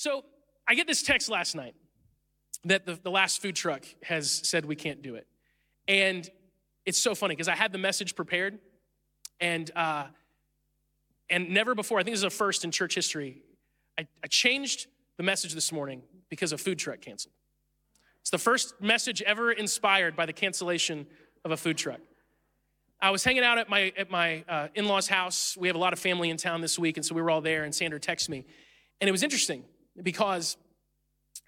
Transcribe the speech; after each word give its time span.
So 0.00 0.24
I 0.66 0.76
get 0.76 0.86
this 0.86 1.02
text 1.02 1.28
last 1.28 1.54
night 1.54 1.74
that 2.64 2.86
the, 2.86 2.98
the 3.02 3.10
last 3.10 3.42
food 3.42 3.54
truck 3.54 3.84
has 4.02 4.30
said 4.30 4.64
we 4.64 4.74
can't 4.74 5.02
do 5.02 5.14
it. 5.16 5.26
And 5.88 6.26
it's 6.86 6.96
so 6.96 7.14
funny 7.14 7.34
because 7.34 7.48
I 7.48 7.54
had 7.54 7.70
the 7.70 7.76
message 7.76 8.14
prepared 8.14 8.60
and 9.40 9.70
uh, 9.76 10.06
and 11.28 11.50
never 11.50 11.74
before, 11.74 12.00
I 12.00 12.02
think 12.02 12.14
this 12.14 12.20
is 12.20 12.24
a 12.24 12.30
first 12.30 12.64
in 12.64 12.70
church 12.70 12.94
history, 12.94 13.42
I, 13.98 14.06
I 14.24 14.26
changed 14.28 14.86
the 15.18 15.22
message 15.22 15.52
this 15.52 15.70
morning 15.70 16.00
because 16.30 16.52
a 16.52 16.58
food 16.58 16.78
truck 16.78 17.02
canceled. 17.02 17.34
It's 18.22 18.30
the 18.30 18.38
first 18.38 18.80
message 18.80 19.20
ever 19.20 19.52
inspired 19.52 20.16
by 20.16 20.24
the 20.24 20.32
cancellation 20.32 21.06
of 21.44 21.50
a 21.50 21.58
food 21.58 21.76
truck. 21.76 22.00
I 23.02 23.10
was 23.10 23.22
hanging 23.22 23.44
out 23.44 23.58
at 23.58 23.68
my, 23.68 23.92
at 23.98 24.10
my 24.10 24.44
uh, 24.48 24.68
in 24.74 24.88
law's 24.88 25.08
house. 25.08 25.58
We 25.58 25.68
have 25.68 25.76
a 25.76 25.78
lot 25.78 25.92
of 25.92 25.98
family 25.98 26.30
in 26.30 26.38
town 26.38 26.62
this 26.62 26.78
week, 26.78 26.96
and 26.96 27.04
so 27.04 27.14
we 27.14 27.20
were 27.20 27.30
all 27.30 27.42
there, 27.42 27.64
and 27.64 27.74
Sandra 27.74 28.00
texted 28.00 28.30
me. 28.30 28.46
And 29.02 29.06
it 29.06 29.12
was 29.12 29.22
interesting 29.22 29.64
because 30.02 30.56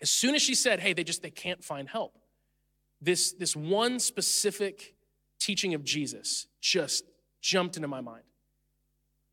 as 0.00 0.10
soon 0.10 0.34
as 0.34 0.42
she 0.42 0.54
said, 0.54 0.80
hey, 0.80 0.92
they 0.92 1.04
just 1.04 1.22
they 1.22 1.30
can't 1.30 1.62
find 1.62 1.88
help, 1.88 2.18
this, 3.00 3.32
this 3.32 3.56
one 3.56 3.98
specific 3.98 4.94
teaching 5.38 5.74
of 5.74 5.84
Jesus 5.84 6.46
just 6.60 7.04
jumped 7.40 7.76
into 7.76 7.88
my 7.88 8.00
mind. 8.00 8.22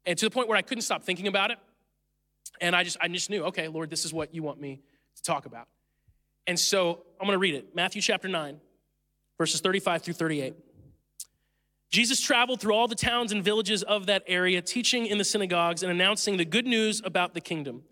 And 0.06 0.18
to 0.18 0.26
the 0.26 0.32
point 0.32 0.48
where 0.48 0.58
I 0.58 0.62
couldn't 0.62 0.82
stop 0.82 1.04
thinking 1.04 1.28
about 1.28 1.52
it. 1.52 1.60
And 2.62 2.76
I 2.76 2.84
just, 2.84 2.98
I 3.00 3.08
just 3.08 3.30
knew, 3.30 3.44
okay, 3.46 3.68
Lord, 3.68 3.90
this 3.90 4.06
is 4.06 4.14
what 4.14 4.34
you 4.34 4.42
want 4.42 4.60
me 4.60 4.82
to 5.16 5.22
talk 5.22 5.46
about. 5.46 5.68
And 6.48 6.60
so 6.60 7.04
I'm 7.20 7.28
going 7.28 7.36
to 7.36 7.40
read 7.40 7.54
it 7.54 7.76
Matthew 7.76 8.02
chapter 8.02 8.28
9, 8.28 8.60
verses 9.38 9.62
35 9.62 10.02
through 10.02 10.16
38. 10.16 10.56
Jesus 11.92 12.20
traveled 12.20 12.60
through 12.60 12.74
all 12.74 12.88
the 12.88 12.96
towns 12.96 13.32
and 13.32 13.44
villages 13.44 13.82
of 13.84 14.08
that 14.08 14.24
area, 14.28 14.62
teaching 14.62 15.06
in 15.06 15.18
the 15.18 15.24
synagogues 15.24 15.84
and 15.84 15.92
announcing 15.92 16.38
the 16.38 16.46
good 16.46 16.68
news 16.68 17.02
about 17.04 17.34
the 17.34 17.42
kingdom. 17.42 17.84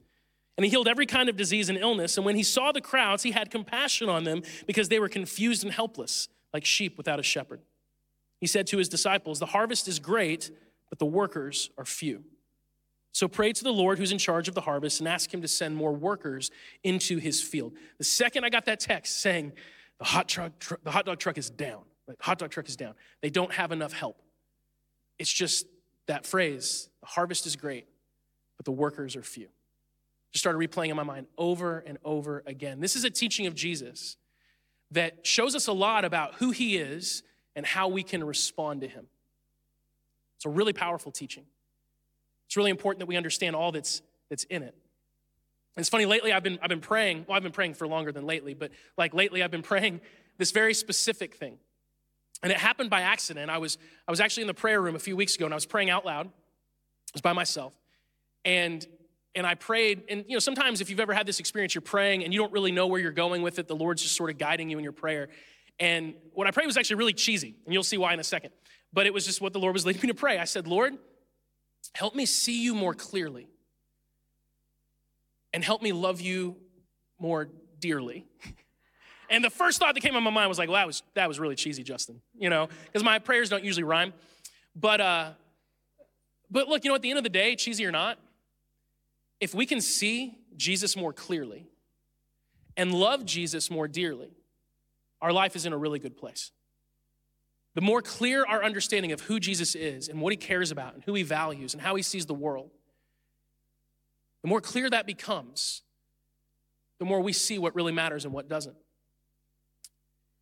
And 0.57 0.65
he 0.65 0.71
healed 0.71 0.87
every 0.87 1.05
kind 1.05 1.29
of 1.29 1.37
disease 1.37 1.69
and 1.69 1.77
illness. 1.77 2.17
And 2.17 2.25
when 2.25 2.35
he 2.35 2.43
saw 2.43 2.71
the 2.71 2.81
crowds, 2.81 3.23
he 3.23 3.31
had 3.31 3.51
compassion 3.51 4.09
on 4.09 4.23
them 4.23 4.41
because 4.65 4.89
they 4.89 4.99
were 4.99 5.09
confused 5.09 5.63
and 5.63 5.71
helpless, 5.71 6.27
like 6.51 6.65
sheep 6.65 6.97
without 6.97 7.19
a 7.19 7.23
shepherd. 7.23 7.61
He 8.41 8.47
said 8.47 8.67
to 8.67 8.77
his 8.77 8.89
disciples, 8.89 9.39
The 9.39 9.45
harvest 9.47 9.87
is 9.87 9.99
great, 9.99 10.51
but 10.89 10.99
the 10.99 11.05
workers 11.05 11.69
are 11.77 11.85
few. 11.85 12.23
So 13.11 13.27
pray 13.27 13.51
to 13.51 13.63
the 13.63 13.73
Lord 13.73 13.97
who's 13.97 14.11
in 14.11 14.17
charge 14.17 14.47
of 14.47 14.55
the 14.55 14.61
harvest 14.61 14.99
and 14.99 15.07
ask 15.07 15.33
him 15.33 15.41
to 15.41 15.47
send 15.47 15.75
more 15.75 15.93
workers 15.93 16.51
into 16.83 17.17
his 17.17 17.41
field. 17.41 17.73
The 17.97 18.03
second 18.03 18.43
I 18.43 18.49
got 18.49 18.65
that 18.65 18.79
text 18.79 19.21
saying, 19.21 19.53
the 19.97 20.05
hot, 20.05 20.27
truck, 20.27 20.57
tr- 20.59 20.75
the 20.83 20.91
hot 20.91 21.05
dog 21.05 21.19
truck 21.19 21.37
is 21.37 21.49
down, 21.49 21.81
like 22.07 22.21
hot 22.21 22.37
dog 22.37 22.51
truck 22.51 22.69
is 22.69 22.75
down, 22.75 22.93
they 23.21 23.29
don't 23.29 23.51
have 23.51 23.71
enough 23.71 23.93
help. 23.93 24.21
It's 25.17 25.31
just 25.31 25.65
that 26.05 26.25
phrase, 26.25 26.89
the 27.01 27.07
harvest 27.07 27.47
is 27.47 27.55
great, 27.55 27.87
but 28.57 28.65
the 28.65 28.71
workers 28.71 29.15
are 29.15 29.23
few. 29.23 29.47
Just 30.31 30.43
started 30.43 30.59
replaying 30.59 30.89
in 30.89 30.95
my 30.95 31.03
mind 31.03 31.27
over 31.37 31.79
and 31.79 31.97
over 32.03 32.43
again. 32.45 32.79
This 32.79 32.95
is 32.95 33.03
a 33.03 33.09
teaching 33.09 33.47
of 33.47 33.55
Jesus 33.55 34.17
that 34.91 35.25
shows 35.25 35.55
us 35.55 35.67
a 35.67 35.73
lot 35.73 36.05
about 36.05 36.35
who 36.35 36.51
he 36.51 36.77
is 36.77 37.23
and 37.55 37.65
how 37.65 37.87
we 37.87 38.03
can 38.03 38.23
respond 38.23 38.81
to 38.81 38.87
him. 38.87 39.07
It's 40.35 40.45
a 40.45 40.49
really 40.49 40.73
powerful 40.73 41.11
teaching. 41.11 41.45
It's 42.45 42.55
really 42.55 42.69
important 42.69 42.99
that 42.99 43.07
we 43.07 43.17
understand 43.17 43.55
all 43.55 43.71
that's, 43.71 44.01
that's 44.29 44.45
in 44.45 44.63
it. 44.63 44.75
And 45.75 45.81
it's 45.81 45.89
funny, 45.89 46.05
lately 46.05 46.31
I've 46.31 46.43
been, 46.43 46.59
I've 46.61 46.69
been 46.69 46.81
praying, 46.81 47.25
well, 47.27 47.35
I've 47.35 47.43
been 47.43 47.51
praying 47.51 47.73
for 47.73 47.87
longer 47.87 48.11
than 48.11 48.25
lately, 48.25 48.53
but 48.53 48.71
like 48.97 49.13
lately 49.13 49.43
I've 49.43 49.51
been 49.51 49.61
praying 49.63 50.01
this 50.37 50.51
very 50.51 50.73
specific 50.73 51.35
thing. 51.35 51.57
And 52.43 52.51
it 52.51 52.57
happened 52.57 52.89
by 52.89 53.01
accident. 53.01 53.49
I 53.49 53.57
was, 53.57 53.77
I 54.07 54.11
was 54.11 54.19
actually 54.19 54.43
in 54.43 54.47
the 54.47 54.53
prayer 54.53 54.81
room 54.81 54.95
a 54.95 54.99
few 54.99 55.17
weeks 55.17 55.35
ago 55.35 55.45
and 55.45 55.53
I 55.53 55.57
was 55.57 55.65
praying 55.65 55.89
out 55.89 56.05
loud. 56.05 56.27
I 56.27 56.31
was 57.13 57.21
by 57.21 57.33
myself. 57.33 57.73
And 58.45 58.85
and 59.37 59.45
I 59.45 59.53
prayed, 59.53 60.03
and 60.09 60.25
you 60.27 60.33
know, 60.33 60.39
sometimes 60.39 60.81
if 60.81 60.89
you've 60.89 60.99
ever 60.99 61.13
had 61.13 61.27
this 61.27 61.39
experience, 61.39 61.75
you're 61.75 61.83
praying 61.83 62.23
and 62.23 62.33
you 62.33 62.39
don't 62.39 62.51
really 62.51 62.71
know 62.71 62.87
where 62.87 62.99
you're 62.99 63.11
going 63.11 63.43
with 63.43 63.59
it. 63.59 63.67
The 63.67 63.75
Lord's 63.75 64.01
just 64.01 64.15
sort 64.15 64.31
of 64.31 64.39
guiding 64.39 64.71
you 64.71 64.79
in 64.79 64.83
your 64.83 64.93
prayer. 64.93 65.29
And 65.79 66.15
what 66.33 66.47
I 66.47 66.51
prayed 66.51 66.65
was 66.65 66.75
actually 66.75 66.95
really 66.95 67.13
cheesy, 67.13 67.55
and 67.63 67.71
you'll 67.71 67.83
see 67.83 67.97
why 67.97 68.13
in 68.13 68.19
a 68.19 68.23
second. 68.23 68.49
But 68.91 69.05
it 69.05 69.13
was 69.13 69.27
just 69.27 69.39
what 69.39 69.53
the 69.53 69.59
Lord 69.59 69.73
was 69.73 69.85
leading 69.85 70.01
me 70.01 70.07
to 70.07 70.15
pray. 70.15 70.39
I 70.39 70.45
said, 70.45 70.65
Lord, 70.65 70.97
help 71.93 72.15
me 72.15 72.25
see 72.25 72.63
you 72.63 72.73
more 72.73 72.95
clearly 72.95 73.47
and 75.53 75.63
help 75.63 75.83
me 75.83 75.91
love 75.91 76.19
you 76.19 76.55
more 77.19 77.47
dearly. 77.79 78.25
and 79.29 79.43
the 79.43 79.51
first 79.51 79.77
thought 79.77 79.93
that 79.93 80.01
came 80.01 80.15
in 80.15 80.23
my 80.23 80.31
mind 80.31 80.49
was 80.49 80.57
like, 80.57 80.67
well, 80.67 80.77
that 80.77 80.87
was, 80.87 81.03
that 81.13 81.27
was 81.27 81.39
really 81.39 81.55
cheesy, 81.55 81.83
Justin, 81.83 82.21
you 82.35 82.49
know, 82.49 82.69
because 82.85 83.03
my 83.03 83.19
prayers 83.19 83.49
don't 83.49 83.63
usually 83.63 83.83
rhyme. 83.83 84.13
But, 84.75 84.99
uh, 84.99 85.29
but 86.49 86.67
look, 86.67 86.83
you 86.83 86.89
know, 86.89 86.95
at 86.95 87.03
the 87.03 87.11
end 87.11 87.19
of 87.19 87.23
the 87.23 87.29
day, 87.29 87.55
cheesy 87.55 87.85
or 87.85 87.91
not, 87.91 88.17
if 89.39 89.53
we 89.53 89.65
can 89.65 89.81
see 89.81 90.37
Jesus 90.55 90.95
more 90.97 91.13
clearly 91.13 91.67
and 92.75 92.93
love 92.93 93.25
Jesus 93.25 93.69
more 93.69 93.87
dearly, 93.87 94.31
our 95.21 95.31
life 95.31 95.55
is 95.55 95.65
in 95.65 95.73
a 95.73 95.77
really 95.77 95.99
good 95.99 96.17
place. 96.17 96.51
The 97.75 97.81
more 97.81 98.01
clear 98.01 98.43
our 98.45 98.63
understanding 98.63 99.11
of 99.11 99.21
who 99.21 99.39
Jesus 99.39 99.75
is 99.75 100.07
and 100.07 100.19
what 100.19 100.33
he 100.33 100.37
cares 100.37 100.71
about 100.71 100.95
and 100.95 101.03
who 101.03 101.13
he 101.13 101.23
values 101.23 101.73
and 101.73 101.81
how 101.81 101.95
he 101.95 102.01
sees 102.01 102.25
the 102.25 102.33
world, 102.33 102.71
the 104.41 104.47
more 104.47 104.61
clear 104.61 104.89
that 104.89 105.05
becomes, 105.05 105.83
the 106.99 107.05
more 107.05 107.21
we 107.21 107.33
see 107.33 107.59
what 107.59 107.75
really 107.75 107.91
matters 107.91 108.25
and 108.25 108.33
what 108.33 108.47
doesn't. 108.47 108.75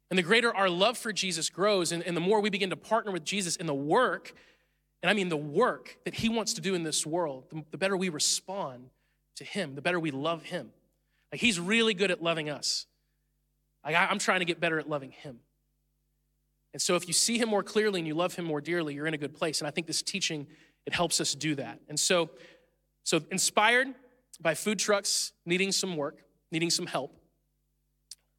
And 0.09 0.17
the 0.17 0.23
greater 0.23 0.55
our 0.55 0.69
love 0.69 0.97
for 0.97 1.11
Jesus 1.11 1.49
grows, 1.49 1.91
and, 1.91 2.03
and 2.03 2.15
the 2.15 2.21
more 2.21 2.39
we 2.39 2.49
begin 2.49 2.69
to 2.69 2.77
partner 2.77 3.11
with 3.11 3.25
Jesus 3.25 3.55
in 3.55 3.65
the 3.65 3.73
work, 3.73 4.33
and 5.05 5.09
I 5.11 5.13
mean 5.13 5.29
the 5.29 5.37
work 5.37 5.99
that 6.03 6.15
he 6.15 6.29
wants 6.29 6.55
to 6.55 6.61
do 6.61 6.73
in 6.73 6.81
this 6.81 7.05
world, 7.05 7.43
the, 7.51 7.63
the 7.69 7.77
better 7.77 7.95
we 7.95 8.09
respond 8.09 8.89
to 9.35 9.43
him, 9.43 9.75
the 9.75 9.81
better 9.83 9.99
we 9.99 10.09
love 10.09 10.41
him. 10.41 10.71
Like 11.31 11.39
he's 11.39 11.59
really 11.59 11.93
good 11.93 12.09
at 12.09 12.23
loving 12.23 12.49
us. 12.49 12.87
Like 13.85 13.93
I, 13.93 14.07
I'm 14.07 14.17
trying 14.17 14.39
to 14.39 14.45
get 14.45 14.59
better 14.59 14.79
at 14.79 14.89
loving 14.89 15.11
him. 15.11 15.41
And 16.73 16.81
so 16.81 16.95
if 16.95 17.07
you 17.07 17.13
see 17.13 17.37
him 17.37 17.49
more 17.49 17.61
clearly 17.61 17.99
and 17.99 18.07
you 18.07 18.15
love 18.15 18.33
him 18.33 18.45
more 18.45 18.61
dearly, 18.61 18.95
you're 18.95 19.05
in 19.05 19.13
a 19.13 19.17
good 19.19 19.35
place. 19.35 19.61
And 19.61 19.67
I 19.67 19.69
think 19.69 19.85
this 19.85 20.01
teaching, 20.01 20.47
it 20.87 20.93
helps 20.95 21.21
us 21.21 21.35
do 21.35 21.53
that. 21.53 21.81
And 21.87 21.99
so, 21.99 22.31
so 23.03 23.21
inspired 23.29 23.89
by 24.41 24.55
food 24.55 24.79
trucks 24.79 25.33
needing 25.45 25.71
some 25.71 25.97
work, 25.97 26.23
needing 26.51 26.71
some 26.71 26.87
help, 26.87 27.15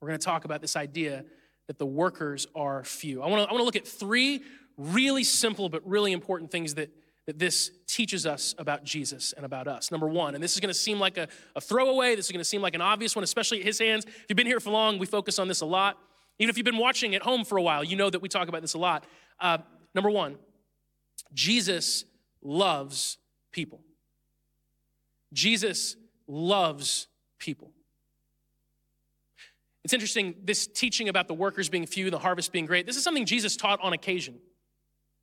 we're 0.01 0.09
going 0.09 0.19
to 0.19 0.25
talk 0.25 0.45
about 0.45 0.63
this 0.63 0.75
idea 0.75 1.25
that 1.69 1.79
the 1.79 1.87
workers 1.87 2.49
are 2.57 2.83
few. 2.83 3.23
I 3.23 3.29
want 3.29 3.45
to 3.45 3.49
I 3.49 3.53
want 3.53 3.61
to 3.61 3.65
look 3.65 3.77
at 3.77 3.87
three 3.87 4.43
really 4.77 5.25
simple 5.25 5.69
but 5.69 5.87
really 5.87 6.13
important 6.13 6.51
things 6.51 6.75
that, 6.75 6.91
that 7.27 7.39
this 7.39 7.71
teaches 7.87 8.27
us 8.27 8.55
about 8.59 8.85
Jesus 8.85 9.33
and 9.33 9.45
about 9.45 9.69
us. 9.69 9.91
Number 9.91 10.09
one, 10.09 10.35
and 10.35 10.43
this 10.43 10.55
is 10.55 10.61
going 10.61 10.73
to 10.73 10.79
seem 10.79 10.99
like 10.99 11.17
a, 11.17 11.29
a 11.55 11.61
throwaway, 11.61 12.15
this 12.15 12.27
is 12.27 12.33
going 12.33 12.41
to 12.41 12.45
seem 12.45 12.63
like 12.63 12.75
an 12.75 12.81
obvious 12.81 13.17
one, 13.17 13.25
especially 13.25 13.61
at 13.61 13.67
His 13.67 13.79
Hands. 13.79 14.05
If 14.05 14.25
you've 14.29 14.37
been 14.37 14.47
here 14.47 14.61
for 14.61 14.71
long, 14.71 14.99
we 14.99 15.07
focus 15.07 15.39
on 15.39 15.49
this 15.49 15.61
a 15.61 15.67
lot. 15.67 15.99
Even 16.39 16.51
if 16.51 16.59
you've 16.59 16.67
been 16.67 16.77
watching 16.77 17.15
at 17.15 17.23
home 17.23 17.45
for 17.45 17.57
a 17.57 17.63
while, 17.63 17.83
you 17.83 17.97
know 17.97 18.11
that 18.11 18.21
we 18.21 18.29
talk 18.29 18.49
about 18.49 18.61
this 18.61 18.75
a 18.75 18.79
lot. 18.79 19.05
Uh, 19.41 19.59
number 19.95 20.11
one, 20.11 20.37
Jesus 21.33 22.05
loves 22.43 23.19
people. 23.53 23.81
Jesus 25.33 25.97
loves 26.29 27.09
people. 27.39 27.73
It's 29.85 29.93
interesting, 29.93 30.35
this 30.43 30.67
teaching 30.67 31.09
about 31.09 31.29
the 31.29 31.35
workers 31.35 31.69
being 31.69 31.87
few, 31.87 32.11
the 32.11 32.19
harvest 32.19 32.53
being 32.53 32.67
great, 32.67 32.87
this 32.87 32.97
is 32.97 33.05
something 33.05 33.25
Jesus 33.25 33.57
taught 33.57 33.81
on 33.81 33.93
occasion. 33.93 34.35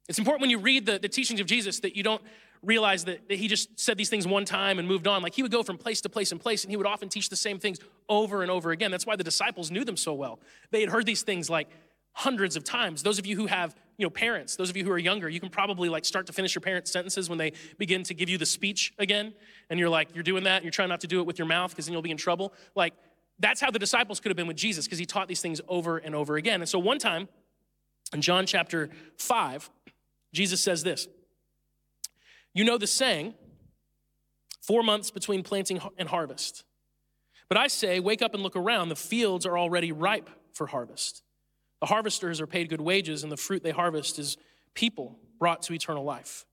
It's 0.09 0.19
important 0.19 0.41
when 0.41 0.49
you 0.49 0.59
read 0.59 0.85
the, 0.85 0.99
the 0.99 1.09
teachings 1.09 1.39
of 1.39 1.47
Jesus 1.47 1.79
that 1.79 1.95
you 1.95 2.03
don't 2.03 2.21
realize 2.61 3.05
that, 3.05 3.27
that 3.27 3.37
he 3.37 3.47
just 3.47 3.79
said 3.79 3.97
these 3.97 4.09
things 4.09 4.25
one 4.25 4.45
time 4.45 4.79
and 4.79 4.87
moved 4.87 5.07
on. 5.07 5.21
Like 5.21 5.33
he 5.33 5.43
would 5.43 5.51
go 5.51 5.63
from 5.63 5.77
place 5.77 6.01
to 6.01 6.09
place 6.09 6.31
and 6.31 6.39
place, 6.39 6.63
and 6.63 6.71
he 6.71 6.77
would 6.77 6.85
often 6.85 7.09
teach 7.09 7.29
the 7.29 7.35
same 7.35 7.59
things 7.59 7.79
over 8.09 8.41
and 8.41 8.49
over 8.49 8.71
again. 8.71 8.91
That's 8.91 9.05
why 9.05 9.15
the 9.15 9.23
disciples 9.23 9.69
knew 9.69 9.83
them 9.83 9.97
so 9.97 10.13
well. 10.13 10.39
They 10.71 10.81
had 10.81 10.89
heard 10.89 11.05
these 11.05 11.23
things 11.23 11.49
like 11.49 11.69
hundreds 12.13 12.55
of 12.55 12.63
times. 12.63 13.03
Those 13.03 13.19
of 13.19 13.25
you 13.25 13.35
who 13.35 13.47
have, 13.47 13.75
you 13.97 14.05
know, 14.05 14.09
parents, 14.09 14.55
those 14.55 14.69
of 14.69 14.77
you 14.77 14.83
who 14.83 14.91
are 14.91 14.99
younger, 14.99 15.27
you 15.27 15.39
can 15.39 15.49
probably 15.49 15.89
like 15.89 16.05
start 16.05 16.27
to 16.27 16.33
finish 16.33 16.55
your 16.55 16.61
parents' 16.61 16.91
sentences 16.91 17.29
when 17.29 17.37
they 17.37 17.53
begin 17.77 18.03
to 18.03 18.13
give 18.13 18.29
you 18.29 18.37
the 18.37 18.45
speech 18.45 18.93
again. 18.97 19.33
And 19.69 19.79
you're 19.79 19.89
like, 19.89 20.09
you're 20.13 20.23
doing 20.23 20.43
that, 20.43 20.57
and 20.57 20.63
you're 20.63 20.71
trying 20.71 20.89
not 20.89 21.01
to 21.01 21.07
do 21.07 21.19
it 21.19 21.25
with 21.25 21.39
your 21.39 21.47
mouth 21.47 21.71
because 21.71 21.85
then 21.85 21.93
you'll 21.93 22.01
be 22.01 22.11
in 22.11 22.17
trouble. 22.17 22.53
Like, 22.75 22.93
that's 23.39 23.59
how 23.59 23.71
the 23.71 23.79
disciples 23.79 24.19
could 24.19 24.29
have 24.29 24.37
been 24.37 24.47
with 24.47 24.57
Jesus 24.57 24.85
because 24.85 24.99
he 24.99 25.05
taught 25.05 25.27
these 25.27 25.41
things 25.41 25.59
over 25.67 25.97
and 25.97 26.13
over 26.15 26.37
again. 26.37 26.61
And 26.61 26.69
so 26.69 26.79
one 26.79 26.99
time 26.99 27.27
in 28.13 28.21
John 28.21 28.45
chapter 28.45 28.89
5, 29.17 29.69
Jesus 30.33 30.61
says 30.61 30.83
this 30.83 31.07
You 32.53 32.65
know 32.65 32.77
the 32.77 32.87
saying, 32.87 33.35
four 34.61 34.83
months 34.83 35.11
between 35.11 35.43
planting 35.43 35.79
and 35.97 36.09
harvest. 36.09 36.65
But 37.49 37.57
I 37.57 37.67
say, 37.67 37.99
wake 37.99 38.21
up 38.21 38.33
and 38.33 38.41
look 38.41 38.55
around. 38.55 38.89
The 38.89 38.95
fields 38.95 39.45
are 39.45 39.57
already 39.57 39.91
ripe 39.91 40.29
for 40.53 40.67
harvest. 40.67 41.21
The 41.81 41.87
harvesters 41.87 42.41
are 42.41 42.47
paid 42.47 42.69
good 42.69 42.81
wages, 42.81 43.23
and 43.23 43.31
the 43.31 43.37
fruit 43.37 43.61
they 43.61 43.71
harvest 43.71 44.17
is 44.17 44.37
people 44.73 45.19
brought 45.37 45.61
to 45.63 45.73
eternal 45.73 46.03
life. 46.03 46.45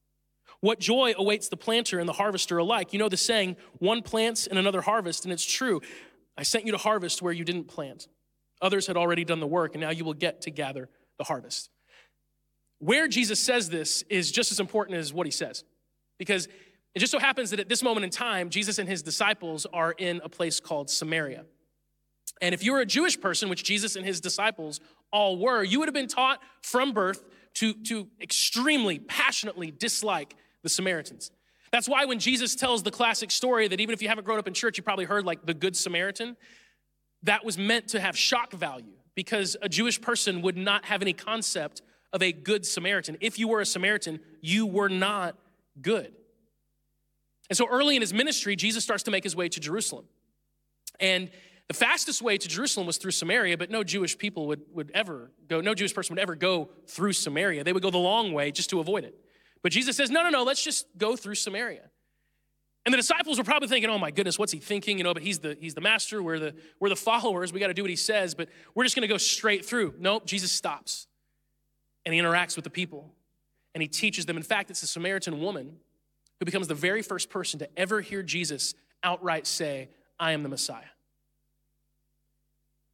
What 0.61 0.79
joy 0.79 1.15
awaits 1.17 1.49
the 1.49 1.57
planter 1.57 2.01
and 2.01 2.09
the 2.09 2.13
harvester 2.13 2.59
alike? 2.59 2.93
You 2.93 2.99
know 2.99 3.09
the 3.09 3.17
saying, 3.17 3.57
one 3.79 4.03
plants 4.03 4.47
and 4.47 4.59
another 4.59 4.83
harvests, 4.83 5.25
and 5.25 5.33
it's 5.33 5.45
true. 5.45 5.81
I 6.37 6.43
sent 6.43 6.67
you 6.67 6.73
to 6.73 6.79
harvest 6.79 7.23
where 7.23 7.33
you 7.33 7.45
didn't 7.45 7.65
plant. 7.65 8.09
Others 8.61 8.87
had 8.89 8.97
already 8.97 9.25
done 9.25 9.41
the 9.41 9.47
work, 9.47 9.75
and 9.75 9.81
now 9.81 9.91
you 9.91 10.05
will 10.05 10.15
get 10.15 10.43
to 10.43 10.51
gather 10.51 10.91
the 11.17 11.25
harvest. 11.25 11.71
Where 12.81 13.09
Jesus 13.09 13.39
says 13.39 13.71
this 13.71 14.03
is 14.11 14.33
just 14.33 14.53
as 14.53 14.61
important 14.61 14.99
as 14.99 15.13
what 15.13 15.27
he 15.27 15.31
says. 15.31 15.65
Because 16.19 16.49
It 16.95 16.99
just 16.99 17.13
so 17.13 17.19
happens 17.19 17.51
that 17.51 17.61
at 17.61 17.69
this 17.69 17.83
moment 17.83 18.05
in 18.05 18.11
time, 18.11 18.51
Jesus 18.51 18.79
and 18.79 18.89
his 18.89 19.03
disciples 19.03 19.67
are 19.73 19.93
in 19.93 20.21
a 20.25 20.29
place 20.29 20.59
called 20.59 20.91
Samaria. 20.91 21.45
And 22.43 22.55
if 22.55 22.65
you 22.65 22.73
were 22.73 22.81
a 22.81 22.87
Jewish 22.87 23.21
person, 23.21 23.49
which 23.49 23.63
Jesus 23.63 23.97
and 23.97 24.05
his 24.05 24.21
disciples 24.21 24.81
all 25.13 25.39
were, 25.39 25.63
you 25.63 25.79
would 25.79 25.89
have 25.89 25.95
been 25.95 26.09
taught 26.09 26.41
from 26.63 26.93
birth 26.93 27.25
to, 27.55 27.75
to 27.85 28.09
extremely 28.21 28.99
passionately 28.99 29.71
dislike 29.71 30.35
the 30.63 30.69
Samaritans. 30.69 31.31
That's 31.71 31.89
why 31.89 32.05
when 32.07 32.19
Jesus 32.19 32.57
tells 32.57 32.83
the 32.83 32.91
classic 32.91 33.31
story 33.31 33.69
that 33.69 33.81
even 33.81 33.93
if 33.93 34.03
you 34.03 34.09
haven't 34.09 34.25
grown 34.25 34.39
up 34.39 34.49
in 34.49 34.55
church, 34.55 34.77
you 34.77 34.83
probably 34.83 35.05
heard 35.05 35.25
like 35.25 35.47
the 35.47 35.55
Good 35.55 35.77
Samaritan, 35.77 36.37
that 37.23 37.45
was 37.45 37.57
meant 37.57 37.89
to 37.89 38.01
have 38.01 38.17
shock 38.17 38.53
value 38.53 38.95
because 39.15 39.57
a 39.63 39.69
Jewish 39.69 40.01
person 40.01 40.43
would 40.43 40.57
not 40.57 40.87
have 40.87 41.03
any 41.03 41.13
concept 41.13 41.83
of 42.13 42.23
a 42.23 42.33
good 42.33 42.67
Samaritan. 42.67 43.17
If 43.21 43.39
you 43.39 43.49
were 43.49 43.61
a 43.61 43.67
Samaritan, 43.67 44.21
you 44.41 44.67
were 44.67 44.89
not 44.89 45.37
good. 45.81 46.13
And 47.49 47.57
so 47.57 47.67
early 47.69 47.97
in 47.97 48.03
his 48.03 48.13
ministry, 48.15 48.57
Jesus 48.57 48.85
starts 48.85 49.03
to 49.05 49.11
make 49.11 49.25
his 49.25 49.35
way 49.35 49.49
to 49.49 49.61
Jerusalem. 49.61 50.07
And 50.99 51.31
the 51.69 51.75
fastest 51.75 52.23
way 52.23 52.37
to 52.37 52.49
Jerusalem 52.49 52.87
was 52.87 52.97
through 52.97 53.13
Samaria, 53.13 53.57
but 53.57 53.71
no 53.71 53.85
Jewish 53.85 54.19
people 54.19 54.49
would, 54.49 54.63
would 54.73 54.91
ever 54.95 55.31
go, 55.49 55.61
no 55.61 55.75
Jewish 55.75 55.95
person 55.95 56.15
would 56.15 56.23
ever 56.23 56.35
go 56.35 56.71
through 56.87 57.13
Samaria. 57.13 57.65
They 57.65 57.73
would 57.73 57.83
go 57.83 57.91
the 57.91 57.99
long 57.99 58.33
way 58.33 58.51
just 58.51 58.71
to 58.71 58.81
avoid 58.81 59.05
it. 59.05 59.15
But 59.63 59.73
Jesus 59.73 59.97
says, 59.97 60.11
no, 60.11 60.23
no, 60.23 60.31
no, 60.31 60.43
let's 60.43 60.63
just 60.63 60.87
go 60.97 61.17
through 61.17 61.37
Samaria. 61.37 61.91
And 62.87 62.93
the 62.93 62.97
disciples 62.97 63.37
were 63.37 63.45
probably 63.45 63.69
thinking, 63.69 63.91
oh 63.91 63.99
my 63.99 64.11
goodness, 64.11 64.39
what's 64.39 64.53
he 64.53 64.59
thinking? 64.59 64.99
You 64.99 65.05
know, 65.05 65.13
but 65.13 65.23
he's 65.23 65.39
the, 65.39 65.57
he's 65.61 65.75
the 65.75 65.81
master, 65.81 66.23
we're 66.23 66.39
the, 66.39 66.55
we're 66.81 66.89
the 66.89 66.97
followers, 66.97 67.53
we 67.53 67.61
got 67.61 67.67
to 67.67 67.75
do 67.75 67.83
what 67.83 67.91
he 67.91 67.97
says, 67.97 68.35
but 68.35 68.49
we're 68.75 68.85
just 68.85 68.97
to 68.97 69.07
go 69.07 69.19
straight 69.19 69.65
through. 69.65 69.95
Nope, 69.99 70.25
Jesus 70.25 70.51
stops 70.51 71.07
and 72.05 72.15
he 72.15 72.21
interacts 72.21 72.57
with 72.57 72.65
the 72.65 72.71
people 72.71 73.13
and 73.75 73.83
he 73.83 73.89
teaches 73.89 74.27
them. 74.27 74.37
In 74.37 74.43
fact, 74.43 74.71
it's 74.71 74.83
a 74.83 74.87
Samaritan 74.87 75.41
woman 75.41 75.77
who 76.39 76.45
becomes 76.47 76.69
the 76.69 76.75
very 76.75 77.03
first 77.03 77.31
person 77.31 77.59
to 77.61 77.69
ever 77.79 78.01
hear 78.01 78.23
Jesus 78.23 78.75
outright 79.03 79.47
say, 79.47 79.89
I 80.19 80.33
am 80.33 80.43
the 80.43 80.49
Messiah. 80.49 80.85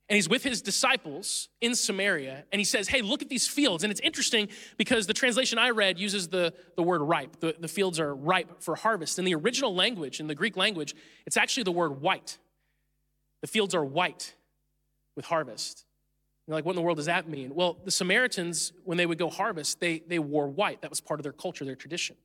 And 0.09 0.15
he's 0.15 0.29
with 0.29 0.45
his 0.45 0.63
disciples 0.63 1.49
in 1.61 1.75
Samaria, 1.75 2.45
and 2.53 2.61
he 2.61 2.65
says, 2.65 2.87
Hey, 2.87 3.03
look 3.03 3.23
at 3.23 3.29
these 3.29 3.49
fields. 3.49 3.83
And 3.83 3.91
it's 3.91 4.01
interesting 4.01 4.49
because 4.77 5.09
the 5.09 5.15
translation 5.15 5.59
I 5.59 5.71
read 5.71 5.99
uses 5.99 6.29
the, 6.29 6.55
the 6.77 6.83
word 6.83 7.03
ripe. 7.03 7.41
The, 7.41 7.57
the 7.59 7.67
fields 7.67 7.99
are 7.99 8.15
ripe 8.15 8.63
for 8.63 8.77
harvest. 8.77 9.19
In 9.19 9.25
the 9.25 9.35
original 9.35 9.75
language, 9.75 10.21
in 10.21 10.29
the 10.29 10.35
Greek 10.37 10.57
language, 10.57 10.95
it's 11.27 11.37
actually 11.37 11.65
the 11.65 11.73
word 11.73 12.01
white. 12.01 12.39
The 13.41 13.49
fields 13.49 13.75
are 13.75 13.85
white 13.85 14.35
with 15.17 15.25
harvest. 15.25 15.86
You're 16.47 16.55
like, 16.55 16.65
what 16.65 16.73
in 16.73 16.77
the 16.77 16.83
world 16.83 16.97
does 16.97 17.07
that 17.07 17.29
mean? 17.29 17.55
Well, 17.55 17.77
the 17.85 17.91
Samaritans, 17.91 18.73
when 18.85 18.99
they 18.99 19.07
would 19.07 19.19
go 19.19 19.29
harvest, 19.29 19.81
they, 19.81 20.03
they 20.07 20.19
wore 20.19 20.47
white. 20.47 20.83
That 20.83 20.91
was 20.91 21.01
part 21.01 21.19
of 21.19 21.25
their 21.25 21.33
culture, 21.33 21.65
their 21.65 21.75
tradition. 21.75 22.17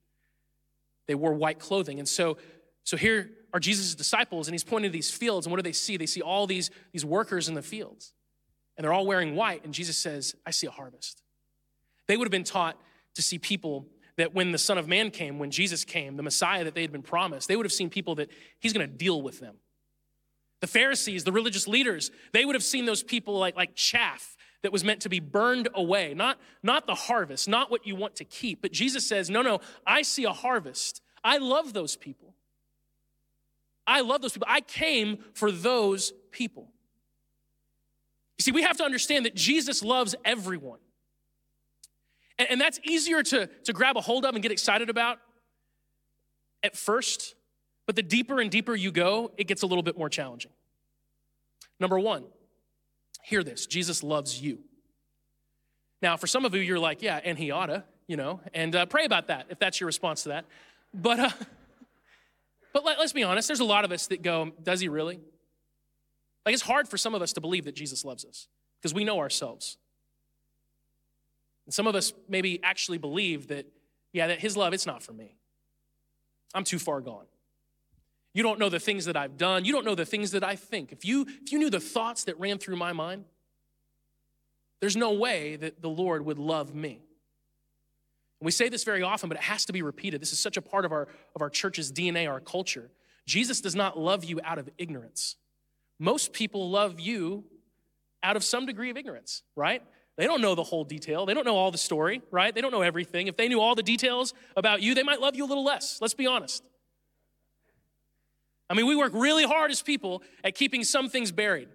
They 1.08 1.16
wore 1.16 1.34
white 1.34 1.60
clothing. 1.60 1.98
And 1.98 2.08
so, 2.08 2.38
so 2.84 2.98
here 2.98 3.32
are 3.54 3.60
Jesus' 3.60 3.96
disciples, 3.96 4.48
and 4.48 4.54
he's 4.54 4.64
pointing 4.64 4.92
to 4.92 4.94
these 4.94 5.12
fields, 5.12 5.46
and 5.46 5.52
what 5.52 5.58
do 5.58 5.64
they 5.64 5.72
see? 5.72 5.98
They 5.98 6.06
see 6.06 6.22
all 6.22 6.48
these, 6.48 6.70
these 6.92 7.04
workers 7.04 7.50
in 7.50 7.56
the 7.56 7.62
fields, 7.62 8.14
and 8.78 8.86
they're 8.86 8.94
all 8.94 9.06
wearing 9.06 9.36
white, 9.36 9.64
and 9.66 9.74
Jesus 9.74 9.98
says, 9.98 10.36
I 10.46 10.52
see 10.52 10.68
a 10.68 10.72
harvest. 10.72 11.22
They 12.08 12.16
would 12.16 12.26
have 12.26 12.32
been 12.32 12.44
taught 12.44 12.80
to 13.16 13.22
see 13.22 13.40
people 13.40 13.88
that 14.18 14.34
when 14.34 14.52
the 14.52 14.58
Son 14.58 14.78
of 14.78 14.88
Man 14.88 15.10
came, 15.12 15.40
when 15.40 15.52
Jesus 15.52 15.84
came, 15.84 16.16
the 16.16 16.24
Messiah 16.24 16.64
that 16.64 16.76
they 16.76 16.82
had 16.82 16.92
been 16.92 17.02
promised, 17.02 17.48
they 17.48 17.56
would 17.56 17.66
have 17.66 17.74
seen 17.74 17.90
people 17.90 18.16
that 18.16 18.30
he's 18.60 18.72
gonna 18.74 18.88
deal 18.88 19.22
with 19.22 19.40
them. 19.40 19.56
The 20.62 20.68
Pharisees, 20.68 21.24
the 21.24 21.32
religious 21.32 21.68
leaders, 21.68 22.12
they 22.32 22.46
would 22.46 22.56
have 22.56 22.64
seen 22.64 22.86
those 22.86 23.04
people 23.04 23.38
like, 23.38 23.56
like 23.56 23.76
chaff 23.76 24.38
that 24.62 24.72
was 24.72 24.84
meant 24.84 25.02
to 25.02 25.10
be 25.10 25.20
burned 25.20 25.68
away, 25.74 26.14
not, 26.14 26.40
not 26.62 26.86
the 26.86 26.96
harvest, 26.96 27.50
not 27.50 27.72
what 27.72 27.86
you 27.86 27.96
want 27.96 28.16
to 28.18 28.24
keep. 28.24 28.62
But 28.62 28.72
Jesus 28.72 29.06
says, 29.08 29.30
No, 29.30 29.42
no, 29.42 29.60
I 29.86 30.04
see 30.04 30.24
a 30.24 30.32
harvest. 30.32 31.02
I 31.24 31.38
love 31.38 31.74
those 31.74 31.96
people. 31.96 32.34
I 33.86 34.02
love 34.02 34.22
those 34.22 34.34
people. 34.34 34.48
I 34.50 34.62
came 34.62 35.20
for 35.34 35.52
those 35.52 36.14
people. 36.32 36.68
You 38.38 38.44
see, 38.44 38.52
we 38.52 38.64
have 38.64 38.78
to 38.78 38.84
understand 38.84 39.26
that 39.26 39.36
Jesus 39.36 39.84
loves 39.84 40.16
everyone. 40.24 40.80
And, 42.40 42.52
and 42.52 42.62
that's 42.62 42.80
easier 42.84 43.22
to, 43.24 43.48
to 43.48 43.74
grab 43.74 43.98
a 43.98 44.02
hold 44.02 44.26
of 44.26 44.34
and 44.34 44.42
get 44.42 44.52
excited 44.52 44.90
about 44.90 45.20
at 46.64 46.76
first, 46.76 47.36
but 47.86 47.96
the 47.96 48.04
deeper 48.04 48.40
and 48.40 48.50
deeper 48.52 48.76
you 48.76 48.92
go, 48.92 49.32
it 49.38 49.48
gets 49.48 49.64
a 49.64 49.66
little 49.68 49.84
bit 49.84 49.98
more 49.98 50.10
challenging. 50.10 50.52
Number 51.80 52.00
one, 52.00 52.26
hear 53.24 53.44
this 53.44 53.66
Jesus 53.66 54.04
loves 54.04 54.42
you. 54.42 54.60
Now, 56.02 56.18
for 56.18 56.28
some 56.28 56.46
of 56.46 56.56
you, 56.56 56.62
you're 56.62 56.80
like, 56.80 57.02
yeah, 57.02 57.20
and 57.24 57.38
he 57.38 57.52
oughta, 57.52 57.84
you 58.08 58.18
know, 58.18 58.40
and 58.54 58.76
uh, 58.76 58.86
pray 58.86 59.06
about 59.06 59.28
that 59.28 59.48
if 59.50 59.60
that's 59.60 59.80
your 59.80 59.88
response 59.88 60.24
to 60.24 60.30
that. 60.30 60.46
But, 60.94 61.20
uh, 61.20 61.30
but 62.74 62.84
let, 62.84 63.00
us 63.00 63.14
be 63.14 63.24
honest, 63.24 63.48
there's 63.48 63.60
a 63.60 63.66
lot 63.66 63.86
of 63.86 63.92
us 63.92 64.08
that 64.08 64.22
go, 64.22 64.52
does 64.64 64.80
he 64.80 64.90
really? 64.90 65.20
Like, 66.46 66.54
it's 66.54 66.64
hard 66.64 66.88
for 66.88 66.98
some 66.98 67.14
of 67.14 67.22
us 67.22 67.34
to 67.34 67.42
believe 67.42 67.66
that 67.66 67.76
Jesus 67.76 68.04
loves 68.04 68.26
us 68.26 68.48
because 68.80 68.94
we 68.94 69.04
know 69.04 69.20
ourselves. 69.20 69.78
And 71.66 71.74
some 71.74 71.86
of 71.86 71.96
us 71.96 72.14
maybe 72.28 72.60
actually 72.64 72.98
believe 72.98 73.48
that, 73.48 73.68
yeah, 74.12 74.28
that 74.28 74.40
his 74.40 74.58
love, 74.58 74.74
it's 74.74 74.88
not 74.88 75.04
for 75.04 75.14
me. 75.14 75.36
I'm 76.54 76.64
too 76.64 76.80
far 76.80 77.00
gone. 77.00 77.26
You 78.34 78.44
don't 78.44 78.60
know 78.60 78.70
the 78.70 78.80
things 78.80 79.06
that 79.06 79.18
I've 79.18 79.38
done. 79.38 79.66
You 79.66 79.74
don't 79.74 79.86
know 79.86 79.96
the 79.96 80.06
things 80.06 80.32
that 80.32 80.44
I 80.44 80.56
think. 80.56 80.92
If 80.92 81.04
you, 81.04 81.26
if 81.44 81.52
you 81.52 81.60
knew 81.60 81.70
the 81.70 81.80
thoughts 81.80 82.24
that 82.26 82.40
ran 82.40 82.58
through 82.58 82.78
my 82.78 82.94
mind, 82.94 83.26
there's 84.80 84.96
no 84.96 85.12
way 85.14 85.58
that 85.58 85.82
the 85.82 85.90
Lord 85.90 86.26
would 86.26 86.40
love 86.40 86.74
me. 86.74 87.02
And 88.40 88.46
we 88.46 88.52
say 88.52 88.70
this 88.70 88.84
very 88.84 89.04
often, 89.04 89.30
but 89.30 89.38
it 89.38 89.44
has 89.44 89.66
to 89.66 89.74
be 89.74 89.82
repeated. 89.82 90.22
This 90.22 90.34
is 90.34 90.40
such 90.40 90.58
a 90.58 90.62
part 90.62 90.86
of 90.86 90.92
our, 90.92 91.08
of 91.36 91.42
our 91.42 91.50
church's 91.50 91.92
DNA, 91.92 92.30
our 92.30 92.40
culture. 92.40 92.90
Jesus 93.28 93.62
does 93.62 93.76
not 93.76 94.00
love 94.00 94.24
you 94.24 94.40
out 94.44 94.58
of 94.58 94.70
ignorance. 94.78 95.36
Most 96.00 96.34
people 96.34 96.72
love 96.72 97.00
you 97.00 97.44
out 98.24 98.36
of 98.36 98.44
some 98.44 98.66
degree 98.66 98.90
of 98.90 98.98
ignorance, 98.98 99.44
right? 99.56 99.84
They 100.18 100.26
don't 100.26 100.42
know 100.42 100.56
the 100.56 100.64
whole 100.64 100.84
detail. 100.84 101.26
They 101.26 101.34
don't 101.34 101.46
know 101.46 101.56
all 101.56 101.72
the 101.72 101.78
story, 101.78 102.22
right? 102.32 102.54
They 102.54 102.62
don't 102.62 102.72
know 102.72 102.82
everything. 102.82 103.28
If 103.28 103.38
they 103.38 103.48
knew 103.48 103.60
all 103.62 103.76
the 103.76 103.84
details 103.84 104.34
about 104.58 104.82
you, 104.82 104.96
they 104.96 105.04
might 105.04 105.22
love 105.22 105.36
you 105.36 105.46
a 105.46 105.48
little 105.48 105.64
less. 105.64 106.00
Let's 106.02 106.14
be 106.14 106.26
honest. 106.26 106.64
I 108.72 108.74
mean, 108.74 108.86
we 108.86 108.96
work 108.96 109.12
really 109.14 109.44
hard 109.44 109.70
as 109.70 109.82
people 109.82 110.24
at 110.46 110.56
keeping 110.56 110.86
some 110.86 111.10
things 111.10 111.34
buried 111.34 111.68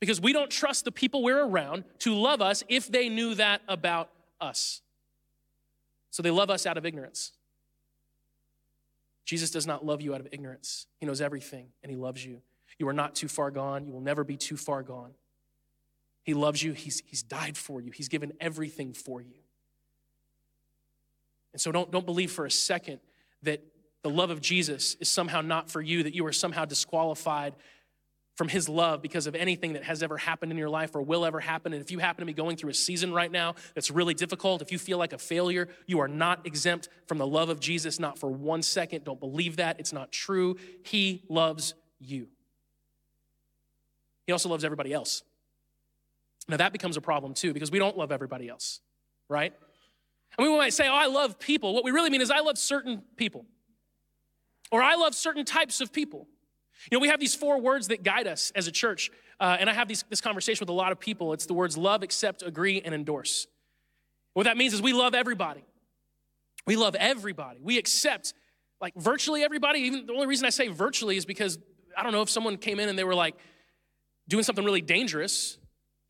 because 0.00 0.22
we 0.22 0.32
don't 0.32 0.50
trust 0.50 0.86
the 0.86 0.90
people 0.90 1.22
we're 1.22 1.44
around 1.44 1.84
to 1.98 2.14
love 2.14 2.40
us 2.40 2.64
if 2.66 2.90
they 2.90 3.10
knew 3.10 3.34
that 3.34 3.60
about 3.68 4.08
us. 4.40 4.80
So 6.10 6.22
they 6.22 6.30
love 6.30 6.48
us 6.48 6.64
out 6.64 6.78
of 6.78 6.86
ignorance. 6.86 7.32
Jesus 9.26 9.50
does 9.50 9.66
not 9.66 9.84
love 9.84 10.00
you 10.00 10.14
out 10.14 10.20
of 10.20 10.28
ignorance. 10.32 10.86
He 10.98 11.04
knows 11.04 11.20
everything 11.20 11.66
and 11.82 11.90
he 11.90 11.96
loves 11.96 12.24
you. 12.24 12.40
You 12.78 12.88
are 12.88 12.94
not 12.94 13.14
too 13.14 13.28
far 13.28 13.50
gone. 13.50 13.84
You 13.84 13.92
will 13.92 14.00
never 14.00 14.24
be 14.24 14.38
too 14.38 14.56
far 14.56 14.82
gone. 14.82 15.10
He 16.22 16.32
loves 16.32 16.62
you. 16.62 16.72
He's, 16.72 17.02
he's 17.04 17.22
died 17.22 17.58
for 17.58 17.82
you. 17.82 17.92
He's 17.92 18.08
given 18.08 18.32
everything 18.40 18.94
for 18.94 19.20
you. 19.20 19.36
And 21.52 21.60
so 21.60 21.70
don't, 21.70 21.90
don't 21.90 22.06
believe 22.06 22.30
for 22.30 22.46
a 22.46 22.50
second 22.50 23.00
that 23.42 23.62
the 24.02 24.10
love 24.10 24.30
of 24.30 24.40
Jesus 24.40 24.96
is 25.00 25.08
somehow 25.08 25.40
not 25.40 25.70
for 25.70 25.80
you, 25.80 26.02
that 26.02 26.14
you 26.14 26.24
are 26.26 26.32
somehow 26.32 26.64
disqualified 26.64 27.54
from 28.34 28.48
his 28.48 28.68
love 28.68 29.02
because 29.02 29.26
of 29.26 29.34
anything 29.34 29.74
that 29.74 29.84
has 29.84 30.02
ever 30.02 30.16
happened 30.16 30.50
in 30.50 30.56
your 30.56 30.70
life 30.70 30.94
or 30.94 31.02
will 31.02 31.26
ever 31.26 31.40
happen. 31.40 31.74
And 31.74 31.82
if 31.82 31.90
you 31.90 31.98
happen 31.98 32.22
to 32.22 32.26
be 32.26 32.32
going 32.32 32.56
through 32.56 32.70
a 32.70 32.74
season 32.74 33.12
right 33.12 33.30
now 33.30 33.54
that's 33.74 33.90
really 33.90 34.14
difficult, 34.14 34.62
if 34.62 34.72
you 34.72 34.78
feel 34.78 34.96
like 34.96 35.12
a 35.12 35.18
failure, 35.18 35.68
you 35.86 36.00
are 36.00 36.08
not 36.08 36.46
exempt 36.46 36.88
from 37.06 37.18
the 37.18 37.26
love 37.26 37.50
of 37.50 37.60
Jesus, 37.60 38.00
not 38.00 38.18
for 38.18 38.30
one 38.30 38.62
second. 38.62 39.04
Don't 39.04 39.20
believe 39.20 39.56
that. 39.56 39.78
It's 39.78 39.92
not 39.92 40.10
true. 40.10 40.56
He 40.84 41.22
loves 41.28 41.74
you. 41.98 42.28
He 44.26 44.32
also 44.32 44.48
loves 44.48 44.64
everybody 44.64 44.94
else. 44.94 45.22
Now 46.48 46.56
that 46.56 46.72
becomes 46.72 46.96
a 46.96 47.02
problem 47.02 47.34
too 47.34 47.52
because 47.52 47.70
we 47.70 47.78
don't 47.78 47.98
love 47.98 48.10
everybody 48.10 48.48
else, 48.48 48.80
right? 49.28 49.52
Mean, 50.38 50.52
we 50.52 50.56
might 50.56 50.72
say, 50.72 50.88
oh, 50.88 50.94
I 50.94 51.06
love 51.06 51.38
people. 51.38 51.74
What 51.74 51.84
we 51.84 51.90
really 51.90 52.08
mean 52.08 52.20
is 52.22 52.30
I 52.30 52.40
love 52.40 52.56
certain 52.56 53.02
people. 53.16 53.44
Or 54.70 54.82
I 54.82 54.94
love 54.94 55.14
certain 55.14 55.44
types 55.44 55.80
of 55.80 55.92
people. 55.92 56.28
You 56.90 56.96
know, 56.96 57.00
we 57.00 57.08
have 57.08 57.20
these 57.20 57.34
four 57.34 57.60
words 57.60 57.88
that 57.88 58.02
guide 58.02 58.26
us 58.26 58.52
as 58.54 58.66
a 58.66 58.72
church. 58.72 59.10
Uh, 59.38 59.56
and 59.58 59.68
I 59.68 59.72
have 59.72 59.88
these, 59.88 60.04
this 60.08 60.20
conversation 60.20 60.62
with 60.62 60.70
a 60.70 60.74
lot 60.74 60.92
of 60.92 61.00
people. 61.00 61.32
It's 61.32 61.46
the 61.46 61.54
words 61.54 61.76
love, 61.76 62.02
accept, 62.02 62.42
agree, 62.42 62.80
and 62.82 62.94
endorse. 62.94 63.46
What 64.34 64.44
that 64.44 64.56
means 64.56 64.72
is 64.72 64.80
we 64.80 64.92
love 64.92 65.14
everybody. 65.14 65.64
We 66.66 66.76
love 66.76 66.94
everybody. 66.94 67.58
We 67.62 67.78
accept 67.78 68.32
like 68.80 68.94
virtually 68.94 69.42
everybody. 69.42 69.80
Even 69.80 70.06
the 70.06 70.12
only 70.12 70.26
reason 70.26 70.46
I 70.46 70.50
say 70.50 70.68
virtually 70.68 71.16
is 71.16 71.24
because 71.24 71.58
I 71.96 72.02
don't 72.02 72.12
know 72.12 72.22
if 72.22 72.30
someone 72.30 72.56
came 72.56 72.78
in 72.78 72.88
and 72.88 72.98
they 72.98 73.04
were 73.04 73.14
like 73.14 73.34
doing 74.28 74.44
something 74.44 74.64
really 74.64 74.80
dangerous 74.80 75.58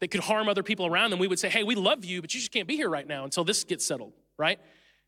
that 0.00 0.09
could 0.09 0.21
harm 0.21 0.49
other 0.49 0.62
people 0.62 0.87
around 0.87 1.11
them. 1.11 1.19
We 1.19 1.29
would 1.29 1.38
say, 1.38 1.49
hey, 1.49 1.62
we 1.62 1.75
love 1.75 2.05
you, 2.05 2.21
but 2.21 2.33
you 2.35 2.40
just 2.40 2.52
can't 2.52 2.69
be 2.69 2.76
here 2.76 2.90
right 2.90 3.07
now 3.07 3.25
until 3.25 3.45
this 3.45 3.64
gets 3.64 3.85
settled, 3.85 4.12
right? 4.38 4.59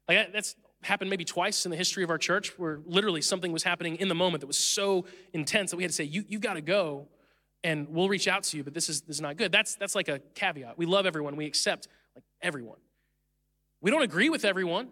Like 0.08 0.32
that's 0.32 0.56
happened 0.82 1.10
maybe 1.10 1.24
twice 1.24 1.64
in 1.64 1.70
the 1.70 1.76
history 1.76 2.04
of 2.04 2.10
our 2.10 2.18
church 2.18 2.58
where 2.58 2.80
literally 2.86 3.22
something 3.22 3.52
was 3.52 3.62
happening 3.62 3.96
in 3.96 4.08
the 4.08 4.14
moment 4.14 4.40
that 4.40 4.46
was 4.46 4.58
so 4.58 5.04
intense 5.32 5.70
that 5.70 5.76
we 5.76 5.82
had 5.82 5.90
to 5.90 5.94
say, 5.94 6.04
you, 6.04 6.24
You've 6.28 6.40
got 6.40 6.54
to 6.54 6.60
go 6.60 7.06
and 7.64 7.88
we'll 7.88 8.08
reach 8.08 8.26
out 8.26 8.42
to 8.44 8.56
you, 8.56 8.64
but 8.64 8.74
this 8.74 8.88
is, 8.88 9.02
this 9.02 9.16
is 9.16 9.20
not 9.20 9.36
good. 9.36 9.52
That's, 9.52 9.76
that's 9.76 9.94
like 9.94 10.08
a 10.08 10.20
caveat. 10.34 10.76
We 10.76 10.86
love 10.86 11.06
everyone. 11.06 11.36
We 11.36 11.46
accept 11.46 11.88
like 12.14 12.24
everyone. 12.40 12.78
We 13.80 13.90
don't 13.90 14.02
agree 14.02 14.30
with 14.30 14.44
everyone. 14.44 14.88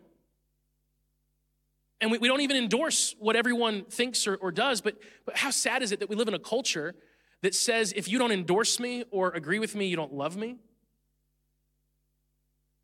And 2.00 2.10
we, 2.10 2.18
we 2.18 2.28
don't 2.28 2.40
even 2.40 2.56
endorse 2.56 3.14
what 3.18 3.36
everyone 3.36 3.84
thinks 3.84 4.26
or, 4.26 4.36
or 4.36 4.52
does, 4.52 4.80
but, 4.80 4.96
but 5.26 5.36
how 5.36 5.50
sad 5.50 5.82
is 5.82 5.92
it 5.92 6.00
that 6.00 6.08
we 6.08 6.16
live 6.16 6.28
in 6.28 6.34
a 6.34 6.38
culture 6.38 6.94
that 7.42 7.54
says 7.54 7.92
if 7.94 8.08
you 8.08 8.18
don't 8.18 8.32
endorse 8.32 8.78
me 8.78 9.04
or 9.10 9.30
agree 9.32 9.58
with 9.58 9.74
me, 9.74 9.86
you 9.86 9.96
don't 9.96 10.14
love 10.14 10.36
me? 10.36 10.56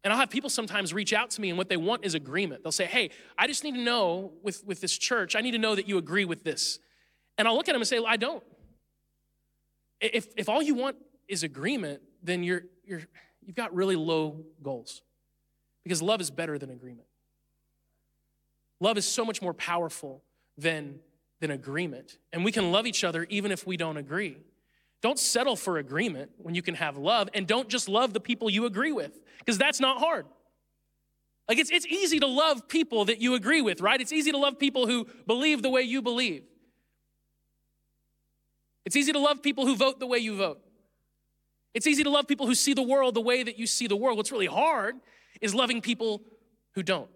And 0.05 0.13
I'll 0.13 0.19
have 0.19 0.31
people 0.31 0.51
sometimes 0.51 0.95
reach 0.95 1.13
out 1.13 1.31
to 1.31 1.41
me, 1.41 1.49
and 1.49 1.59
what 1.59 1.69
they 1.69 1.77
want 1.77 2.05
is 2.05 2.15
agreement. 2.15 2.63
They'll 2.63 2.73
say, 2.73 2.85
Hey, 2.85 3.11
I 3.37 3.47
just 3.47 3.65
need 3.65 3.75
to 3.75 3.81
know 3.81 4.33
with, 4.43 4.65
with 4.65 4.81
this 4.81 4.97
church, 4.97 5.35
I 5.35 5.41
need 5.41 5.53
to 5.53 5.59
know 5.59 5.75
that 5.75 5.89
you 5.89 5.99
agree 5.99 6.25
with 6.25 6.45
this. 6.45 6.79
And 7.39 7.47
I'll 7.47 7.55
look 7.55 7.69
at 7.69 7.73
them 7.73 7.83
and 7.83 7.89
say, 7.89 7.99
well, 7.99 8.09
I 8.09 8.17
don't. 8.17 8.43
If, 10.01 10.29
if 10.37 10.49
all 10.49 10.63
you 10.63 10.75
want 10.75 10.97
is 11.29 11.43
agreement, 11.43 12.03
then 12.23 12.43
you're, 12.43 12.65
you're, 12.85 13.03
you've 13.45 13.57
got 13.57 13.75
really 13.75 13.97
low 13.97 14.45
goals 14.63 15.03
because 15.85 16.03
love 16.03 16.21
is 16.21 16.31
better 16.31 16.59
than 16.59 16.71
agreement. 16.71 17.07
Love 18.81 18.99
is 18.99 19.07
so 19.07 19.25
much 19.25 19.41
more 19.41 19.55
powerful 19.55 20.23
than, 20.59 20.99
than 21.41 21.51
agreement. 21.51 22.19
And 22.33 22.45
we 22.45 22.53
can 22.53 22.73
love 22.73 22.87
each 22.87 23.05
other 23.05 23.27
even 23.31 23.53
if 23.53 23.67
we 23.67 23.77
don't 23.77 23.97
agree. 23.97 24.39
Don't 25.03 25.19
settle 25.19 25.57
for 25.57 25.79
agreement 25.79 26.31
when 26.39 26.55
you 26.55 26.63
can 26.63 26.75
have 26.75 26.97
love, 26.97 27.29
and 27.35 27.47
don't 27.47 27.69
just 27.69 27.89
love 27.89 28.13
the 28.13 28.21
people 28.21 28.51
you 28.51 28.67
agree 28.67 28.93
with, 28.93 29.21
because 29.39 29.59
that's 29.59 29.81
not 29.81 29.99
hard. 29.99 30.27
Like 31.49 31.59
it's, 31.59 31.71
it's 31.71 31.87
easy 31.87 32.19
to 32.21 32.27
love 32.27 32.67
people 32.67 33.05
that 33.05 33.21
you 33.21 33.35
agree 33.35 33.63
with, 33.63 33.81
right? 33.81 34.01
It's 34.01 34.13
easy 34.13 34.33
to 34.33 34.39
love 34.39 34.59
people 34.59 34.87
who 34.87 35.07
believe 35.27 35.63
the 35.63 35.71
way 35.71 35.83
you 35.83 36.03
believe. 36.03 36.43
It's 38.85 38.97
easy 38.97 39.13
to 39.13 39.19
love 39.19 39.43
people 39.43 39.67
who 39.67 39.77
vote 39.77 40.01
the 40.01 40.07
way 40.07 40.19
you 40.19 40.37
vote. 40.37 40.61
It's 41.75 41.87
easy 41.87 42.03
to 42.05 42.11
love 42.11 42.27
people 42.27 42.47
who 42.47 42.55
see 42.55 42.73
the 42.73 42.83
world 42.83 43.15
the 43.15 43.21
way 43.21 43.43
that 43.43 43.59
you 43.59 43.67
see 43.67 43.87
the 43.87 43.97
world. 43.97 44.17
What's 44.17 44.33
really 44.33 44.47
hard 44.47 44.97
is 45.41 45.55
loving 45.55 45.81
people 45.83 46.23
who 46.73 46.83
don't. 46.83 47.11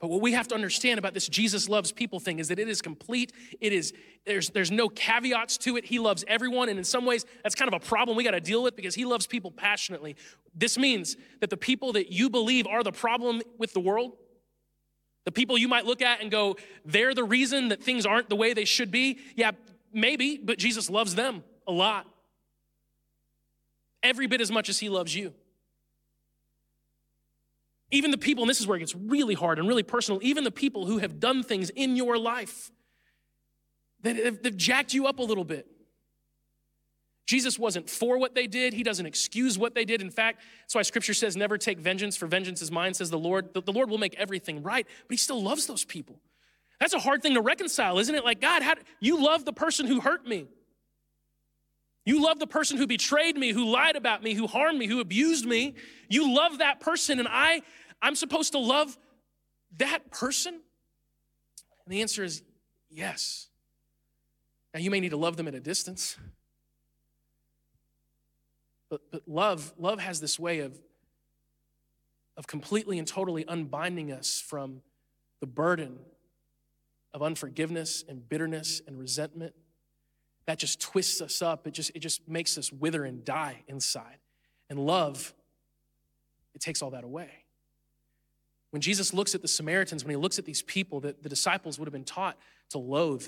But 0.00 0.08
what 0.08 0.22
we 0.22 0.32
have 0.32 0.48
to 0.48 0.54
understand 0.54 0.98
about 0.98 1.12
this 1.12 1.28
Jesus 1.28 1.68
loves 1.68 1.92
people 1.92 2.20
thing 2.20 2.38
is 2.38 2.48
that 2.48 2.58
it 2.58 2.68
is 2.68 2.80
complete. 2.80 3.32
It 3.60 3.72
is, 3.72 3.92
there's, 4.24 4.48
there's 4.48 4.70
no 4.70 4.88
caveats 4.88 5.58
to 5.58 5.76
it. 5.76 5.84
He 5.84 5.98
loves 5.98 6.24
everyone. 6.26 6.70
And 6.70 6.78
in 6.78 6.84
some 6.84 7.04
ways, 7.04 7.26
that's 7.42 7.54
kind 7.54 7.72
of 7.72 7.74
a 7.74 7.84
problem 7.84 8.16
we 8.16 8.24
got 8.24 8.30
to 8.30 8.40
deal 8.40 8.62
with 8.62 8.76
because 8.76 8.94
he 8.94 9.04
loves 9.04 9.26
people 9.26 9.50
passionately. 9.50 10.16
This 10.54 10.78
means 10.78 11.16
that 11.40 11.50
the 11.50 11.56
people 11.56 11.92
that 11.92 12.10
you 12.10 12.30
believe 12.30 12.66
are 12.66 12.82
the 12.82 12.92
problem 12.92 13.42
with 13.58 13.74
the 13.74 13.80
world, 13.80 14.16
the 15.26 15.32
people 15.32 15.58
you 15.58 15.68
might 15.68 15.84
look 15.84 16.00
at 16.00 16.22
and 16.22 16.30
go, 16.30 16.56
they're 16.86 17.14
the 17.14 17.24
reason 17.24 17.68
that 17.68 17.82
things 17.82 18.06
aren't 18.06 18.30
the 18.30 18.36
way 18.36 18.54
they 18.54 18.64
should 18.64 18.90
be. 18.90 19.18
Yeah, 19.36 19.50
maybe, 19.92 20.38
but 20.42 20.56
Jesus 20.56 20.88
loves 20.88 21.14
them 21.14 21.44
a 21.66 21.72
lot. 21.72 22.06
Every 24.02 24.26
bit 24.26 24.40
as 24.40 24.50
much 24.50 24.70
as 24.70 24.78
he 24.78 24.88
loves 24.88 25.14
you. 25.14 25.34
Even 27.90 28.10
the 28.10 28.18
people, 28.18 28.44
and 28.44 28.50
this 28.50 28.60
is 28.60 28.66
where 28.66 28.76
it 28.76 28.80
gets 28.80 28.94
really 28.94 29.34
hard 29.34 29.58
and 29.58 29.66
really 29.66 29.82
personal, 29.82 30.20
even 30.22 30.44
the 30.44 30.50
people 30.50 30.86
who 30.86 30.98
have 30.98 31.18
done 31.18 31.42
things 31.42 31.70
in 31.70 31.96
your 31.96 32.16
life 32.16 32.70
that 34.02 34.16
have, 34.16 34.38
have 34.44 34.56
jacked 34.56 34.94
you 34.94 35.06
up 35.06 35.18
a 35.18 35.22
little 35.22 35.44
bit. 35.44 35.66
Jesus 37.26 37.58
wasn't 37.58 37.88
for 37.88 38.18
what 38.18 38.34
they 38.34 38.46
did. 38.46 38.72
He 38.72 38.82
doesn't 38.82 39.06
excuse 39.06 39.56
what 39.56 39.74
they 39.74 39.84
did. 39.84 40.02
In 40.02 40.10
fact, 40.10 40.40
that's 40.62 40.74
why 40.74 40.82
scripture 40.82 41.14
says, 41.14 41.36
never 41.36 41.58
take 41.58 41.78
vengeance, 41.78 42.16
for 42.16 42.26
vengeance 42.26 42.60
is 42.60 42.72
mine, 42.72 42.94
says 42.94 43.10
the 43.10 43.18
Lord. 43.18 43.54
The, 43.54 43.62
the 43.62 43.72
Lord 43.72 43.88
will 43.88 43.98
make 43.98 44.16
everything 44.16 44.62
right, 44.62 44.86
but 45.06 45.12
he 45.12 45.16
still 45.16 45.40
loves 45.40 45.66
those 45.66 45.84
people. 45.84 46.20
That's 46.80 46.94
a 46.94 46.98
hard 46.98 47.22
thing 47.22 47.34
to 47.34 47.40
reconcile, 47.40 47.98
isn't 47.98 48.14
it? 48.14 48.24
Like, 48.24 48.40
God, 48.40 48.62
how, 48.62 48.74
you 49.00 49.22
love 49.22 49.44
the 49.44 49.52
person 49.52 49.86
who 49.86 50.00
hurt 50.00 50.26
me. 50.26 50.46
You 52.04 52.22
love 52.22 52.38
the 52.38 52.46
person 52.46 52.76
who 52.76 52.86
betrayed 52.86 53.36
me, 53.36 53.52
who 53.52 53.70
lied 53.70 53.96
about 53.96 54.22
me, 54.22 54.34
who 54.34 54.46
harmed 54.46 54.78
me, 54.78 54.86
who 54.86 55.00
abused 55.00 55.44
me. 55.44 55.74
You 56.08 56.34
love 56.34 56.58
that 56.58 56.80
person, 56.80 57.18
and 57.18 57.28
I 57.30 57.62
I'm 58.02 58.14
supposed 58.14 58.52
to 58.52 58.58
love 58.58 58.96
that 59.76 60.10
person? 60.10 60.54
And 60.54 61.94
the 61.94 62.00
answer 62.00 62.24
is 62.24 62.42
yes. 62.88 63.48
Now, 64.72 64.80
you 64.80 64.90
may 64.90 65.00
need 65.00 65.10
to 65.10 65.16
love 65.16 65.36
them 65.36 65.48
at 65.48 65.54
a 65.54 65.60
distance. 65.60 66.16
But, 68.88 69.02
but 69.10 69.22
love, 69.26 69.72
love 69.78 70.00
has 70.00 70.20
this 70.20 70.38
way 70.38 70.60
of, 70.60 70.78
of 72.36 72.46
completely 72.46 72.98
and 72.98 73.06
totally 73.06 73.44
unbinding 73.46 74.12
us 74.12 74.40
from 74.40 74.82
the 75.40 75.46
burden 75.46 75.98
of 77.12 77.22
unforgiveness 77.22 78.04
and 78.08 78.28
bitterness 78.28 78.80
and 78.86 78.98
resentment. 78.98 79.54
That 80.46 80.58
just 80.58 80.80
twists 80.80 81.20
us 81.20 81.42
up. 81.42 81.66
It 81.66 81.72
just, 81.72 81.92
it 81.94 82.00
just 82.00 82.28
makes 82.28 82.58
us 82.58 82.72
wither 82.72 83.04
and 83.04 83.24
die 83.24 83.62
inside. 83.68 84.18
And 84.68 84.78
love, 84.78 85.34
it 86.54 86.60
takes 86.60 86.82
all 86.82 86.90
that 86.90 87.04
away. 87.04 87.30
When 88.70 88.80
Jesus 88.80 89.12
looks 89.12 89.34
at 89.34 89.42
the 89.42 89.48
Samaritans, 89.48 90.04
when 90.04 90.10
he 90.10 90.16
looks 90.16 90.38
at 90.38 90.44
these 90.44 90.62
people 90.62 91.00
that 91.00 91.22
the 91.22 91.28
disciples 91.28 91.78
would 91.78 91.86
have 91.86 91.92
been 91.92 92.04
taught 92.04 92.38
to 92.70 92.78
loathe, 92.78 93.26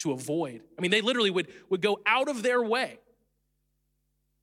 to 0.00 0.12
avoid, 0.12 0.62
I 0.78 0.82
mean, 0.82 0.90
they 0.90 1.00
literally 1.00 1.30
would, 1.30 1.48
would 1.70 1.80
go 1.80 2.00
out 2.06 2.28
of 2.28 2.42
their 2.42 2.62
way, 2.62 2.98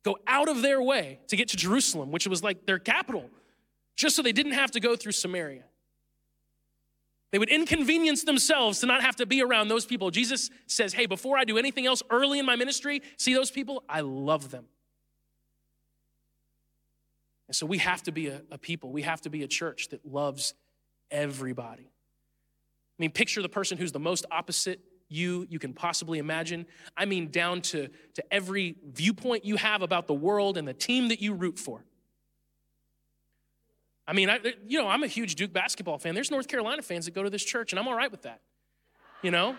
go 0.03 0.17
out 0.25 0.49
of 0.49 0.61
their 0.61 0.81
way 0.81 1.19
to 1.27 1.35
get 1.35 1.49
to 1.49 1.57
Jerusalem, 1.57 2.11
which 2.11 2.25
was 2.27 2.41
like 2.43 2.65
their 2.65 2.79
capital, 2.79 3.29
just 3.95 4.15
so 4.15 4.21
they 4.21 4.31
didn't 4.31 4.53
have 4.53 4.71
to 4.71 4.79
go 4.79 4.95
through 4.95 5.11
Samaria. 5.11 5.63
They 7.31 7.38
would 7.38 7.50
inconvenience 7.50 8.24
themselves 8.24 8.79
to 8.79 8.88
not 8.88 9.01
have 9.01 9.15
to 9.17 9.25
be 9.25 9.41
around 9.41 9.67
those 9.67 9.86
people. 9.86 10.09
Jesus 10.09 10.50
says, 10.65 10.93
Hey, 10.93 11.05
before 11.05 11.38
I 11.38 11.43
do 11.43 11.57
anything 11.57 11.86
else 11.86 12.01
early 12.09 12.39
in 12.39 12.45
my 12.45 12.55
ministry, 12.55 13.01
see 13.17 13.33
those 13.33 13.51
people? 13.51 13.83
I 13.88 14.01
love 14.01 14.50
them. 14.50 14.65
And 17.48 17.55
so 17.55 17.65
we 17.65 17.79
have 17.79 18.03
to 18.03 18.12
be 18.12 18.27
a, 18.27 18.41
a 18.51 18.57
people, 18.57 18.91
we 18.91 19.03
have 19.03 19.21
to 19.21 19.29
be 19.29 19.43
a 19.43 19.48
church 19.48 19.89
that 19.89 20.05
loves 20.05 20.53
everybody. 21.12 21.83
I 21.83 23.01
mean, 23.01 23.12
picture 23.12 23.41
the 23.41 23.50
person 23.50 23.77
who's 23.77 23.91
the 23.91 24.00
most 24.00 24.25
opposite 24.29 24.79
you 25.07 25.48
you 25.50 25.57
can 25.57 25.74
possibly 25.74 26.19
imagine. 26.19 26.65
I 26.95 27.05
mean, 27.05 27.31
down 27.31 27.62
to, 27.62 27.89
to 28.13 28.24
every 28.31 28.75
viewpoint 28.86 29.45
you 29.45 29.55
have 29.55 29.81
about 29.81 30.07
the 30.07 30.13
world 30.13 30.57
and 30.57 30.67
the 30.67 30.74
team 30.74 31.09
that 31.09 31.21
you 31.21 31.33
root 31.33 31.57
for. 31.57 31.83
I 34.09 34.13
mean, 34.13 34.27
I, 34.27 34.39
you 34.67 34.81
know, 34.81 34.87
I'm 34.87 35.03
a 35.03 35.07
huge 35.07 35.35
Duke 35.35 35.53
basketball 35.53 35.99
fan. 35.99 36.15
There's 36.15 36.31
North 36.31 36.47
Carolina 36.47 36.81
fans 36.81 37.05
that 37.05 37.13
go 37.13 37.21
to 37.21 37.29
this 37.29 37.43
church, 37.43 37.71
and 37.71 37.79
I'm 37.79 37.87
all 37.87 37.93
right 37.93 38.09
with 38.09 38.23
that. 38.23 38.41
You 39.21 39.29
know, 39.29 39.55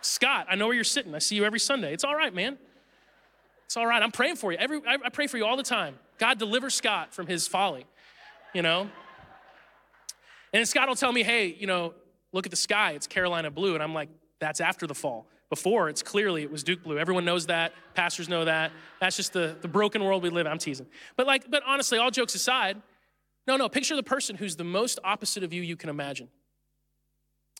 Scott, 0.00 0.46
I 0.48 0.54
know 0.54 0.68
where 0.68 0.74
you're 0.74 0.84
sitting. 0.84 1.14
I 1.14 1.18
see 1.18 1.36
you 1.36 1.44
every 1.44 1.60
Sunday. 1.60 1.92
It's 1.92 2.02
all 2.02 2.16
right, 2.16 2.34
man. 2.34 2.56
It's 3.66 3.76
all 3.76 3.86
right. 3.86 4.02
I'm 4.02 4.10
praying 4.10 4.36
for 4.36 4.52
you. 4.52 4.58
Every, 4.58 4.80
I 4.86 5.10
pray 5.10 5.26
for 5.26 5.36
you 5.36 5.44
all 5.44 5.58
the 5.58 5.62
time. 5.62 5.98
God 6.16 6.38
deliver 6.38 6.70
Scott 6.70 7.12
from 7.12 7.26
his 7.26 7.46
folly, 7.46 7.84
you 8.54 8.62
know? 8.62 8.88
And 10.54 10.66
Scott 10.66 10.88
will 10.88 10.96
tell 10.96 11.12
me, 11.12 11.22
hey, 11.22 11.54
you 11.58 11.66
know, 11.66 11.92
look 12.32 12.46
at 12.46 12.50
the 12.50 12.56
sky, 12.56 12.92
it's 12.92 13.06
Carolina 13.06 13.50
blue. 13.50 13.74
And 13.74 13.82
I'm 13.82 13.92
like, 13.92 14.08
that's 14.38 14.62
after 14.62 14.86
the 14.86 14.94
fall. 14.94 15.26
Before, 15.50 15.90
it's 15.90 16.02
clearly 16.02 16.42
it 16.42 16.50
was 16.50 16.62
Duke 16.62 16.82
blue. 16.82 16.98
Everyone 16.98 17.26
knows 17.26 17.46
that. 17.46 17.74
Pastors 17.94 18.30
know 18.30 18.46
that. 18.46 18.72
That's 18.98 19.16
just 19.16 19.34
the, 19.34 19.56
the 19.60 19.68
broken 19.68 20.02
world 20.02 20.22
we 20.22 20.30
live 20.30 20.46
in. 20.46 20.52
I'm 20.52 20.58
teasing. 20.58 20.86
But 21.16 21.26
like, 21.26 21.50
but 21.50 21.62
honestly, 21.66 21.98
all 21.98 22.10
jokes 22.10 22.34
aside, 22.34 22.80
no, 23.50 23.56
no, 23.56 23.68
picture 23.68 23.96
the 23.96 24.02
person 24.04 24.36
who's 24.36 24.54
the 24.54 24.62
most 24.62 25.00
opposite 25.02 25.42
of 25.42 25.52
you 25.52 25.60
you 25.60 25.76
can 25.76 25.90
imagine. 25.90 26.28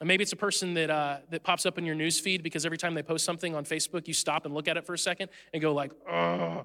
And 0.00 0.06
maybe 0.06 0.22
it's 0.22 0.32
a 0.32 0.36
person 0.36 0.74
that, 0.74 0.88
uh, 0.88 1.16
that 1.30 1.42
pops 1.42 1.66
up 1.66 1.78
in 1.78 1.84
your 1.84 1.96
news 1.96 2.20
feed 2.20 2.44
because 2.44 2.64
every 2.64 2.78
time 2.78 2.94
they 2.94 3.02
post 3.02 3.24
something 3.24 3.56
on 3.56 3.64
Facebook, 3.64 4.06
you 4.06 4.14
stop 4.14 4.44
and 4.44 4.54
look 4.54 4.68
at 4.68 4.76
it 4.76 4.86
for 4.86 4.94
a 4.94 4.98
second 4.98 5.30
and 5.52 5.60
go 5.60 5.74
like, 5.74 5.90
oh, 6.08 6.62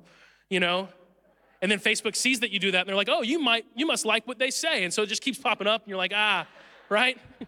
you 0.48 0.60
know? 0.60 0.89
And 1.60 1.72
then 1.72 1.79
Facebook 1.79 2.15
sees 2.15 2.41
that 2.41 2.51
you 2.51 2.60
do 2.60 2.70
that 2.70 2.82
and 2.82 2.88
they're 2.88 2.96
like, 2.96 3.10
oh, 3.10 3.24
you 3.24 3.39
might, 3.39 3.65
you 3.75 3.88
must 3.88 4.05
like 4.05 4.27
what 4.27 4.38
they 4.38 4.51
say. 4.51 4.84
And 4.84 4.94
so 4.94 5.01
it 5.01 5.08
just 5.08 5.24
keeps 5.24 5.39
popping 5.39 5.65
up 5.65 5.82
and 5.82 5.89
you're 5.89 5.98
like, 5.98 6.13
ah, 6.13 6.48
right? 6.88 7.17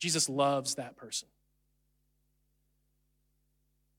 Jesus 0.00 0.28
loves 0.28 0.74
that 0.74 0.98
person. 0.98 1.28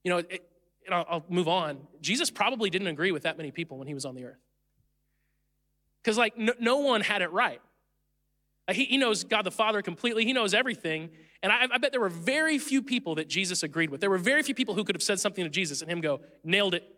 You 0.04 0.12
know, 0.12 0.18
it, 0.20 0.48
and 0.86 0.94
I'll, 0.94 1.06
I'll 1.10 1.26
move 1.30 1.48
on. 1.48 1.80
Jesus 2.00 2.30
probably 2.30 2.70
didn't 2.70 2.90
agree 2.90 3.12
with 3.12 3.24
that 3.24 3.38
many 3.38 3.50
people 3.50 3.80
when 3.80 3.88
he 3.88 3.96
was 3.96 4.06
on 4.06 4.14
the 4.14 4.26
earth. 4.26 4.47
Because, 6.08 6.18
like, 6.18 6.38
no, 6.38 6.54
no, 6.58 6.78
one 6.78 7.02
had 7.02 7.22
it 7.22 7.34
right. 7.34 7.60
He, 8.72 8.86
he 8.86 8.98
knows 8.98 9.26
God 9.26 9.42
the 9.42 9.52
Father 9.52 9.82
completely, 9.82 10.24
he 10.24 10.32
knows 10.32 10.54
everything. 10.54 11.10
And 11.44 11.52
I, 11.52 11.68
I 11.70 11.78
bet 11.80 11.92
there 11.92 12.00
were 12.00 12.08
very 12.08 12.58
few 12.60 12.82
people 12.82 13.16
that 13.16 13.28
Jesus 13.28 13.62
agreed 13.62 13.90
with. 13.90 14.00
There 14.00 14.10
were 14.10 14.18
very 14.18 14.42
few 14.42 14.56
people 14.56 14.74
who 14.74 14.86
could 14.86 14.96
have 14.96 15.04
said 15.04 15.20
something 15.20 15.44
to 15.44 15.50
Jesus 15.50 15.82
and 15.82 15.92
him 15.92 16.00
go, 16.00 16.22
nailed 16.46 16.76
it, 16.76 16.96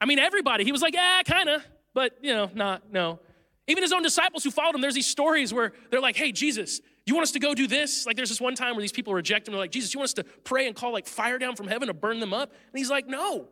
I 0.00 0.06
mean, 0.06 0.18
everybody. 0.18 0.64
He 0.64 0.72
was 0.72 0.80
like, 0.80 0.94
yeah, 0.94 1.20
kind 1.26 1.50
of, 1.50 1.62
but 1.92 2.16
you 2.22 2.32
know, 2.32 2.50
not, 2.54 2.90
no. 2.90 3.20
Even 3.66 3.82
his 3.82 3.92
own 3.92 4.02
disciples 4.02 4.42
who 4.42 4.50
followed 4.50 4.74
him, 4.74 4.80
there's 4.80 4.94
these 4.94 5.06
stories 5.06 5.52
where 5.52 5.74
they're 5.90 6.00
like, 6.00 6.16
hey, 6.16 6.32
Jesus, 6.32 6.80
you 7.04 7.12
want 7.12 7.24
us 7.24 7.32
to 7.32 7.38
go 7.38 7.54
do 7.54 7.66
this? 7.66 8.06
Like, 8.06 8.16
there's 8.16 8.30
this 8.30 8.40
one 8.40 8.54
time 8.54 8.76
where 8.76 8.82
these 8.82 8.92
people 8.92 9.12
reject 9.12 9.46
him. 9.46 9.52
They're 9.52 9.60
like, 9.60 9.72
Jesus, 9.72 9.92
you 9.92 10.00
want 10.00 10.08
us 10.08 10.14
to 10.14 10.24
pray 10.24 10.66
and 10.66 10.74
call 10.74 10.94
like 10.94 11.06
fire 11.06 11.36
down 11.36 11.54
from 11.54 11.68
heaven 11.68 11.88
to 11.88 11.94
burn 11.94 12.18
them 12.18 12.32
up? 12.32 12.48
And 12.50 12.78
he's 12.78 12.88
like, 12.88 13.06
no, 13.06 13.48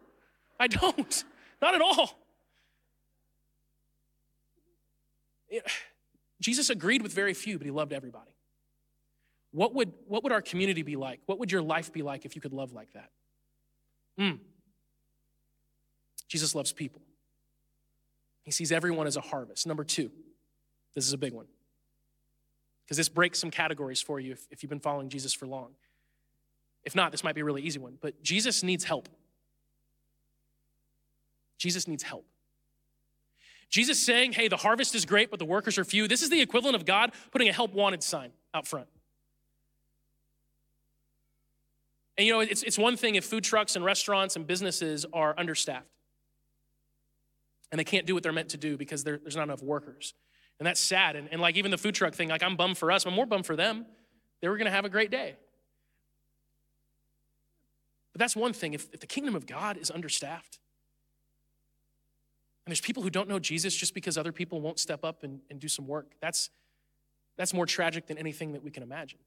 I 0.58 0.68
don't. 0.68 1.24
Not 1.60 1.74
at 1.74 1.82
all. 1.82 2.23
It, 5.56 5.66
Jesus 6.40 6.68
agreed 6.70 7.02
with 7.02 7.12
very 7.12 7.34
few, 7.34 7.58
but 7.58 7.64
he 7.64 7.70
loved 7.70 7.92
everybody. 7.92 8.34
What 9.52 9.74
would, 9.74 9.92
what 10.08 10.22
would 10.24 10.32
our 10.32 10.42
community 10.42 10.82
be 10.82 10.96
like? 10.96 11.20
What 11.26 11.38
would 11.38 11.52
your 11.52 11.62
life 11.62 11.92
be 11.92 12.02
like 12.02 12.24
if 12.24 12.34
you 12.34 12.42
could 12.42 12.52
love 12.52 12.72
like 12.72 12.92
that? 12.92 13.10
Hmm. 14.18 14.32
Jesus 16.28 16.54
loves 16.54 16.72
people. 16.72 17.02
He 18.42 18.50
sees 18.50 18.72
everyone 18.72 19.06
as 19.06 19.16
a 19.16 19.20
harvest. 19.20 19.66
Number 19.66 19.84
two, 19.84 20.10
this 20.94 21.06
is 21.06 21.12
a 21.12 21.18
big 21.18 21.32
one. 21.32 21.46
because 22.84 22.96
this 22.96 23.08
breaks 23.08 23.38
some 23.38 23.50
categories 23.50 24.00
for 24.00 24.20
you 24.20 24.32
if, 24.32 24.46
if 24.50 24.62
you've 24.62 24.70
been 24.70 24.80
following 24.80 25.08
Jesus 25.08 25.32
for 25.32 25.46
long. 25.46 25.70
If 26.84 26.94
not, 26.94 27.12
this 27.12 27.24
might 27.24 27.34
be 27.34 27.40
a 27.40 27.44
really 27.44 27.62
easy 27.62 27.78
one. 27.78 27.96
But 28.00 28.22
Jesus 28.22 28.62
needs 28.62 28.84
help. 28.84 29.08
Jesus 31.56 31.88
needs 31.88 32.02
help. 32.02 32.26
Jesus 33.74 34.00
saying, 34.00 34.34
hey, 34.34 34.46
the 34.46 34.56
harvest 34.56 34.94
is 34.94 35.04
great, 35.04 35.32
but 35.32 35.40
the 35.40 35.44
workers 35.44 35.78
are 35.78 35.84
few. 35.84 36.06
This 36.06 36.22
is 36.22 36.30
the 36.30 36.40
equivalent 36.40 36.76
of 36.76 36.84
God 36.84 37.10
putting 37.32 37.48
a 37.48 37.52
help 37.52 37.74
wanted 37.74 38.04
sign 38.04 38.30
out 38.54 38.68
front. 38.68 38.86
And 42.16 42.24
you 42.24 42.32
know, 42.32 42.38
it's, 42.38 42.62
it's 42.62 42.78
one 42.78 42.96
thing 42.96 43.16
if 43.16 43.24
food 43.24 43.42
trucks 43.42 43.74
and 43.74 43.84
restaurants 43.84 44.36
and 44.36 44.46
businesses 44.46 45.04
are 45.12 45.34
understaffed 45.36 45.88
and 47.72 47.80
they 47.80 47.84
can't 47.84 48.06
do 48.06 48.14
what 48.14 48.22
they're 48.22 48.32
meant 48.32 48.50
to 48.50 48.56
do 48.56 48.76
because 48.76 49.02
there's 49.02 49.34
not 49.34 49.42
enough 49.42 49.60
workers. 49.60 50.14
And 50.60 50.66
that's 50.68 50.78
sad. 50.78 51.16
And, 51.16 51.28
and 51.32 51.40
like 51.40 51.56
even 51.56 51.72
the 51.72 51.76
food 51.76 51.96
truck 51.96 52.14
thing, 52.14 52.28
like 52.28 52.44
I'm 52.44 52.54
bummed 52.54 52.78
for 52.78 52.92
us, 52.92 53.04
I'm 53.06 53.14
more 53.14 53.26
bummed 53.26 53.44
for 53.44 53.56
them. 53.56 53.86
They 54.40 54.46
were 54.46 54.56
going 54.56 54.66
to 54.66 54.70
have 54.70 54.84
a 54.84 54.88
great 54.88 55.10
day. 55.10 55.34
But 58.12 58.20
that's 58.20 58.36
one 58.36 58.52
thing. 58.52 58.72
If, 58.72 58.86
if 58.92 59.00
the 59.00 59.08
kingdom 59.08 59.34
of 59.34 59.46
God 59.46 59.76
is 59.78 59.90
understaffed, 59.90 60.60
and 62.64 62.70
there's 62.70 62.80
people 62.80 63.02
who 63.02 63.10
don't 63.10 63.28
know 63.28 63.38
Jesus 63.38 63.74
just 63.74 63.92
because 63.92 64.16
other 64.16 64.32
people 64.32 64.60
won't 64.60 64.78
step 64.78 65.04
up 65.04 65.22
and, 65.22 65.40
and 65.50 65.60
do 65.60 65.68
some 65.68 65.86
work, 65.86 66.12
that's, 66.20 66.50
that's 67.36 67.52
more 67.52 67.66
tragic 67.66 68.06
than 68.06 68.16
anything 68.16 68.52
that 68.52 68.62
we 68.62 68.70
can 68.70 68.82
imagine. 68.82 69.18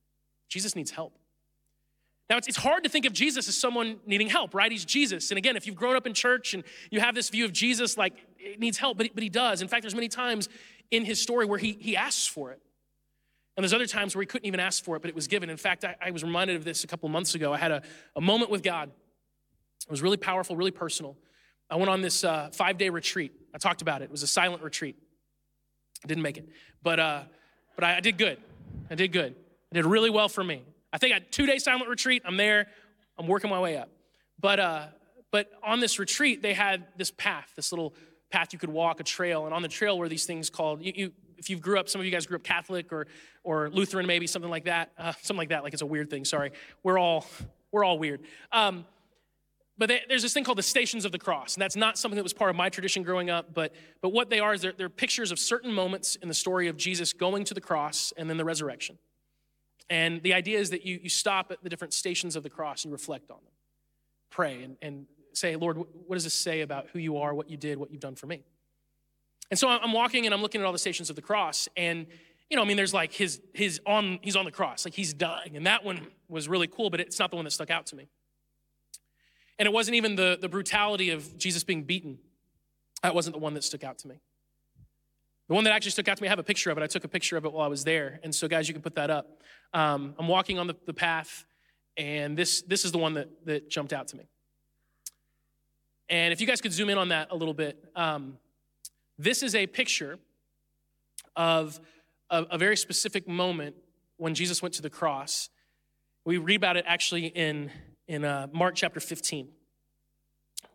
Jesus 0.50 0.76
needs 0.76 0.92
help. 0.92 1.14
Now, 2.30 2.38
it's, 2.38 2.48
it's 2.48 2.58
hard 2.58 2.84
to 2.84 2.90
think 2.90 3.06
of 3.06 3.14
Jesus 3.14 3.48
as 3.48 3.56
someone 3.56 4.00
needing 4.06 4.28
help, 4.28 4.54
right? 4.54 4.72
He's 4.72 4.84
Jesus. 4.84 5.32
And 5.32 5.38
again, 5.38 5.56
if 5.56 5.66
you've 5.66 5.76
grown 5.76 5.96
up 5.96 6.08
in 6.08 6.14
church 6.14 6.54
and 6.54 6.64
you 6.92 7.00
have 7.00 7.16
this 7.16 7.30
view 7.30 7.46
of 7.46 7.54
Jesus, 7.54 7.98
like, 7.98 8.14
it 8.38 8.60
needs 8.60 8.78
help, 8.78 8.98
but, 8.98 9.10
but 9.14 9.24
he 9.24 9.30
does. 9.30 9.62
In 9.62 9.68
fact, 9.68 9.84
there's 9.84 9.96
many 9.96 10.10
times 10.10 10.50
in 10.92 11.06
his 11.06 11.22
story 11.22 11.46
where 11.46 11.60
he, 11.60 11.78
he 11.80 11.96
asks 11.96 12.28
for 12.28 12.52
it. 12.52 12.62
And 13.56 13.64
there's 13.64 13.74
other 13.74 13.88
times 13.88 14.16
where 14.16 14.22
he 14.22 14.26
couldn't 14.26 14.46
even 14.46 14.60
ask 14.60 14.84
for 14.84 14.96
it, 14.96 15.02
but 15.02 15.10
it 15.10 15.16
was 15.16 15.28
given. 15.28 15.50
In 15.50 15.58
fact, 15.58 15.86
I, 15.86 15.96
I 16.02 16.12
was 16.12 16.24
reminded 16.24 16.58
of 16.58 16.64
this 16.64 16.84
a 16.84 16.88
couple 16.88 17.08
months 17.10 17.34
ago. 17.34 17.54
I 17.54 17.58
had 17.58 17.72
a, 17.72 17.82
a 18.16 18.22
moment 18.22 18.52
with 18.52 18.62
God. 18.62 18.92
It 19.86 19.92
was 19.92 20.02
really 20.02 20.18
powerful, 20.18 20.56
really 20.56 20.72
personal. 20.72 21.18
I 21.70 21.76
went 21.76 21.90
on 21.90 22.02
this 22.02 22.24
uh, 22.24 22.50
five 22.54 22.78
day 22.78 22.90
retreat. 22.90 23.34
I 23.54 23.58
talked 23.58 23.82
about 23.82 24.02
it. 24.02 24.06
It 24.06 24.12
was 24.12 24.24
a 24.24 24.28
silent 24.28 24.64
retreat. 24.64 24.96
I 26.04 26.08
didn't 26.08 26.24
make 26.24 26.38
it, 26.38 26.48
but, 26.84 27.00
uh, 27.00 27.22
but 27.76 27.84
I, 27.84 27.98
I 27.98 28.00
did 28.00 28.18
good. 28.18 28.38
I 28.90 28.96
did 28.96 29.12
good. 29.12 29.36
I 29.72 29.76
did 29.76 29.86
really 29.86 30.10
well 30.10 30.30
for 30.30 30.44
me. 30.44 30.64
I 30.94 30.98
think 30.98 31.12
I 31.12 31.16
had 31.16 31.32
two 31.32 31.46
day 31.46 31.58
silent 31.58 31.90
retreat. 31.90 32.24
I'm 32.26 32.38
there. 32.38 32.68
I'm 33.18 33.28
working 33.28 33.50
my 33.50 33.60
way 33.60 33.78
up. 33.78 33.90
But 34.40 34.60
uh, 34.60 34.86
but 35.32 35.52
on 35.64 35.80
this 35.80 36.00
retreat, 36.00 36.42
they 36.42 36.54
had 36.54 36.86
this 36.96 37.12
path, 37.12 37.52
this 37.56 37.72
little 37.72 37.94
path 38.32 38.54
you 38.54 38.60
could 38.60 38.70
walk, 38.70 39.00
a 39.00 39.04
trail, 39.04 39.46
and 39.46 39.54
on 39.54 39.62
the 39.62 39.68
trail 39.68 39.98
were 39.98 40.10
these 40.10 40.26
things 40.26 40.50
called. 40.50 40.82
You, 40.82 40.94
you 40.96 41.12
if 41.38 41.50
you 41.50 41.60
grew 41.60 41.80
up, 41.80 41.90
some 41.90 42.00
of 42.02 42.06
you 42.06 42.12
guys 42.12 42.26
grew 42.26 42.38
up 42.38 42.44
Catholic 42.44 42.92
or 42.92 43.08
or 43.44 43.70
Lutheran, 43.70 44.06
maybe 44.06 44.28
something 44.28 44.50
like 44.50 44.66
that, 44.66 44.92
uh, 44.98 45.14
something 45.22 45.38
like 45.38 45.50
that. 45.50 45.64
Like 45.64 45.74
it's 45.74 45.82
a 45.82 45.88
weird 45.88 46.10
thing. 46.10 46.26
Sorry, 46.26 46.52
we're 46.84 46.98
all 46.98 47.26
we're 47.72 47.84
all 47.84 48.00
weird. 48.00 48.22
Um, 48.52 48.86
but 49.78 49.90
they, 49.90 50.02
there's 50.10 50.24
this 50.24 50.34
thing 50.34 50.44
called 50.44 50.58
the 50.58 50.64
Stations 50.64 51.06
of 51.06 51.12
the 51.12 51.20
Cross, 51.20 51.56
and 51.56 51.62
that's 51.62 51.76
not 51.76 51.98
something 51.98 52.16
that 52.16 52.24
was 52.24 52.34
part 52.34 52.50
of 52.50 52.56
my 52.56 52.70
tradition 52.70 53.04
growing 53.04 53.30
up. 53.30 53.54
But 53.54 53.74
but 54.02 54.10
what 54.10 54.30
they 54.30 54.40
are 54.40 54.54
is 54.54 54.62
they're, 54.62 54.74
they're 54.76 54.90
pictures 54.90 55.32
of 55.32 55.40
certain 55.40 55.72
moments 55.72 56.16
in 56.16 56.28
the 56.28 56.34
story 56.34 56.68
of 56.68 56.78
Jesus 56.78 57.14
going 57.14 57.44
to 57.46 57.54
the 57.54 57.62
cross 57.62 58.14
and 58.18 58.30
then 58.30 58.38
the 58.38 58.46
resurrection. 58.46 58.98
And 59.90 60.22
the 60.22 60.34
idea 60.34 60.60
is 60.60 60.70
that 60.72 60.86
you, 60.86 61.00
you 61.02 61.10
stop 61.10 61.52
at 61.52 61.64
the 61.64 61.70
different 61.70 61.94
stations 61.94 62.36
of 62.36 62.44
the 62.44 62.50
cross 62.50 62.84
and 62.84 62.92
reflect 62.92 63.32
on 63.32 63.38
them. 63.38 63.54
Pray 64.30 64.64
and, 64.64 64.78
and 64.82 65.06
say, 65.34 65.56
Lord, 65.56 65.78
what 65.78 66.16
does 66.16 66.24
this 66.24 66.34
say 66.34 66.62
about 66.62 66.88
who 66.92 67.00
you 67.00 67.18
are, 67.18 67.34
what 67.34 67.50
you 67.50 67.58
did, 67.58 67.78
what 67.78 67.92
you've 67.92 68.02
done 68.02 68.16
for 68.16 68.28
me? 68.28 68.44
And 69.50 69.58
so 69.58 69.70
I'm 69.70 69.94
walking 69.94 70.26
and 70.26 70.36
I'm 70.36 70.42
looking 70.42 70.60
at 70.60 70.66
all 70.66 70.74
the 70.74 70.80
stations 70.80 71.10
of 71.10 71.16
the 71.16 71.22
cross. 71.22 71.70
And, 71.78 72.06
you 72.50 72.58
know, 72.58 72.64
I 72.64 72.66
mean, 72.66 72.76
there's 72.76 72.94
like 72.94 73.14
his, 73.14 73.40
his 73.54 73.80
on, 73.86 74.20
he's 74.22 74.36
on 74.36 74.44
the 74.44 74.52
cross, 74.52 74.84
like 74.84 74.94
he's 74.94 75.14
dying. 75.14 75.56
And 75.56 75.66
that 75.68 75.86
one 75.86 76.08
was 76.28 76.50
really 76.50 76.68
cool, 76.68 76.90
but 76.90 77.00
it's 77.00 77.18
not 77.18 77.30
the 77.30 77.38
one 77.38 77.46
that 77.46 77.52
stuck 77.52 77.70
out 77.70 77.86
to 77.88 77.96
me. 77.96 78.10
And 79.60 79.66
it 79.66 79.74
wasn't 79.74 79.96
even 79.96 80.16
the, 80.16 80.38
the 80.40 80.50
brutality 80.50 81.10
of 81.10 81.38
Jesus 81.38 81.64
being 81.64 81.84
beaten. 81.84 82.20
That 83.04 83.16
wasn't 83.16 83.36
the 83.36 83.40
one 83.40 83.54
that 83.56 83.64
stuck 83.64 83.84
out 83.84 83.98
to 84.00 84.08
me. 84.08 84.20
The 85.48 85.54
one 85.54 85.64
that 85.64 85.74
actually 85.74 85.92
stuck 85.92 86.08
out 86.08 86.18
to 86.18 86.24
me, 86.24 86.28
I 86.28 86.32
have 86.32 86.40
a 86.40 86.44
picture 86.44 86.70
of 86.72 86.78
it. 86.78 86.84
I 86.84 86.88
took 86.88 87.04
a 87.04 87.08
picture 87.08 87.38
of 87.38 87.46
it 87.46 87.54
while 87.54 87.66
I 87.66 87.70
was 87.70 87.84
there. 87.84 88.20
And 88.22 88.36
so, 88.36 88.48
guys, 88.48 88.68
you 88.68 88.74
can 88.74 88.84
put 88.84 88.96
that 88.96 89.10
up. 89.10 89.42
Um, 89.74 90.14
I'm 90.20 90.28
walking 90.28 90.60
on 90.60 90.68
the, 90.68 90.76
the 90.86 90.94
path, 90.94 91.46
and 91.96 92.38
this, 92.38 92.62
this 92.64 92.86
is 92.86 92.92
the 92.92 92.98
one 92.98 93.14
that, 93.14 93.30
that 93.46 93.70
jumped 93.70 93.94
out 93.94 94.08
to 94.10 94.18
me. 94.18 94.28
And 96.10 96.32
if 96.32 96.42
you 96.42 96.48
guys 96.48 96.62
could 96.62 96.72
zoom 96.72 96.90
in 96.90 96.98
on 96.98 97.10
that 97.10 97.30
a 97.32 97.36
little 97.36 97.54
bit, 97.54 97.84
um, 97.96 98.38
this 99.18 99.44
is 99.44 99.56
a 99.56 99.68
picture 99.68 100.20
of 101.36 101.80
a, 102.30 102.44
a, 102.52 102.58
very 102.58 102.78
specific 102.78 103.28
moment 103.28 103.76
when 104.18 104.34
Jesus 104.34 104.62
went 104.62 104.74
to 104.76 104.82
the 104.82 104.90
cross. 104.90 105.50
We 106.26 106.38
read 106.38 106.56
about 106.56 106.78
it 106.78 106.86
actually 106.88 107.28
in, 107.28 107.72
in 108.08 108.24
uh, 108.24 108.48
Mark 108.52 108.76
chapter 108.76 109.00
15. 109.00 109.50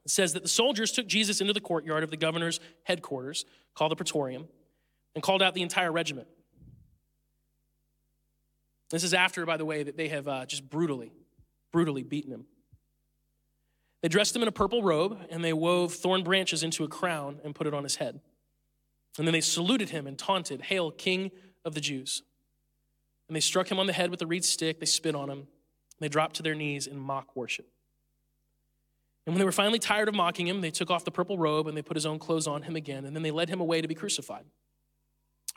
It 0.05 0.11
says 0.11 0.33
that 0.33 0.43
the 0.43 0.49
soldiers 0.49 0.93
took 0.93 1.07
Jesus 1.07 1.41
into 1.41 1.53
the 1.53 1.61
courtyard 1.61 2.03
of 2.03 2.11
the 2.11 2.17
governor's 2.17 2.61
headquarters, 2.83 3.45
called 3.75 3.93
the 3.93 3.97
Praetorium, 3.97 4.49
and 5.15 5.23
called 5.23 5.43
out 5.43 5.55
the 5.55 5.63
entire 5.63 5.93
regiment. 5.93 6.29
This 8.91 9.05
is 9.05 9.15
after, 9.15 9.47
by 9.47 9.57
the 9.57 9.65
way, 9.65 9.83
that 9.83 9.97
they 9.97 10.09
have 10.09 10.29
uh, 10.29 10.45
just 10.45 10.69
brutally, 10.69 11.13
brutally 11.71 12.03
beaten 12.03 12.33
him. 12.33 12.47
They 14.03 14.09
dressed 14.09 14.35
him 14.35 14.43
in 14.43 14.49
a 14.49 14.53
purple 14.53 14.83
robe 14.83 15.19
and 15.31 15.45
they 15.45 15.53
wove 15.53 15.95
thorn 15.95 16.25
branches 16.25 16.63
into 16.63 16.85
a 16.85 16.89
crown 16.89 17.39
and 17.45 17.55
put 17.55 17.67
it 17.67 17.73
on 17.73 17.85
his 17.85 17.97
head. 17.97 18.21
And 19.17 19.27
then 19.27 19.33
they 19.33 19.41
saluted 19.41 19.91
him 19.91 20.07
and 20.07 20.19
taunted, 20.19 20.63
Hail, 20.63 20.91
King 20.91 21.31
of 21.65 21.75
the 21.75 21.81
Jews. 21.81 22.23
And 23.29 23.37
they 23.37 23.41
struck 23.41 23.71
him 23.71 23.79
on 23.79 23.87
the 23.87 23.93
head 23.93 24.11
with 24.11 24.21
a 24.21 24.27
reed 24.27 24.45
stick, 24.45 24.81
they 24.81 24.87
spit 24.87 25.15
on 25.15 25.31
him, 25.31 25.47
they 26.03 26.09
dropped 26.09 26.37
to 26.37 26.43
their 26.43 26.55
knees 26.55 26.87
in 26.87 26.99
mock 26.99 27.37
worship. 27.37 27.67
And 29.27 29.35
when 29.35 29.39
they 29.39 29.45
were 29.45 29.53
finally 29.53 29.79
tired 29.79 30.09
of 30.09 30.15
mocking 30.15 30.49
him, 30.49 30.61
they 30.61 30.71
took 30.71 30.91
off 30.91 31.05
the 31.05 31.11
purple 31.11 31.39
robe 31.39 31.69
and 31.69 31.77
they 31.77 31.83
put 31.83 31.97
his 31.97 32.07
own 32.07 32.19
clothes 32.19 32.47
on 32.47 32.63
him 32.63 32.75
again, 32.75 33.05
and 33.05 33.15
then 33.15 33.23
they 33.23 33.31
led 33.31 33.49
him 33.49 33.61
away 33.61 33.81
to 33.81 33.89
be 33.89 33.95
crucified. 33.95 34.45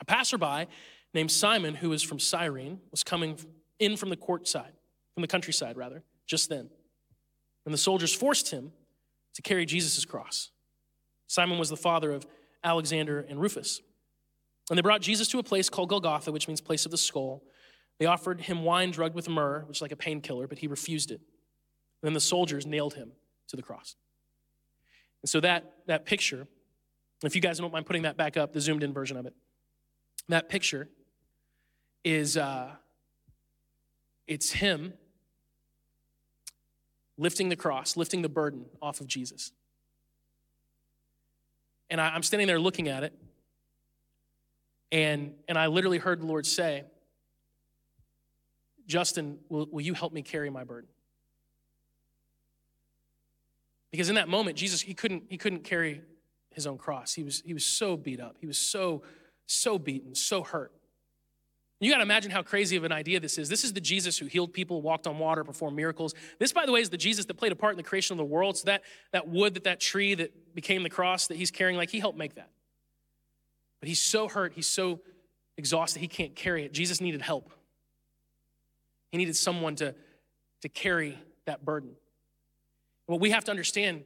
A 0.00 0.04
passerby 0.04 0.66
named 1.14 1.30
Simon, 1.30 1.74
who 1.74 1.90
was 1.90 2.02
from 2.02 2.18
Cyrene, 2.18 2.80
was 2.90 3.02
coming 3.02 3.38
in 3.78 3.96
from 3.96 4.10
the 4.10 4.16
courtside, 4.16 4.72
from 5.14 5.22
the 5.22 5.26
countryside, 5.26 5.76
rather, 5.76 6.02
just 6.26 6.48
then. 6.48 6.68
And 7.64 7.74
the 7.74 7.78
soldiers 7.78 8.14
forced 8.14 8.50
him 8.50 8.72
to 9.34 9.42
carry 9.42 9.66
Jesus' 9.66 10.04
cross. 10.04 10.50
Simon 11.26 11.58
was 11.58 11.68
the 11.68 11.76
father 11.76 12.12
of 12.12 12.26
Alexander 12.62 13.20
and 13.28 13.40
Rufus. 13.40 13.80
And 14.70 14.78
they 14.78 14.82
brought 14.82 15.00
Jesus 15.00 15.28
to 15.28 15.38
a 15.38 15.42
place 15.42 15.68
called 15.68 15.88
Golgotha, 15.88 16.32
which 16.32 16.48
means 16.48 16.60
place 16.60 16.84
of 16.84 16.90
the 16.90 16.98
skull. 16.98 17.42
They 17.98 18.06
offered 18.06 18.42
him 18.42 18.62
wine 18.62 18.90
drugged 18.90 19.14
with 19.14 19.28
myrrh, 19.28 19.64
which 19.66 19.78
is 19.78 19.82
like 19.82 19.92
a 19.92 19.96
painkiller, 19.96 20.46
but 20.46 20.58
he 20.58 20.66
refused 20.66 21.10
it. 21.10 21.20
And 22.02 22.08
then 22.08 22.12
the 22.12 22.20
soldiers 22.20 22.66
nailed 22.66 22.94
him 22.94 23.12
to 23.48 23.56
the 23.56 23.62
cross. 23.62 23.96
And 25.22 25.30
so 25.30 25.40
that, 25.40 25.72
that 25.86 26.04
picture, 26.04 26.46
if 27.24 27.34
you 27.34 27.40
guys 27.40 27.58
don't 27.58 27.72
mind 27.72 27.86
putting 27.86 28.02
that 28.02 28.16
back 28.16 28.36
up, 28.36 28.52
the 28.52 28.60
zoomed 28.60 28.82
in 28.82 28.92
version 28.92 29.16
of 29.16 29.26
it, 29.26 29.34
that 30.28 30.48
picture 30.48 30.88
is 32.04 32.36
uh, 32.36 32.70
it's 34.26 34.52
him 34.52 34.92
lifting 37.18 37.48
the 37.48 37.56
cross, 37.56 37.96
lifting 37.96 38.22
the 38.22 38.28
burden 38.28 38.66
off 38.82 39.00
of 39.00 39.06
Jesus. 39.06 39.52
And 41.88 42.00
I, 42.00 42.08
I'm 42.10 42.22
standing 42.22 42.46
there 42.46 42.60
looking 42.60 42.88
at 42.88 43.04
it, 43.04 43.14
and, 44.92 45.34
and 45.48 45.58
I 45.58 45.66
literally 45.66 45.98
heard 45.98 46.20
the 46.20 46.26
Lord 46.26 46.46
say, 46.46 46.84
Justin, 48.86 49.38
will, 49.48 49.66
will 49.70 49.80
you 49.80 49.94
help 49.94 50.12
me 50.12 50.22
carry 50.22 50.50
my 50.50 50.64
burden? 50.64 50.88
Because 53.90 54.08
in 54.08 54.16
that 54.16 54.28
moment, 54.28 54.56
Jesus, 54.56 54.80
he 54.80 54.94
couldn't, 54.94 55.24
he 55.28 55.38
couldn't 55.38 55.64
carry 55.64 56.02
his 56.50 56.66
own 56.66 56.78
cross. 56.78 57.14
He 57.14 57.22
was, 57.22 57.42
he 57.44 57.54
was 57.54 57.64
so 57.64 57.96
beat 57.96 58.20
up. 58.20 58.36
He 58.40 58.46
was 58.46 58.58
so 58.58 59.02
so 59.46 59.78
beaten, 59.78 60.14
so 60.14 60.42
hurt. 60.42 60.72
You 61.78 61.90
got 61.90 61.98
to 61.98 62.02
imagine 62.02 62.30
how 62.30 62.42
crazy 62.42 62.76
of 62.76 62.84
an 62.84 62.92
idea 62.92 63.20
this 63.20 63.36
is. 63.36 63.48
This 63.48 63.62
is 63.62 63.74
the 63.74 63.82
Jesus 63.82 64.16
who 64.16 64.26
healed 64.26 64.54
people, 64.54 64.80
walked 64.80 65.06
on 65.06 65.18
water, 65.18 65.44
performed 65.44 65.76
miracles. 65.76 66.14
This, 66.38 66.52
by 66.52 66.64
the 66.64 66.72
way, 66.72 66.80
is 66.80 66.88
the 66.88 66.96
Jesus 66.96 67.26
that 67.26 67.34
played 67.34 67.52
a 67.52 67.56
part 67.56 67.74
in 67.74 67.76
the 67.76 67.82
creation 67.82 68.14
of 68.14 68.18
the 68.18 68.24
world. 68.24 68.56
So 68.56 68.64
that, 68.66 68.82
that 69.12 69.28
wood, 69.28 69.54
that 69.54 69.64
that 69.64 69.78
tree 69.78 70.14
that 70.14 70.54
became 70.54 70.82
the 70.82 70.90
cross 70.90 71.26
that 71.26 71.36
he's 71.36 71.50
carrying, 71.50 71.76
like 71.76 71.90
he 71.90 72.00
helped 72.00 72.18
make 72.18 72.34
that. 72.36 72.50
But 73.80 73.88
he's 73.88 74.00
so 74.00 74.26
hurt, 74.26 74.54
he's 74.54 74.66
so 74.66 75.00
exhausted, 75.58 76.00
he 76.00 76.08
can't 76.08 76.34
carry 76.34 76.64
it. 76.64 76.72
Jesus 76.72 77.00
needed 77.00 77.20
help. 77.20 77.50
He 79.16 79.18
needed 79.18 79.36
someone 79.36 79.76
to, 79.76 79.94
to 80.60 80.68
carry 80.68 81.18
that 81.46 81.64
burden. 81.64 81.92
What 83.06 83.18
we 83.18 83.30
have 83.30 83.44
to 83.44 83.50
understand 83.50 84.04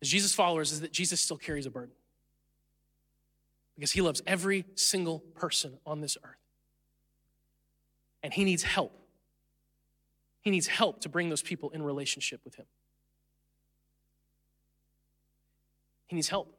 as 0.00 0.08
Jesus 0.08 0.32
followers 0.32 0.70
is 0.70 0.80
that 0.82 0.92
Jesus 0.92 1.20
still 1.20 1.36
carries 1.36 1.66
a 1.66 1.70
burden 1.70 1.90
because 3.74 3.90
he 3.90 4.00
loves 4.00 4.22
every 4.28 4.64
single 4.76 5.18
person 5.34 5.76
on 5.84 6.00
this 6.00 6.16
earth. 6.22 6.36
And 8.22 8.32
he 8.32 8.44
needs 8.44 8.62
help. 8.62 8.96
He 10.42 10.52
needs 10.52 10.68
help 10.68 11.00
to 11.00 11.08
bring 11.08 11.30
those 11.30 11.42
people 11.42 11.70
in 11.70 11.82
relationship 11.82 12.40
with 12.44 12.54
him. 12.54 12.66
He 16.06 16.14
needs 16.14 16.28
help. 16.28 16.56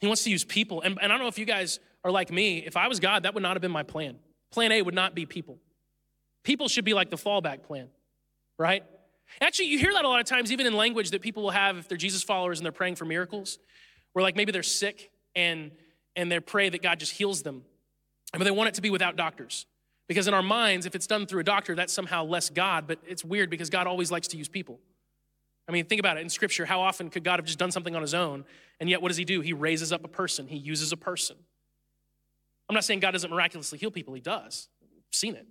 He 0.00 0.06
wants 0.06 0.22
to 0.22 0.30
use 0.30 0.44
people. 0.44 0.80
And, 0.80 0.96
and 1.02 1.12
I 1.12 1.16
don't 1.16 1.24
know 1.24 1.28
if 1.28 1.40
you 1.40 1.44
guys 1.44 1.80
are 2.04 2.12
like 2.12 2.30
me, 2.30 2.58
if 2.58 2.76
I 2.76 2.86
was 2.86 3.00
God, 3.00 3.24
that 3.24 3.34
would 3.34 3.42
not 3.42 3.56
have 3.56 3.62
been 3.62 3.72
my 3.72 3.82
plan. 3.82 4.20
Plan 4.52 4.70
A 4.70 4.80
would 4.80 4.94
not 4.94 5.16
be 5.16 5.26
people. 5.26 5.58
People 6.42 6.68
should 6.68 6.84
be 6.84 6.94
like 6.94 7.10
the 7.10 7.16
fallback 7.16 7.62
plan, 7.62 7.88
right? 8.58 8.84
Actually, 9.40 9.66
you 9.66 9.78
hear 9.78 9.92
that 9.92 10.04
a 10.04 10.08
lot 10.08 10.20
of 10.20 10.26
times, 10.26 10.50
even 10.52 10.66
in 10.66 10.74
language 10.74 11.10
that 11.10 11.20
people 11.20 11.42
will 11.42 11.50
have 11.50 11.76
if 11.76 11.88
they're 11.88 11.98
Jesus 11.98 12.22
followers 12.22 12.58
and 12.58 12.64
they're 12.64 12.72
praying 12.72 12.96
for 12.96 13.04
miracles, 13.04 13.58
where 14.12 14.22
like 14.22 14.36
maybe 14.36 14.52
they're 14.52 14.62
sick 14.62 15.10
and 15.34 15.70
and 16.16 16.32
they 16.32 16.40
pray 16.40 16.68
that 16.68 16.82
God 16.82 16.98
just 16.98 17.12
heals 17.12 17.42
them. 17.42 17.62
But 18.32 18.42
they 18.42 18.50
want 18.50 18.68
it 18.68 18.74
to 18.74 18.82
be 18.82 18.90
without 18.90 19.16
doctors. 19.16 19.66
Because 20.08 20.26
in 20.26 20.34
our 20.34 20.42
minds, 20.42 20.84
if 20.84 20.94
it's 20.94 21.06
done 21.06 21.26
through 21.26 21.40
a 21.40 21.44
doctor, 21.44 21.74
that's 21.74 21.92
somehow 21.92 22.24
less 22.24 22.50
God, 22.50 22.86
but 22.86 22.98
it's 23.06 23.24
weird 23.24 23.50
because 23.50 23.70
God 23.70 23.86
always 23.86 24.10
likes 24.10 24.26
to 24.28 24.36
use 24.36 24.48
people. 24.48 24.80
I 25.68 25.72
mean, 25.72 25.84
think 25.84 26.00
about 26.00 26.16
it 26.16 26.20
in 26.22 26.30
scripture. 26.30 26.64
How 26.64 26.80
often 26.80 27.10
could 27.10 27.22
God 27.22 27.38
have 27.38 27.44
just 27.44 27.58
done 27.58 27.70
something 27.70 27.94
on 27.94 28.00
his 28.00 28.14
own? 28.14 28.46
And 28.80 28.88
yet, 28.88 29.02
what 29.02 29.08
does 29.08 29.18
he 29.18 29.24
do? 29.24 29.42
He 29.42 29.52
raises 29.52 29.92
up 29.92 30.02
a 30.02 30.08
person, 30.08 30.48
he 30.48 30.56
uses 30.56 30.92
a 30.92 30.96
person. 30.96 31.36
I'm 32.68 32.74
not 32.74 32.84
saying 32.84 33.00
God 33.00 33.12
doesn't 33.12 33.30
miraculously 33.30 33.78
heal 33.78 33.90
people, 33.90 34.14
he 34.14 34.20
does. 34.20 34.68
I've 34.82 35.14
seen 35.14 35.36
it. 35.36 35.46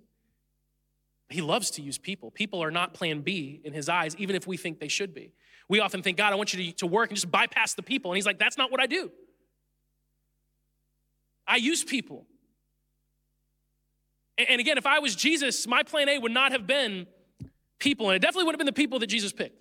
He 1.30 1.42
loves 1.42 1.70
to 1.72 1.82
use 1.82 1.98
people. 1.98 2.30
People 2.30 2.62
are 2.62 2.70
not 2.70 2.94
plan 2.94 3.20
B 3.20 3.60
in 3.62 3.72
his 3.72 3.88
eyes, 3.88 4.16
even 4.16 4.34
if 4.34 4.46
we 4.46 4.56
think 4.56 4.80
they 4.80 4.88
should 4.88 5.14
be. 5.14 5.32
We 5.68 5.80
often 5.80 6.02
think, 6.02 6.16
God, 6.16 6.32
I 6.32 6.36
want 6.36 6.54
you 6.54 6.72
to, 6.72 6.78
to 6.78 6.86
work 6.86 7.10
and 7.10 7.16
just 7.16 7.30
bypass 7.30 7.74
the 7.74 7.82
people. 7.82 8.10
And 8.10 8.16
he's 8.16 8.24
like, 8.24 8.38
that's 8.38 8.56
not 8.56 8.70
what 8.70 8.80
I 8.80 8.86
do. 8.86 9.10
I 11.46 11.56
use 11.56 11.84
people. 11.84 12.26
And 14.38 14.60
again, 14.60 14.78
if 14.78 14.86
I 14.86 15.00
was 15.00 15.16
Jesus, 15.16 15.66
my 15.66 15.82
plan 15.82 16.08
A 16.08 16.18
would 16.18 16.32
not 16.32 16.52
have 16.52 16.66
been 16.66 17.06
people, 17.78 18.08
and 18.08 18.16
it 18.16 18.20
definitely 18.20 18.44
would 18.44 18.54
have 18.54 18.58
been 18.58 18.66
the 18.66 18.72
people 18.72 18.98
that 19.00 19.08
Jesus 19.08 19.32
picked. 19.32 19.60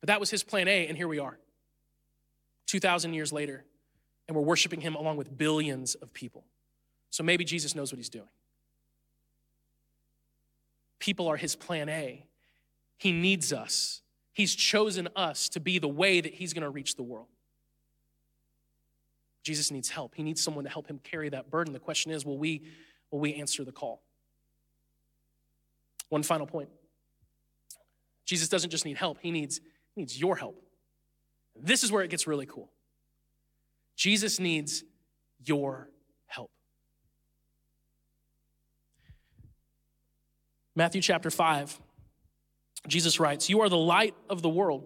But 0.00 0.08
that 0.08 0.20
was 0.20 0.30
his 0.30 0.42
plan 0.42 0.68
A, 0.68 0.86
and 0.86 0.96
here 0.96 1.08
we 1.08 1.18
are, 1.18 1.38
2,000 2.66 3.14
years 3.14 3.32
later, 3.32 3.64
and 4.28 4.36
we're 4.36 4.42
worshiping 4.42 4.80
him 4.80 4.94
along 4.94 5.16
with 5.16 5.36
billions 5.36 5.94
of 5.96 6.12
people. 6.12 6.44
So 7.10 7.22
maybe 7.22 7.44
Jesus 7.44 7.74
knows 7.74 7.90
what 7.92 7.96
he's 7.96 8.10
doing. 8.10 8.28
People 11.08 11.26
are 11.26 11.38
his 11.38 11.56
plan 11.56 11.88
A. 11.88 12.22
He 12.98 13.12
needs 13.12 13.50
us. 13.50 14.02
He's 14.34 14.54
chosen 14.54 15.08
us 15.16 15.48
to 15.48 15.58
be 15.58 15.78
the 15.78 15.88
way 15.88 16.20
that 16.20 16.34
he's 16.34 16.52
going 16.52 16.64
to 16.64 16.68
reach 16.68 16.96
the 16.96 17.02
world. 17.02 17.28
Jesus 19.42 19.70
needs 19.70 19.88
help. 19.88 20.14
He 20.14 20.22
needs 20.22 20.42
someone 20.42 20.64
to 20.64 20.70
help 20.70 20.86
him 20.86 21.00
carry 21.02 21.30
that 21.30 21.50
burden. 21.50 21.72
The 21.72 21.78
question 21.78 22.12
is, 22.12 22.26
will 22.26 22.36
we, 22.36 22.60
will 23.10 23.20
we 23.20 23.32
answer 23.36 23.64
the 23.64 23.72
call? 23.72 24.02
One 26.10 26.22
final 26.22 26.46
point. 26.46 26.68
Jesus 28.26 28.50
doesn't 28.50 28.68
just 28.68 28.84
need 28.84 28.98
help, 28.98 29.16
he 29.22 29.30
needs, 29.30 29.62
he 29.94 30.02
needs 30.02 30.20
your 30.20 30.36
help. 30.36 30.62
This 31.58 31.84
is 31.84 31.90
where 31.90 32.02
it 32.02 32.10
gets 32.10 32.26
really 32.26 32.44
cool. 32.44 32.70
Jesus 33.96 34.38
needs 34.38 34.84
your 35.42 35.88
help. 36.26 36.50
Matthew 40.78 41.02
chapter 41.02 41.28
5, 41.28 41.80
Jesus 42.86 43.18
writes, 43.18 43.50
You 43.50 43.62
are 43.62 43.68
the 43.68 43.76
light 43.76 44.14
of 44.30 44.42
the 44.42 44.48
world. 44.48 44.84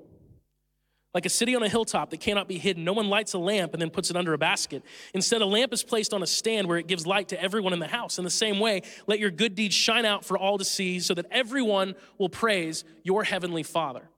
Like 1.12 1.26
a 1.26 1.28
city 1.28 1.55
on 1.55 1.62
a 1.62 1.68
hilltop 1.68 2.09
that 2.09 2.20
cannot 2.20 2.48
be 2.48 2.57
hidden, 2.57 2.83
no 2.83 2.94
one 2.94 3.11
lights 3.11 3.35
a 3.35 3.38
lamp 3.38 3.74
and 3.74 3.83
then 3.83 3.90
puts 3.90 4.09
it 4.09 4.16
under 4.16 4.33
a 4.33 4.38
basket. 4.38 4.83
Instead, 5.12 5.42
a 5.42 5.46
lamp 5.46 5.70
is 5.74 5.83
placed 5.83 6.14
on 6.14 6.22
a 6.22 6.26
stand 6.26 6.66
where 6.66 6.78
it 6.78 6.87
gives 6.87 7.07
light 7.07 7.28
to 7.28 7.42
everyone 7.42 7.74
in 7.74 7.78
the 7.78 7.87
house. 7.87 8.16
In 8.16 8.24
the 8.24 8.31
same 8.31 8.59
way, 8.59 8.81
let 9.07 9.18
your 9.18 9.31
good 9.31 9.55
deeds 9.55 9.74
shine 9.74 10.07
out 10.07 10.24
for 10.24 10.38
all 10.38 10.57
to 10.57 10.64
see 10.64 10.98
so 10.98 11.12
that 11.12 11.26
everyone 11.31 11.94
will 12.16 12.31
praise 12.31 12.85
your 13.02 13.22
heavenly 13.22 13.62
Father. 13.62 14.09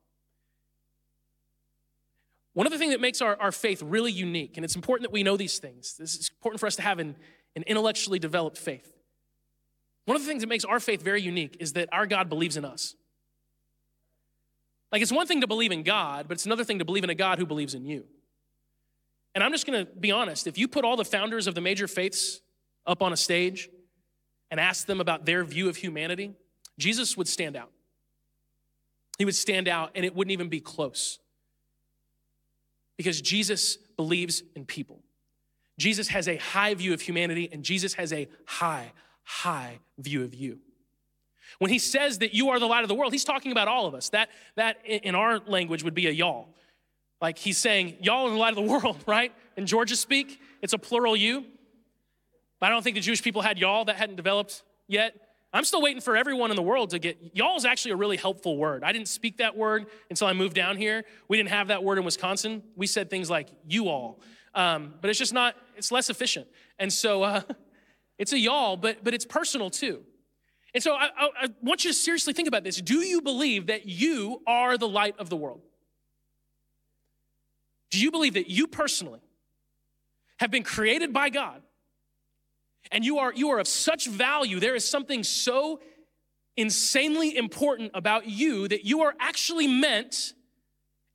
One 2.52 2.68
of 2.68 2.72
the 2.72 2.78
things 2.78 2.92
that 2.92 3.00
makes 3.00 3.20
our, 3.20 3.37
our 3.40 3.50
faith 3.50 3.82
really 3.82 4.12
unique, 4.12 4.56
and 4.56 4.64
it's 4.64 4.76
important 4.76 5.10
that 5.10 5.12
we 5.12 5.24
know 5.24 5.37
these 5.37 5.58
things, 5.58 5.96
this 5.98 6.14
is 6.14 6.30
important 6.38 6.60
for 6.60 6.68
us 6.68 6.76
to 6.76 6.82
have 6.82 7.00
an, 7.00 7.16
an 7.56 7.64
intellectually 7.66 8.20
developed 8.20 8.58
faith. 8.58 8.93
One 10.04 10.16
of 10.16 10.22
the 10.22 10.28
things 10.28 10.42
that 10.42 10.48
makes 10.48 10.64
our 10.64 10.80
faith 10.80 11.02
very 11.02 11.22
unique 11.22 11.56
is 11.60 11.72
that 11.74 11.88
our 11.92 12.06
God 12.06 12.28
believes 12.28 12.56
in 12.56 12.64
us. 12.64 12.94
Like, 14.92 15.02
it's 15.02 15.12
one 15.12 15.26
thing 15.26 15.40
to 15.40 15.46
believe 15.46 15.72
in 15.72 15.82
God, 15.82 16.26
but 16.28 16.34
it's 16.34 16.46
another 16.46 16.64
thing 16.64 16.78
to 16.78 16.84
believe 16.84 17.04
in 17.04 17.10
a 17.10 17.14
God 17.14 17.38
who 17.38 17.46
believes 17.46 17.74
in 17.74 17.84
you. 17.84 18.04
And 19.34 19.42
I'm 19.42 19.50
just 19.50 19.66
gonna 19.66 19.86
be 19.86 20.12
honest 20.12 20.46
if 20.46 20.56
you 20.56 20.68
put 20.68 20.84
all 20.84 20.96
the 20.96 21.04
founders 21.04 21.46
of 21.46 21.54
the 21.54 21.60
major 21.60 21.88
faiths 21.88 22.40
up 22.86 23.02
on 23.02 23.12
a 23.12 23.16
stage 23.16 23.68
and 24.50 24.60
ask 24.60 24.86
them 24.86 25.00
about 25.00 25.26
their 25.26 25.42
view 25.42 25.68
of 25.68 25.76
humanity, 25.76 26.34
Jesus 26.78 27.16
would 27.16 27.26
stand 27.26 27.56
out. 27.56 27.70
He 29.18 29.24
would 29.24 29.34
stand 29.34 29.68
out, 29.68 29.92
and 29.94 30.04
it 30.04 30.14
wouldn't 30.14 30.32
even 30.32 30.48
be 30.48 30.60
close. 30.60 31.18
Because 32.96 33.20
Jesus 33.20 33.76
believes 33.96 34.42
in 34.54 34.64
people. 34.64 35.00
Jesus 35.78 36.08
has 36.08 36.28
a 36.28 36.36
high 36.36 36.74
view 36.74 36.92
of 36.94 37.00
humanity, 37.00 37.48
and 37.52 37.64
Jesus 37.64 37.94
has 37.94 38.12
a 38.12 38.28
high, 38.44 38.92
high 39.24 39.78
view 39.98 40.22
of 40.22 40.34
you. 40.34 40.58
When 41.58 41.70
he 41.70 41.78
says 41.78 42.18
that 42.18 42.34
you 42.34 42.50
are 42.50 42.58
the 42.58 42.66
light 42.66 42.82
of 42.82 42.88
the 42.88 42.94
world, 42.94 43.12
he's 43.12 43.24
talking 43.24 43.52
about 43.52 43.68
all 43.68 43.87
of 43.87 43.94
us. 43.94 44.10
That, 44.10 44.28
that 44.56 44.84
in 44.87 45.14
our 45.14 45.38
language 45.40 45.84
would 45.84 45.94
be 45.94 46.06
a 46.06 46.10
y'all. 46.10 46.48
Like 47.20 47.38
he's 47.38 47.58
saying, 47.58 47.96
y'all 48.00 48.26
are 48.26 48.30
the 48.30 48.37
light 48.37 48.50
of 48.50 48.56
the 48.56 48.70
world, 48.70 49.02
right? 49.06 49.32
In 49.56 49.66
Georgia 49.66 49.96
speak, 49.96 50.40
it's 50.62 50.72
a 50.72 50.78
plural 50.78 51.16
you. 51.16 51.44
But 52.60 52.66
I 52.66 52.68
don't 52.70 52.82
think 52.82 52.94
the 52.94 53.00
Jewish 53.00 53.22
people 53.22 53.42
had 53.42 53.58
y'all 53.58 53.84
that 53.87 53.96
hadn't 53.96 54.16
developed 54.16 54.62
yet. 54.88 55.14
I'm 55.52 55.64
still 55.64 55.80
waiting 55.80 56.00
for 56.00 56.16
everyone 56.16 56.50
in 56.50 56.56
the 56.56 56.62
world 56.62 56.90
to 56.90 56.98
get 56.98 57.16
y'all 57.32 57.56
is 57.56 57.64
actually 57.64 57.92
a 57.92 57.96
really 57.96 58.16
helpful 58.16 58.56
word. 58.56 58.82
I 58.82 58.90
didn't 58.90 59.06
speak 59.06 59.37
that 59.37 59.56
word 59.56 59.87
until 60.10 60.26
I 60.26 60.32
moved 60.32 60.54
down 60.54 60.76
here. 60.76 61.04
We 61.28 61.37
didn't 61.37 61.50
have 61.50 61.68
that 61.68 61.84
word 61.84 61.98
in 61.98 62.04
Wisconsin. 62.04 62.62
We 62.74 62.88
said 62.88 63.08
things 63.08 63.30
like 63.30 63.48
you 63.68 63.88
all, 63.88 64.20
um, 64.54 64.94
but 65.00 65.10
it's 65.10 65.18
just 65.18 65.32
not. 65.32 65.54
It's 65.76 65.92
less 65.92 66.10
efficient, 66.10 66.48
and 66.80 66.92
so 66.92 67.22
uh, 67.22 67.42
it's 68.18 68.33
a 68.33 68.38
y'all, 68.38 68.77
but 68.77 69.03
but 69.03 69.14
it's 69.14 69.24
personal 69.24 69.70
too. 69.70 70.05
And 70.74 70.83
so 70.83 70.94
I, 70.94 71.05
I, 71.16 71.31
I, 71.42 71.48
want 71.62 71.85
you 71.85 71.92
to 71.92 71.96
seriously 71.96 72.33
think 72.33 72.48
about 72.48 72.64
this. 72.64 72.81
Do 72.81 72.98
you 72.98 73.22
believe 73.22 73.66
that 73.68 73.87
you 73.87 74.42
are 74.44 74.77
the 74.77 74.88
light 74.88 75.14
of 75.18 75.31
the 75.31 75.37
world? 75.37 75.62
Do 77.90 78.00
you 78.00 78.11
believe 78.11 78.35
that 78.35 78.50
you 78.50 78.66
personally 78.66 79.20
have 80.38 80.50
been 80.50 80.64
created 80.64 81.12
by 81.12 81.31
God 81.31 81.62
and 82.90 83.05
you 83.05 83.18
are, 83.18 83.33
you 83.33 83.50
are 83.50 83.61
of 83.61 83.68
such 83.68 84.09
value? 84.09 84.59
There 84.59 84.74
is 84.74 84.88
something 84.88 85.22
so 85.22 85.81
insanely 86.57 87.37
important 87.37 87.92
about 87.94 88.29
you 88.29 88.66
that 88.66 88.85
you 88.85 89.03
are 89.03 89.14
actually 89.20 89.68
meant 89.68 90.33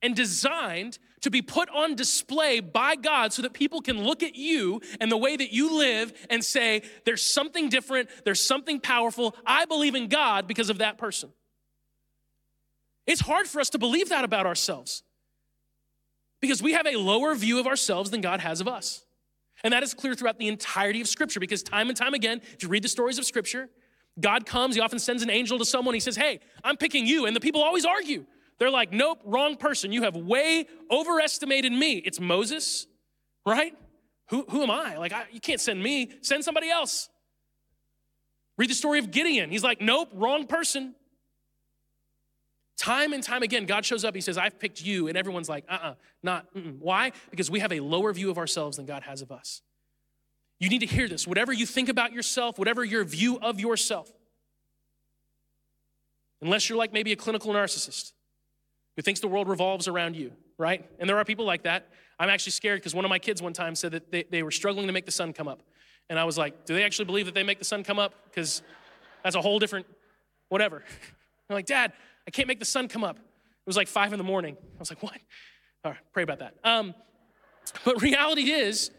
and 0.00 0.16
designed 0.16 0.98
to 1.22 1.30
be 1.30 1.42
put 1.42 1.68
on 1.70 1.94
display 1.94 2.60
by 2.60 2.96
God 2.96 3.32
so 3.32 3.42
that 3.42 3.52
people 3.52 3.80
can 3.80 4.04
look 4.04 4.22
at 4.22 4.36
you 4.36 4.80
and 5.00 5.10
the 5.10 5.16
way 5.16 5.36
that 5.36 5.52
you 5.52 5.78
live 5.78 6.12
and 6.30 6.44
say, 6.44 6.82
there's 7.04 7.22
something 7.22 7.68
different, 7.68 8.08
there's 8.24 8.40
something 8.40 8.80
powerful. 8.80 9.34
I 9.44 9.64
believe 9.66 9.94
in 9.94 10.08
God 10.08 10.46
because 10.46 10.70
of 10.70 10.78
that 10.78 10.98
person. 10.98 11.30
It's 13.06 13.20
hard 13.20 13.46
for 13.46 13.60
us 13.60 13.70
to 13.70 13.78
believe 13.78 14.08
that 14.10 14.24
about 14.24 14.46
ourselves 14.46 15.02
because 16.40 16.62
we 16.62 16.72
have 16.72 16.86
a 16.86 16.96
lower 16.96 17.34
view 17.34 17.58
of 17.58 17.66
ourselves 17.66 18.10
than 18.10 18.20
God 18.20 18.40
has 18.40 18.60
of 18.60 18.68
us. 18.68 19.04
And 19.62 19.72
that 19.72 19.82
is 19.82 19.92
clear 19.92 20.14
throughout 20.14 20.38
the 20.38 20.48
entirety 20.48 21.00
of 21.00 21.08
Scripture 21.08 21.40
because 21.40 21.62
time 21.62 21.88
and 21.88 21.96
time 21.96 22.14
again, 22.14 22.40
if 22.54 22.62
you 22.62 22.68
read 22.68 22.82
the 22.82 22.88
stories 22.88 23.18
of 23.18 23.26
Scripture, 23.26 23.68
God 24.18 24.46
comes, 24.46 24.74
He 24.74 24.80
often 24.80 24.98
sends 24.98 25.22
an 25.22 25.30
angel 25.30 25.58
to 25.58 25.64
someone, 25.64 25.94
He 25.94 26.00
says, 26.00 26.16
Hey, 26.16 26.40
I'm 26.64 26.76
picking 26.76 27.06
you. 27.06 27.26
And 27.26 27.36
the 27.36 27.40
people 27.40 27.62
always 27.62 27.84
argue. 27.84 28.24
They're 28.60 28.70
like, 28.70 28.92
nope, 28.92 29.20
wrong 29.24 29.56
person. 29.56 29.90
You 29.90 30.02
have 30.02 30.14
way 30.14 30.66
overestimated 30.90 31.72
me. 31.72 31.94
It's 31.94 32.20
Moses, 32.20 32.86
right? 33.46 33.74
Who, 34.28 34.44
who 34.50 34.62
am 34.62 34.70
I? 34.70 34.98
Like, 34.98 35.12
I, 35.12 35.24
you 35.32 35.40
can't 35.40 35.60
send 35.60 35.82
me, 35.82 36.10
send 36.20 36.44
somebody 36.44 36.68
else. 36.68 37.08
Read 38.58 38.68
the 38.68 38.74
story 38.74 38.98
of 38.98 39.10
Gideon. 39.10 39.50
He's 39.50 39.64
like, 39.64 39.80
nope, 39.80 40.10
wrong 40.12 40.46
person. 40.46 40.94
Time 42.76 43.14
and 43.14 43.22
time 43.22 43.42
again, 43.42 43.64
God 43.64 43.86
shows 43.86 44.04
up. 44.04 44.14
He 44.14 44.20
says, 44.20 44.36
I've 44.36 44.58
picked 44.60 44.82
you. 44.82 45.08
And 45.08 45.16
everyone's 45.16 45.48
like, 45.48 45.64
uh 45.66 45.72
uh-uh, 45.72 45.88
uh 45.88 45.94
not. 46.22 46.54
Mm-mm. 46.54 46.76
Why? 46.80 47.12
Because 47.30 47.50
we 47.50 47.60
have 47.60 47.72
a 47.72 47.80
lower 47.80 48.12
view 48.12 48.30
of 48.30 48.36
ourselves 48.36 48.76
than 48.76 48.84
God 48.84 49.02
has 49.04 49.22
of 49.22 49.32
us. 49.32 49.62
You 50.58 50.68
need 50.68 50.80
to 50.80 50.86
hear 50.86 51.08
this. 51.08 51.26
Whatever 51.26 51.54
you 51.54 51.64
think 51.64 51.88
about 51.88 52.12
yourself, 52.12 52.58
whatever 52.58 52.84
your 52.84 53.04
view 53.04 53.38
of 53.40 53.58
yourself, 53.58 54.12
unless 56.42 56.68
you're 56.68 56.76
like 56.76 56.92
maybe 56.92 57.12
a 57.12 57.16
clinical 57.16 57.54
narcissist, 57.54 58.12
who 59.00 59.02
thinks 59.02 59.20
the 59.20 59.28
world 59.28 59.48
revolves 59.48 59.88
around 59.88 60.14
you, 60.14 60.30
right? 60.58 60.84
And 60.98 61.08
there 61.08 61.16
are 61.16 61.24
people 61.24 61.46
like 61.46 61.62
that. 61.62 61.88
I'm 62.18 62.28
actually 62.28 62.52
scared 62.52 62.80
because 62.80 62.94
one 62.94 63.06
of 63.06 63.08
my 63.08 63.18
kids 63.18 63.40
one 63.40 63.54
time 63.54 63.74
said 63.74 63.92
that 63.92 64.12
they, 64.12 64.24
they 64.24 64.42
were 64.42 64.50
struggling 64.50 64.88
to 64.88 64.92
make 64.92 65.06
the 65.06 65.10
sun 65.10 65.32
come 65.32 65.48
up. 65.48 65.62
And 66.10 66.18
I 66.18 66.24
was 66.24 66.36
like, 66.36 66.66
do 66.66 66.74
they 66.74 66.82
actually 66.82 67.06
believe 67.06 67.24
that 67.24 67.34
they 67.34 67.42
make 67.42 67.58
the 67.58 67.64
sun 67.64 67.82
come 67.82 67.98
up? 67.98 68.12
Because 68.24 68.60
that's 69.24 69.36
a 69.36 69.40
whole 69.40 69.58
different 69.58 69.86
whatever. 70.50 70.84
I'm 71.48 71.54
like, 71.54 71.64
Dad, 71.64 71.94
I 72.28 72.30
can't 72.30 72.46
make 72.46 72.58
the 72.58 72.66
sun 72.66 72.88
come 72.88 73.02
up. 73.02 73.16
It 73.16 73.22
was 73.64 73.74
like 73.74 73.88
five 73.88 74.12
in 74.12 74.18
the 74.18 74.22
morning. 74.22 74.54
I 74.60 74.78
was 74.78 74.90
like, 74.90 75.02
what? 75.02 75.16
All 75.82 75.92
right, 75.92 76.00
pray 76.12 76.22
about 76.22 76.40
that. 76.40 76.56
Um, 76.62 76.94
but 77.86 78.02
reality 78.02 78.50
is, 78.50 78.90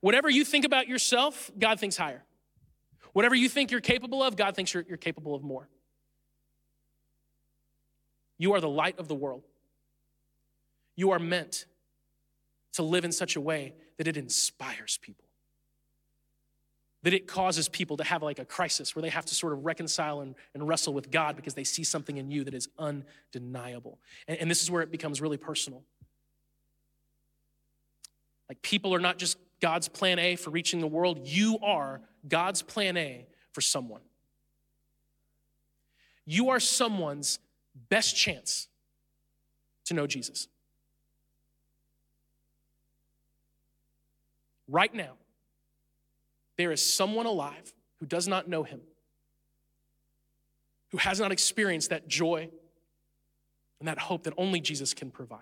whatever 0.00 0.30
you 0.30 0.42
think 0.42 0.64
about 0.64 0.88
yourself, 0.88 1.50
God 1.58 1.78
thinks 1.78 1.98
higher. 1.98 2.24
Whatever 3.12 3.34
you 3.34 3.50
think 3.50 3.72
you're 3.72 3.82
capable 3.82 4.22
of, 4.22 4.36
God 4.36 4.56
thinks 4.56 4.72
you're, 4.72 4.86
you're 4.88 4.96
capable 4.96 5.34
of 5.34 5.42
more. 5.42 5.68
You 8.38 8.54
are 8.54 8.60
the 8.62 8.70
light 8.70 8.98
of 8.98 9.06
the 9.06 9.14
world. 9.14 9.42
You 11.00 11.12
are 11.12 11.18
meant 11.18 11.64
to 12.74 12.82
live 12.82 13.06
in 13.06 13.12
such 13.12 13.34
a 13.34 13.40
way 13.40 13.72
that 13.96 14.06
it 14.06 14.18
inspires 14.18 14.98
people. 15.00 15.24
that 17.02 17.14
it 17.14 17.26
causes 17.26 17.68
people 17.68 17.96
to 17.96 18.04
have 18.04 18.22
like 18.22 18.38
a 18.38 18.44
crisis 18.44 18.94
where 18.94 19.00
they 19.00 19.08
have 19.08 19.24
to 19.24 19.34
sort 19.34 19.54
of 19.54 19.64
reconcile 19.64 20.20
and, 20.20 20.34
and 20.52 20.68
wrestle 20.68 20.92
with 20.92 21.10
God 21.10 21.36
because 21.36 21.54
they 21.54 21.64
see 21.64 21.84
something 21.84 22.18
in 22.18 22.30
you 22.30 22.44
that 22.44 22.52
is 22.52 22.68
undeniable. 22.78 23.98
And, 24.28 24.36
and 24.40 24.50
this 24.50 24.62
is 24.62 24.70
where 24.70 24.82
it 24.82 24.90
becomes 24.90 25.22
really 25.22 25.38
personal. 25.38 25.82
Like 28.50 28.60
people 28.60 28.94
are 28.94 29.00
not 29.00 29.16
just 29.16 29.38
God's 29.60 29.88
plan 29.88 30.18
A 30.18 30.36
for 30.36 30.50
reaching 30.50 30.80
the 30.80 30.86
world, 30.86 31.26
you 31.26 31.58
are 31.62 32.02
God's 32.28 32.60
plan 32.60 32.98
A 32.98 33.26
for 33.52 33.62
someone. 33.62 34.02
You 36.26 36.50
are 36.50 36.60
someone's 36.60 37.38
best 37.88 38.14
chance 38.14 38.68
to 39.86 39.94
know 39.94 40.06
Jesus. 40.06 40.48
Right 44.70 44.94
now, 44.94 45.14
there 46.56 46.70
is 46.70 46.84
someone 46.84 47.26
alive 47.26 47.74
who 47.98 48.06
does 48.06 48.28
not 48.28 48.48
know 48.48 48.62
him, 48.62 48.80
who 50.92 50.98
has 50.98 51.18
not 51.18 51.32
experienced 51.32 51.90
that 51.90 52.06
joy 52.06 52.48
and 53.80 53.88
that 53.88 53.98
hope 53.98 54.24
that 54.24 54.34
only 54.36 54.60
Jesus 54.60 54.94
can 54.94 55.10
provide. 55.10 55.40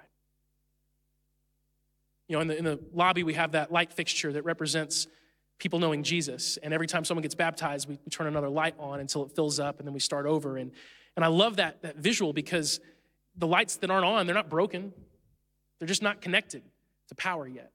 You 2.26 2.36
know, 2.36 2.40
in 2.40 2.48
the, 2.48 2.58
in 2.58 2.64
the 2.64 2.80
lobby, 2.92 3.22
we 3.22 3.34
have 3.34 3.52
that 3.52 3.70
light 3.70 3.92
fixture 3.92 4.32
that 4.32 4.42
represents 4.42 5.06
people 5.58 5.78
knowing 5.78 6.02
Jesus. 6.02 6.56
And 6.58 6.72
every 6.72 6.86
time 6.86 7.04
someone 7.04 7.22
gets 7.22 7.34
baptized, 7.34 7.88
we, 7.88 7.98
we 8.04 8.10
turn 8.10 8.26
another 8.26 8.48
light 8.48 8.74
on 8.78 9.00
until 9.00 9.24
it 9.24 9.32
fills 9.34 9.58
up, 9.60 9.78
and 9.78 9.86
then 9.86 9.92
we 9.92 10.00
start 10.00 10.24
over. 10.26 10.56
And, 10.56 10.70
and 11.16 11.24
I 11.24 11.28
love 11.28 11.56
that, 11.56 11.82
that 11.82 11.96
visual 11.96 12.32
because 12.32 12.80
the 13.36 13.46
lights 13.46 13.76
that 13.76 13.90
aren't 13.90 14.04
on, 14.04 14.26
they're 14.26 14.34
not 14.34 14.48
broken, 14.48 14.92
they're 15.78 15.88
just 15.88 16.02
not 16.02 16.20
connected 16.20 16.62
to 17.08 17.14
power 17.14 17.46
yet. 17.46 17.72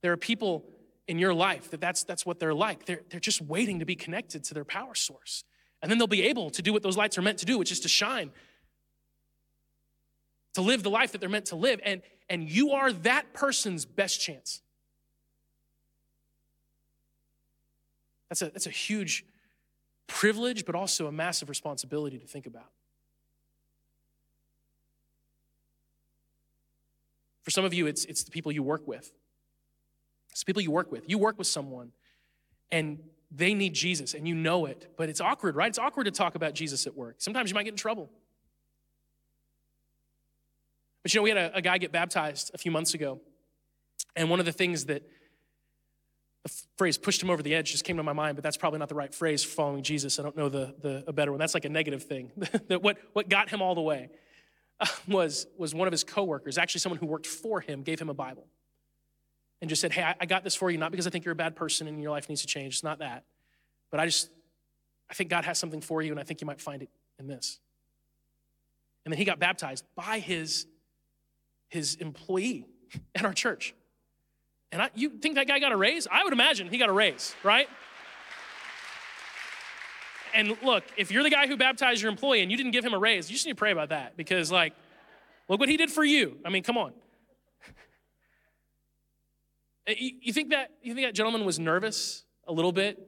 There 0.00 0.12
are 0.12 0.16
people 0.16 0.64
in 1.06 1.18
your 1.18 1.34
life 1.34 1.70
that 1.70 1.80
that's, 1.80 2.04
that's 2.04 2.24
what 2.26 2.38
they're 2.38 2.54
like. 2.54 2.84
They're, 2.84 3.00
they're 3.08 3.20
just 3.20 3.40
waiting 3.40 3.78
to 3.78 3.84
be 3.84 3.96
connected 3.96 4.44
to 4.44 4.54
their 4.54 4.64
power 4.64 4.94
source. 4.94 5.44
And 5.82 5.90
then 5.90 5.98
they'll 5.98 6.06
be 6.06 6.24
able 6.24 6.50
to 6.50 6.62
do 6.62 6.72
what 6.72 6.82
those 6.82 6.96
lights 6.96 7.16
are 7.18 7.22
meant 7.22 7.38
to 7.38 7.46
do, 7.46 7.58
which 7.58 7.72
is 7.72 7.80
to 7.80 7.88
shine, 7.88 8.30
to 10.54 10.60
live 10.60 10.82
the 10.82 10.90
life 10.90 11.12
that 11.12 11.20
they're 11.20 11.30
meant 11.30 11.46
to 11.46 11.56
live. 11.56 11.80
And, 11.84 12.02
and 12.28 12.48
you 12.48 12.72
are 12.72 12.92
that 12.92 13.32
person's 13.32 13.84
best 13.84 14.20
chance. 14.20 14.60
That's 18.28 18.42
a, 18.42 18.50
that's 18.50 18.66
a 18.66 18.70
huge 18.70 19.24
privilege, 20.06 20.66
but 20.66 20.74
also 20.74 21.06
a 21.06 21.12
massive 21.12 21.48
responsibility 21.48 22.18
to 22.18 22.26
think 22.26 22.46
about. 22.46 22.70
For 27.42 27.50
some 27.50 27.64
of 27.64 27.72
you, 27.72 27.86
it's, 27.86 28.04
it's 28.04 28.24
the 28.24 28.30
people 28.30 28.52
you 28.52 28.62
work 28.62 28.86
with. 28.86 29.10
It's 30.38 30.44
people 30.44 30.62
you 30.62 30.70
work 30.70 30.92
with. 30.92 31.02
You 31.10 31.18
work 31.18 31.36
with 31.36 31.48
someone 31.48 31.90
and 32.70 33.00
they 33.32 33.54
need 33.54 33.74
Jesus 33.74 34.14
and 34.14 34.28
you 34.28 34.36
know 34.36 34.66
it, 34.66 34.86
but 34.96 35.08
it's 35.08 35.20
awkward, 35.20 35.56
right? 35.56 35.66
It's 35.66 35.80
awkward 35.80 36.04
to 36.04 36.12
talk 36.12 36.36
about 36.36 36.54
Jesus 36.54 36.86
at 36.86 36.96
work. 36.96 37.16
Sometimes 37.18 37.50
you 37.50 37.56
might 37.56 37.64
get 37.64 37.72
in 37.72 37.76
trouble. 37.76 38.08
But 41.02 41.12
you 41.12 41.18
know, 41.18 41.24
we 41.24 41.30
had 41.30 41.38
a, 41.38 41.56
a 41.56 41.60
guy 41.60 41.78
get 41.78 41.90
baptized 41.90 42.52
a 42.54 42.58
few 42.58 42.70
months 42.70 42.94
ago, 42.94 43.20
and 44.14 44.30
one 44.30 44.38
of 44.38 44.46
the 44.46 44.52
things 44.52 44.84
that 44.84 45.02
the 46.44 46.52
phrase 46.76 46.98
pushed 46.98 47.20
him 47.20 47.30
over 47.30 47.42
the 47.42 47.56
edge 47.56 47.72
just 47.72 47.82
came 47.82 47.96
to 47.96 48.04
my 48.04 48.12
mind, 48.12 48.36
but 48.36 48.44
that's 48.44 48.56
probably 48.56 48.78
not 48.78 48.88
the 48.88 48.94
right 48.94 49.12
phrase 49.12 49.42
for 49.42 49.50
following 49.50 49.82
Jesus. 49.82 50.20
I 50.20 50.22
don't 50.22 50.36
know 50.36 50.48
the, 50.48 50.72
the 50.80 51.04
a 51.08 51.12
better 51.12 51.32
one. 51.32 51.40
That's 51.40 51.54
like 51.54 51.64
a 51.64 51.68
negative 51.68 52.04
thing. 52.04 52.30
that 52.68 52.80
what, 52.80 52.98
what 53.12 53.28
got 53.28 53.48
him 53.48 53.60
all 53.60 53.74
the 53.74 53.80
way 53.80 54.08
was, 55.08 55.48
was 55.56 55.74
one 55.74 55.88
of 55.88 55.92
his 55.92 56.04
coworkers, 56.04 56.58
actually 56.58 56.78
someone 56.78 57.00
who 57.00 57.06
worked 57.06 57.26
for 57.26 57.60
him, 57.60 57.82
gave 57.82 58.00
him 58.00 58.08
a 58.08 58.14
Bible 58.14 58.46
and 59.60 59.68
just 59.68 59.80
said, 59.80 59.92
Hey, 59.92 60.14
I, 60.18 60.26
got 60.26 60.44
this 60.44 60.54
for 60.54 60.70
you, 60.70 60.78
not 60.78 60.90
because 60.90 61.06
I 61.06 61.10
think 61.10 61.24
you're 61.24 61.32
a 61.32 61.36
bad 61.36 61.56
person 61.56 61.88
and 61.88 62.00
your 62.00 62.10
life 62.10 62.28
needs 62.28 62.42
to 62.42 62.46
change. 62.46 62.74
It's 62.74 62.84
not 62.84 62.98
that. 62.98 63.24
But 63.90 64.00
I 64.00 64.06
just, 64.06 64.30
I 65.10 65.14
think 65.14 65.30
God 65.30 65.44
has 65.44 65.58
something 65.58 65.80
for 65.80 66.02
you, 66.02 66.10
and 66.10 66.20
I 66.20 66.22
think 66.22 66.40
you 66.40 66.46
might 66.46 66.60
find 66.60 66.82
it 66.82 66.90
in 67.18 67.26
this. 67.26 67.58
And 69.04 69.12
then 69.12 69.18
he 69.18 69.24
got 69.24 69.38
baptized 69.38 69.84
by 69.96 70.18
his, 70.18 70.66
his 71.68 71.94
employee 71.96 72.66
at 73.14 73.24
our 73.24 73.32
church. 73.32 73.74
And 74.70 74.82
I, 74.82 74.90
you 74.94 75.10
think 75.10 75.36
that 75.36 75.48
guy 75.48 75.58
got 75.58 75.72
a 75.72 75.76
raise? 75.76 76.06
I 76.10 76.24
would 76.24 76.32
imagine 76.32 76.68
he 76.68 76.78
got 76.78 76.90
a 76.90 76.92
raise, 76.92 77.34
right? 77.42 77.68
And 80.34 80.56
look, 80.62 80.84
if 80.96 81.10
you're 81.10 81.22
the 81.22 81.30
guy 81.30 81.46
who 81.46 81.56
baptized 81.56 82.02
your 82.02 82.10
employee 82.10 82.42
and 82.42 82.50
you 82.50 82.56
didn't 82.56 82.72
give 82.72 82.84
him 82.84 82.92
a 82.92 82.98
raise, 82.98 83.30
you 83.30 83.34
just 83.34 83.46
need 83.46 83.52
to 83.52 83.56
pray 83.56 83.72
about 83.72 83.88
that 83.88 84.16
because, 84.16 84.52
like, 84.52 84.74
look 85.48 85.58
what 85.58 85.70
he 85.70 85.78
did 85.78 85.90
for 85.90 86.04
you. 86.04 86.36
I 86.44 86.50
mean, 86.50 86.62
come 86.62 86.76
on. 86.76 86.92
Uh, 89.88 89.92
you 89.96 90.32
think 90.32 90.50
that 90.50 90.72
you 90.82 90.94
think 90.94 91.06
that 91.06 91.14
gentleman 91.14 91.44
was 91.44 91.58
nervous 91.58 92.24
a 92.46 92.52
little 92.52 92.72
bit? 92.72 92.98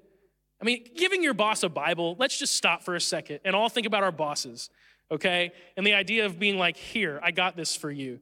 I 0.61 0.65
mean, 0.65 0.85
giving 0.97 1.23
your 1.23 1.35
boss 1.35 1.63
a 1.63 1.69
Bible, 1.69 2.17
let's 2.19 2.39
just 2.39 2.55
stop 2.55 2.83
for 2.83 2.95
a 2.95 3.01
second 3.01 3.41
and 3.45 3.57
all 3.57 3.69
think 3.69 3.87
about 3.87 4.03
our 4.03 4.13
bosses, 4.13 4.69
okay? 5.11 5.53
And 5.77 5.87
the 5.87 5.95
idea 5.95 6.27
of 6.27 6.39
being 6.39 6.59
like, 6.59 6.77
here, 6.77 7.19
I 7.23 7.31
got 7.31 7.57
this 7.57 7.75
for 7.75 7.91
you. 7.91 8.21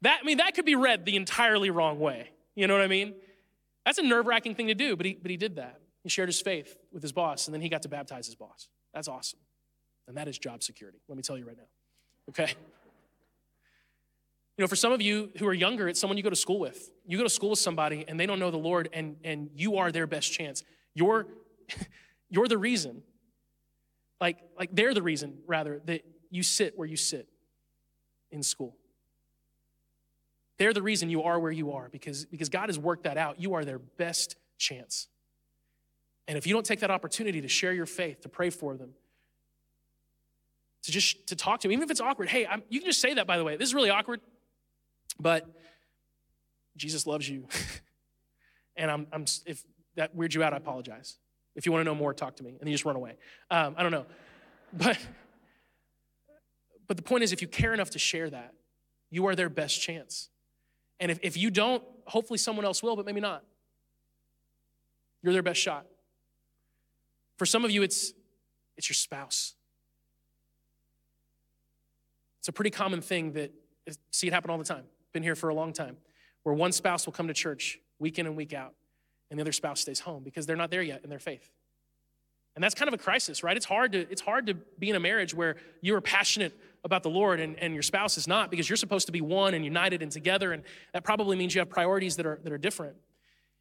That, 0.00 0.20
I 0.22 0.24
mean, 0.24 0.38
that 0.38 0.54
could 0.54 0.64
be 0.64 0.74
read 0.74 1.04
the 1.04 1.16
entirely 1.16 1.68
wrong 1.68 2.00
way. 2.00 2.30
You 2.54 2.66
know 2.66 2.74
what 2.74 2.82
I 2.82 2.86
mean? 2.86 3.14
That's 3.84 3.98
a 3.98 4.02
nerve 4.02 4.26
wracking 4.26 4.54
thing 4.54 4.68
to 4.68 4.74
do, 4.74 4.96
but 4.96 5.04
he, 5.04 5.18
but 5.20 5.30
he 5.30 5.36
did 5.36 5.56
that. 5.56 5.80
He 6.02 6.08
shared 6.08 6.30
his 6.30 6.40
faith 6.40 6.78
with 6.92 7.02
his 7.02 7.12
boss, 7.12 7.46
and 7.46 7.54
then 7.54 7.60
he 7.60 7.68
got 7.68 7.82
to 7.82 7.90
baptize 7.90 8.24
his 8.24 8.34
boss. 8.34 8.68
That's 8.94 9.08
awesome. 9.08 9.40
And 10.08 10.16
that 10.16 10.28
is 10.28 10.38
job 10.38 10.62
security, 10.62 10.98
let 11.08 11.16
me 11.16 11.22
tell 11.22 11.36
you 11.36 11.46
right 11.46 11.56
now. 11.56 11.68
Okay? 12.30 12.54
You 14.60 14.64
know, 14.64 14.68
for 14.68 14.76
some 14.76 14.92
of 14.92 15.00
you 15.00 15.30
who 15.38 15.46
are 15.46 15.54
younger, 15.54 15.88
it's 15.88 15.98
someone 15.98 16.18
you 16.18 16.22
go 16.22 16.28
to 16.28 16.36
school 16.36 16.60
with. 16.60 16.90
You 17.06 17.16
go 17.16 17.24
to 17.24 17.30
school 17.30 17.48
with 17.48 17.58
somebody 17.58 18.04
and 18.06 18.20
they 18.20 18.26
don't 18.26 18.38
know 18.38 18.50
the 18.50 18.58
Lord, 18.58 18.90
and, 18.92 19.16
and 19.24 19.48
you 19.54 19.78
are 19.78 19.90
their 19.90 20.06
best 20.06 20.34
chance. 20.34 20.64
You're, 20.92 21.28
you're 22.28 22.46
the 22.46 22.58
reason. 22.58 23.02
Like, 24.20 24.36
like 24.58 24.68
they're 24.70 24.92
the 24.92 25.00
reason, 25.00 25.38
rather, 25.46 25.80
that 25.86 26.02
you 26.28 26.42
sit 26.42 26.76
where 26.76 26.86
you 26.86 26.98
sit 26.98 27.26
in 28.30 28.42
school. 28.42 28.76
They're 30.58 30.74
the 30.74 30.82
reason 30.82 31.08
you 31.08 31.22
are 31.22 31.40
where 31.40 31.50
you 31.50 31.72
are 31.72 31.88
because, 31.88 32.26
because 32.26 32.50
God 32.50 32.68
has 32.68 32.78
worked 32.78 33.04
that 33.04 33.16
out. 33.16 33.40
You 33.40 33.54
are 33.54 33.64
their 33.64 33.78
best 33.78 34.36
chance. 34.58 35.08
And 36.28 36.36
if 36.36 36.46
you 36.46 36.52
don't 36.52 36.66
take 36.66 36.80
that 36.80 36.90
opportunity 36.90 37.40
to 37.40 37.48
share 37.48 37.72
your 37.72 37.86
faith, 37.86 38.20
to 38.20 38.28
pray 38.28 38.50
for 38.50 38.76
them, 38.76 38.90
to 40.82 40.92
just 40.92 41.28
to 41.28 41.34
talk 41.34 41.60
to 41.60 41.68
them, 41.68 41.72
even 41.72 41.82
if 41.82 41.90
it's 41.90 42.02
awkward, 42.02 42.28
hey, 42.28 42.44
I'm, 42.44 42.62
you 42.68 42.80
can 42.80 42.90
just 42.90 43.00
say 43.00 43.14
that, 43.14 43.26
by 43.26 43.38
the 43.38 43.44
way. 43.44 43.56
This 43.56 43.70
is 43.70 43.74
really 43.74 43.88
awkward, 43.88 44.20
but 45.20 45.46
Jesus 46.76 47.06
loves 47.06 47.28
you. 47.28 47.46
and 48.76 48.90
I'm, 48.90 49.06
I'm, 49.12 49.24
if 49.46 49.62
that 49.96 50.14
weirds 50.14 50.34
you 50.34 50.42
out, 50.42 50.54
I 50.54 50.56
apologize. 50.56 51.18
If 51.54 51.66
you 51.66 51.72
want 51.72 51.80
to 51.80 51.84
know 51.84 51.94
more, 51.94 52.14
talk 52.14 52.36
to 52.36 52.42
me. 52.42 52.50
And 52.50 52.60
then 52.60 52.68
you 52.68 52.74
just 52.74 52.84
run 52.84 52.96
away. 52.96 53.16
Um, 53.50 53.74
I 53.76 53.82
don't 53.82 53.92
know. 53.92 54.06
But, 54.72 54.98
but 56.86 56.96
the 56.96 57.02
point 57.02 57.24
is, 57.24 57.32
if 57.32 57.42
you 57.42 57.48
care 57.48 57.74
enough 57.74 57.90
to 57.90 57.98
share 57.98 58.30
that, 58.30 58.54
you 59.10 59.26
are 59.26 59.34
their 59.34 59.48
best 59.48 59.82
chance. 59.82 60.28
And 61.00 61.10
if, 61.10 61.18
if 61.22 61.36
you 61.36 61.50
don't, 61.50 61.82
hopefully 62.04 62.38
someone 62.38 62.64
else 62.64 62.80
will, 62.80 62.94
but 62.94 63.04
maybe 63.04 63.20
not. 63.20 63.42
You're 65.24 65.32
their 65.32 65.42
best 65.42 65.58
shot. 65.58 65.86
For 67.36 67.46
some 67.46 67.64
of 67.64 67.72
you, 67.72 67.82
it's, 67.82 68.12
it's 68.76 68.88
your 68.88 68.94
spouse. 68.94 69.54
It's 72.38 72.46
a 72.46 72.52
pretty 72.52 72.70
common 72.70 73.00
thing 73.00 73.32
that 73.32 73.52
see 74.12 74.28
it 74.28 74.32
happen 74.32 74.50
all 74.50 74.58
the 74.58 74.64
time. 74.64 74.84
Been 75.12 75.22
here 75.22 75.34
for 75.34 75.48
a 75.48 75.54
long 75.54 75.72
time, 75.72 75.96
where 76.42 76.54
one 76.54 76.72
spouse 76.72 77.06
will 77.06 77.12
come 77.12 77.28
to 77.28 77.34
church 77.34 77.78
week 77.98 78.18
in 78.18 78.26
and 78.26 78.36
week 78.36 78.52
out, 78.52 78.74
and 79.30 79.38
the 79.38 79.42
other 79.42 79.52
spouse 79.52 79.80
stays 79.80 80.00
home 80.00 80.22
because 80.22 80.46
they're 80.46 80.56
not 80.56 80.70
there 80.70 80.82
yet 80.82 81.02
in 81.04 81.10
their 81.10 81.18
faith. 81.18 81.50
And 82.56 82.64
that's 82.64 82.74
kind 82.74 82.88
of 82.88 82.94
a 82.94 83.02
crisis, 83.02 83.42
right? 83.42 83.56
It's 83.56 83.66
hard 83.66 83.92
to, 83.92 84.00
it's 84.10 84.20
hard 84.20 84.46
to 84.48 84.54
be 84.54 84.90
in 84.90 84.96
a 84.96 85.00
marriage 85.00 85.32
where 85.32 85.56
you 85.80 85.94
are 85.94 86.00
passionate 86.00 86.58
about 86.84 87.02
the 87.02 87.10
Lord 87.10 87.40
and, 87.40 87.56
and 87.58 87.74
your 87.74 87.82
spouse 87.82 88.18
is 88.18 88.26
not 88.26 88.50
because 88.50 88.68
you're 88.68 88.76
supposed 88.76 89.06
to 89.06 89.12
be 89.12 89.20
one 89.20 89.54
and 89.54 89.64
united 89.64 90.02
and 90.02 90.10
together. 90.10 90.52
And 90.52 90.64
that 90.92 91.04
probably 91.04 91.36
means 91.36 91.54
you 91.54 91.60
have 91.60 91.70
priorities 91.70 92.16
that 92.16 92.26
are, 92.26 92.40
that 92.42 92.52
are 92.52 92.58
different. 92.58 92.96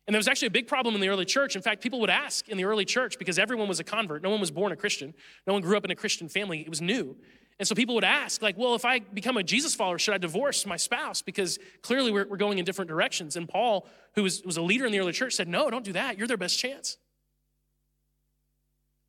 And 0.10 0.16
there 0.16 0.18
was 0.18 0.28
actually 0.28 0.48
a 0.48 0.50
big 0.50 0.66
problem 0.66 0.96
in 0.96 1.02
the 1.02 1.10
early 1.10 1.24
church. 1.24 1.56
In 1.56 1.62
fact, 1.62 1.84
people 1.84 2.00
would 2.00 2.10
ask 2.10 2.50
in 2.50 2.58
the 2.58 2.66
early 2.66 2.84
church 2.84 3.20
because 3.20 3.38
everyone 3.38 3.68
was 3.68 3.80
a 3.80 3.84
convert. 3.84 4.24
No 4.24 4.32
one 4.32 4.40
was 4.40 4.50
born 4.50 4.72
a 4.72 4.76
Christian. 4.76 5.14
No 5.46 5.54
one 5.54 5.62
grew 5.62 5.78
up 5.78 5.86
in 5.86 5.92
a 5.92 5.96
Christian 5.96 6.28
family. 6.28 6.62
It 6.62 6.70
was 6.70 6.82
new. 6.82 7.16
And 7.60 7.68
so 7.68 7.76
people 7.76 7.94
would 7.94 8.04
ask, 8.04 8.42
like, 8.42 8.58
well, 8.58 8.74
if 8.74 8.86
I 8.86 9.02
become 9.02 9.38
a 9.38 9.44
Jesus 9.44 9.76
follower, 9.76 10.00
should 10.00 10.16
I 10.16 10.18
divorce 10.18 10.66
my 10.66 10.78
spouse? 10.78 11.22
Because 11.22 11.60
clearly 11.84 12.12
we're, 12.12 12.28
we're 12.28 12.38
going 12.38 12.58
in 12.58 12.66
different 12.66 12.90
directions. 12.90 13.36
And 13.36 13.48
Paul, 13.48 13.88
who 14.16 14.24
was, 14.24 14.42
was 14.44 14.58
a 14.58 14.64
leader 14.64 14.88
in 14.88 14.92
the 14.92 14.98
early 14.98 15.12
church, 15.12 15.36
said, 15.36 15.48
no, 15.48 15.70
don't 15.70 15.86
do 15.86 15.94
that. 15.94 16.18
You're 16.18 16.26
their 16.26 16.38
best 16.38 16.58
chance. 16.58 16.98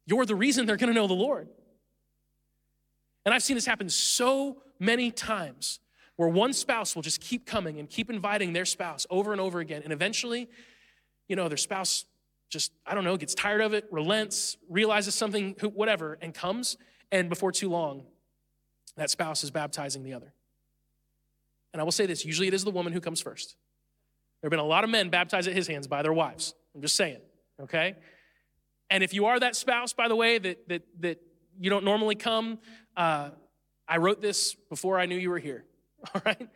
You're 0.05 0.27
the 0.27 0.37
reason 0.37 0.67
they're 0.67 0.77
going 0.77 0.93
to 0.93 0.95
know 0.95 1.07
the 1.07 1.15
Lord. 1.15 1.49
And 3.25 3.35
I've 3.35 3.43
seen 3.43 3.55
this 3.55 3.65
happen 3.65 3.89
so 3.89 4.59
many 4.79 5.11
times 5.11 5.81
where 6.17 6.29
one 6.29 6.53
spouse 6.53 6.95
will 6.95 7.01
just 7.01 7.23
keep 7.23 7.47
coming 7.47 7.79
and 7.79 7.89
keep 7.89 8.11
inviting 8.11 8.53
their 8.53 8.67
spouse 8.67 9.07
over 9.09 9.33
and 9.33 9.41
over 9.41 9.61
again. 9.61 9.81
And 9.83 9.95
eventually, 9.95 10.51
you 11.31 11.37
know, 11.37 11.47
their 11.49 11.57
spouse 11.57 12.07
just, 12.49 12.73
I 12.85 12.93
don't 12.93 13.05
know, 13.05 13.17
gets 13.17 13.35
tired 13.35 13.61
of 13.61 13.73
it, 13.73 13.87
relents, 13.93 14.57
realizes 14.69 15.15
something, 15.15 15.55
whatever, 15.63 16.19
and 16.21 16.35
comes. 16.35 16.77
And 17.13 17.29
before 17.29 17.53
too 17.53 17.71
long, 17.71 18.03
that 18.97 19.11
spouse 19.11 19.45
is 19.45 19.53
baptizing 19.53 20.03
the 20.03 20.13
other. 20.13 20.35
And 21.73 21.81
I 21.81 21.85
will 21.85 21.93
say 21.93 22.07
this 22.07 22.25
usually 22.25 22.49
it 22.49 22.55
is 22.55 22.65
the 22.65 22.73
woman 22.73 22.93
who 22.93 23.01
comes 23.01 23.21
first. 23.21 23.55
There 24.41 24.49
have 24.49 24.51
been 24.51 24.59
a 24.59 24.65
lot 24.65 24.83
of 24.83 24.91
men 24.91 25.09
baptized 25.09 25.47
at 25.47 25.55
His 25.55 25.69
Hands 25.69 25.87
by 25.87 26.03
their 26.03 26.13
wives. 26.13 26.53
I'm 26.75 26.83
just 26.83 26.97
saying, 26.97 27.19
okay? 27.63 27.95
And 28.91 29.05
if 29.05 29.15
you 29.15 29.27
are 29.27 29.39
that 29.39 29.55
spouse, 29.55 29.93
by 29.93 30.09
the 30.09 30.17
way, 30.17 30.39
that, 30.39 30.69
that, 30.69 30.83
that 30.99 31.23
you 31.61 31.71
don't 31.71 31.85
normally 31.85 32.17
come, 32.17 32.59
uh, 32.97 33.31
I 33.87 33.99
wrote 33.99 34.21
this 34.21 34.55
before 34.69 34.99
I 34.99 35.07
knew 35.07 35.17
you 35.17 35.31
were 35.31 35.39
here, 35.39 35.65
all 36.15 36.23
right? 36.27 36.49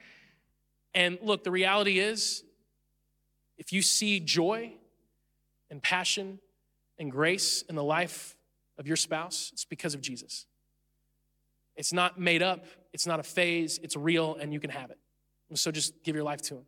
And 0.95 1.19
look, 1.23 1.45
the 1.45 1.51
reality 1.51 2.01
is, 2.01 2.44
if 3.59 3.73
you 3.73 3.83
see 3.83 4.21
joy 4.21 4.73
and 5.71 5.83
passion 5.83 6.39
and 6.99 7.11
grace 7.11 7.63
in 7.69 7.75
the 7.75 7.85
life 7.85 8.37
of 8.79 8.87
your 8.87 8.97
spouse, 8.97 9.51
it's 9.53 9.65
because 9.65 9.95
of 9.95 10.01
Jesus. 10.01 10.47
It's 11.77 11.93
not 11.93 12.19
made 12.19 12.43
up, 12.43 12.67
it's 12.93 13.07
not 13.07 13.21
a 13.21 13.23
phase, 13.23 13.79
it's 13.83 13.97
real, 13.97 14.37
and 14.37 14.53
you 14.53 14.61
can 14.61 14.71
have 14.71 14.91
it. 14.91 14.99
So 15.55 15.71
just 15.71 16.03
give 16.03 16.15
your 16.15 16.25
life 16.25 16.43
to 16.43 16.57
Him. 16.57 16.65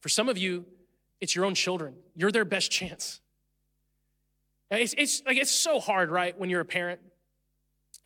For 0.00 0.08
some 0.08 0.28
of 0.28 0.38
you, 0.38 0.64
it's 1.20 1.34
your 1.34 1.44
own 1.44 1.54
children. 1.54 1.94
You're 2.14 2.32
their 2.32 2.44
best 2.44 2.70
chance. 2.70 3.20
It's, 4.70 4.94
it's 4.98 5.22
like 5.26 5.36
it's 5.36 5.50
so 5.50 5.80
hard, 5.80 6.10
right, 6.10 6.38
when 6.38 6.50
you're 6.50 6.60
a 6.60 6.64
parent 6.64 7.00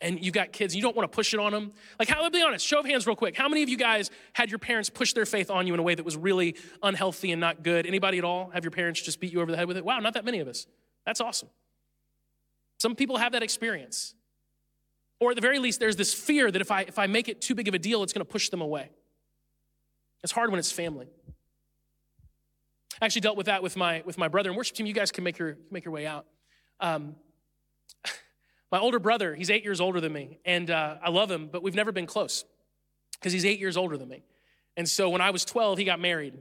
and 0.03 0.23
you've 0.23 0.33
got 0.33 0.51
kids, 0.51 0.75
you 0.75 0.81
don't 0.81 0.95
want 0.95 1.09
to 1.09 1.15
push 1.15 1.33
it 1.33 1.39
on 1.39 1.53
them. 1.53 1.71
Like, 1.97 2.09
how, 2.09 2.21
let's 2.21 2.37
be 2.37 2.43
honest, 2.43 2.65
show 2.65 2.79
of 2.79 2.85
hands 2.85 3.07
real 3.07 3.15
quick. 3.15 3.35
How 3.37 3.47
many 3.47 3.63
of 3.63 3.69
you 3.69 3.77
guys 3.77 4.11
had 4.33 4.51
your 4.51 4.59
parents 4.59 4.89
push 4.89 5.13
their 5.13 5.25
faith 5.25 5.49
on 5.49 5.65
you 5.65 5.73
in 5.73 5.79
a 5.79 5.83
way 5.83 5.95
that 5.95 6.03
was 6.03 6.17
really 6.17 6.55
unhealthy 6.83 7.31
and 7.31 7.39
not 7.39 7.63
good? 7.63 7.87
Anybody 7.87 8.17
at 8.17 8.25
all? 8.25 8.49
Have 8.49 8.65
your 8.65 8.71
parents 8.71 9.01
just 9.01 9.19
beat 9.21 9.31
you 9.31 9.41
over 9.41 9.49
the 9.49 9.57
head 9.57 9.67
with 9.67 9.77
it? 9.77 9.85
Wow, 9.85 9.99
not 9.99 10.13
that 10.13 10.25
many 10.25 10.39
of 10.39 10.47
us. 10.47 10.67
That's 11.05 11.21
awesome. 11.21 11.47
Some 12.77 12.95
people 12.95 13.17
have 13.17 13.31
that 13.31 13.43
experience. 13.43 14.13
Or 15.19 15.31
at 15.31 15.35
the 15.35 15.41
very 15.41 15.57
least, 15.57 15.79
there's 15.79 15.95
this 15.95 16.13
fear 16.13 16.51
that 16.51 16.61
if 16.61 16.69
I, 16.69 16.81
if 16.81 16.99
I 16.99 17.07
make 17.07 17.29
it 17.29 17.39
too 17.39 17.55
big 17.55 17.69
of 17.69 17.73
a 17.73 17.79
deal, 17.79 18.03
it's 18.03 18.11
going 18.11 18.25
to 18.25 18.31
push 18.31 18.49
them 18.49 18.59
away. 18.59 18.89
It's 20.21 20.33
hard 20.33 20.49
when 20.51 20.59
it's 20.59 20.71
family. 20.71 21.07
I 23.01 23.05
actually 23.05 23.21
dealt 23.21 23.37
with 23.37 23.45
that 23.45 23.63
with 23.63 23.77
my, 23.77 24.03
with 24.05 24.17
my 24.17 24.27
brother 24.27 24.49
and 24.49 24.57
worship 24.57 24.75
team. 24.75 24.85
You 24.85 24.93
guys 24.93 25.11
can 25.13 25.23
make 25.23 25.37
your, 25.37 25.57
make 25.71 25.85
your 25.85 25.93
way 25.93 26.05
out. 26.05 26.25
Um, 26.81 27.15
my 28.73 28.79
older 28.79 28.97
brother, 28.97 29.35
he's 29.35 29.51
eight 29.51 29.63
years 29.63 29.79
older 29.79 30.01
than 30.01 30.11
me, 30.11 30.39
and 30.45 30.71
uh, 30.71 30.95
I 30.99 31.11
love 31.11 31.29
him, 31.29 31.45
but 31.45 31.61
we've 31.61 31.75
never 31.75 31.91
been 31.91 32.07
close 32.07 32.43
because 33.13 33.31
he's 33.31 33.45
eight 33.45 33.59
years 33.59 33.77
older 33.77 33.97
than 33.97 34.09
me. 34.09 34.23
And 34.75 34.89
so 34.89 35.11
when 35.11 35.21
I 35.21 35.29
was 35.29 35.45
12, 35.45 35.77
he 35.77 35.83
got 35.83 35.99
married. 35.99 36.33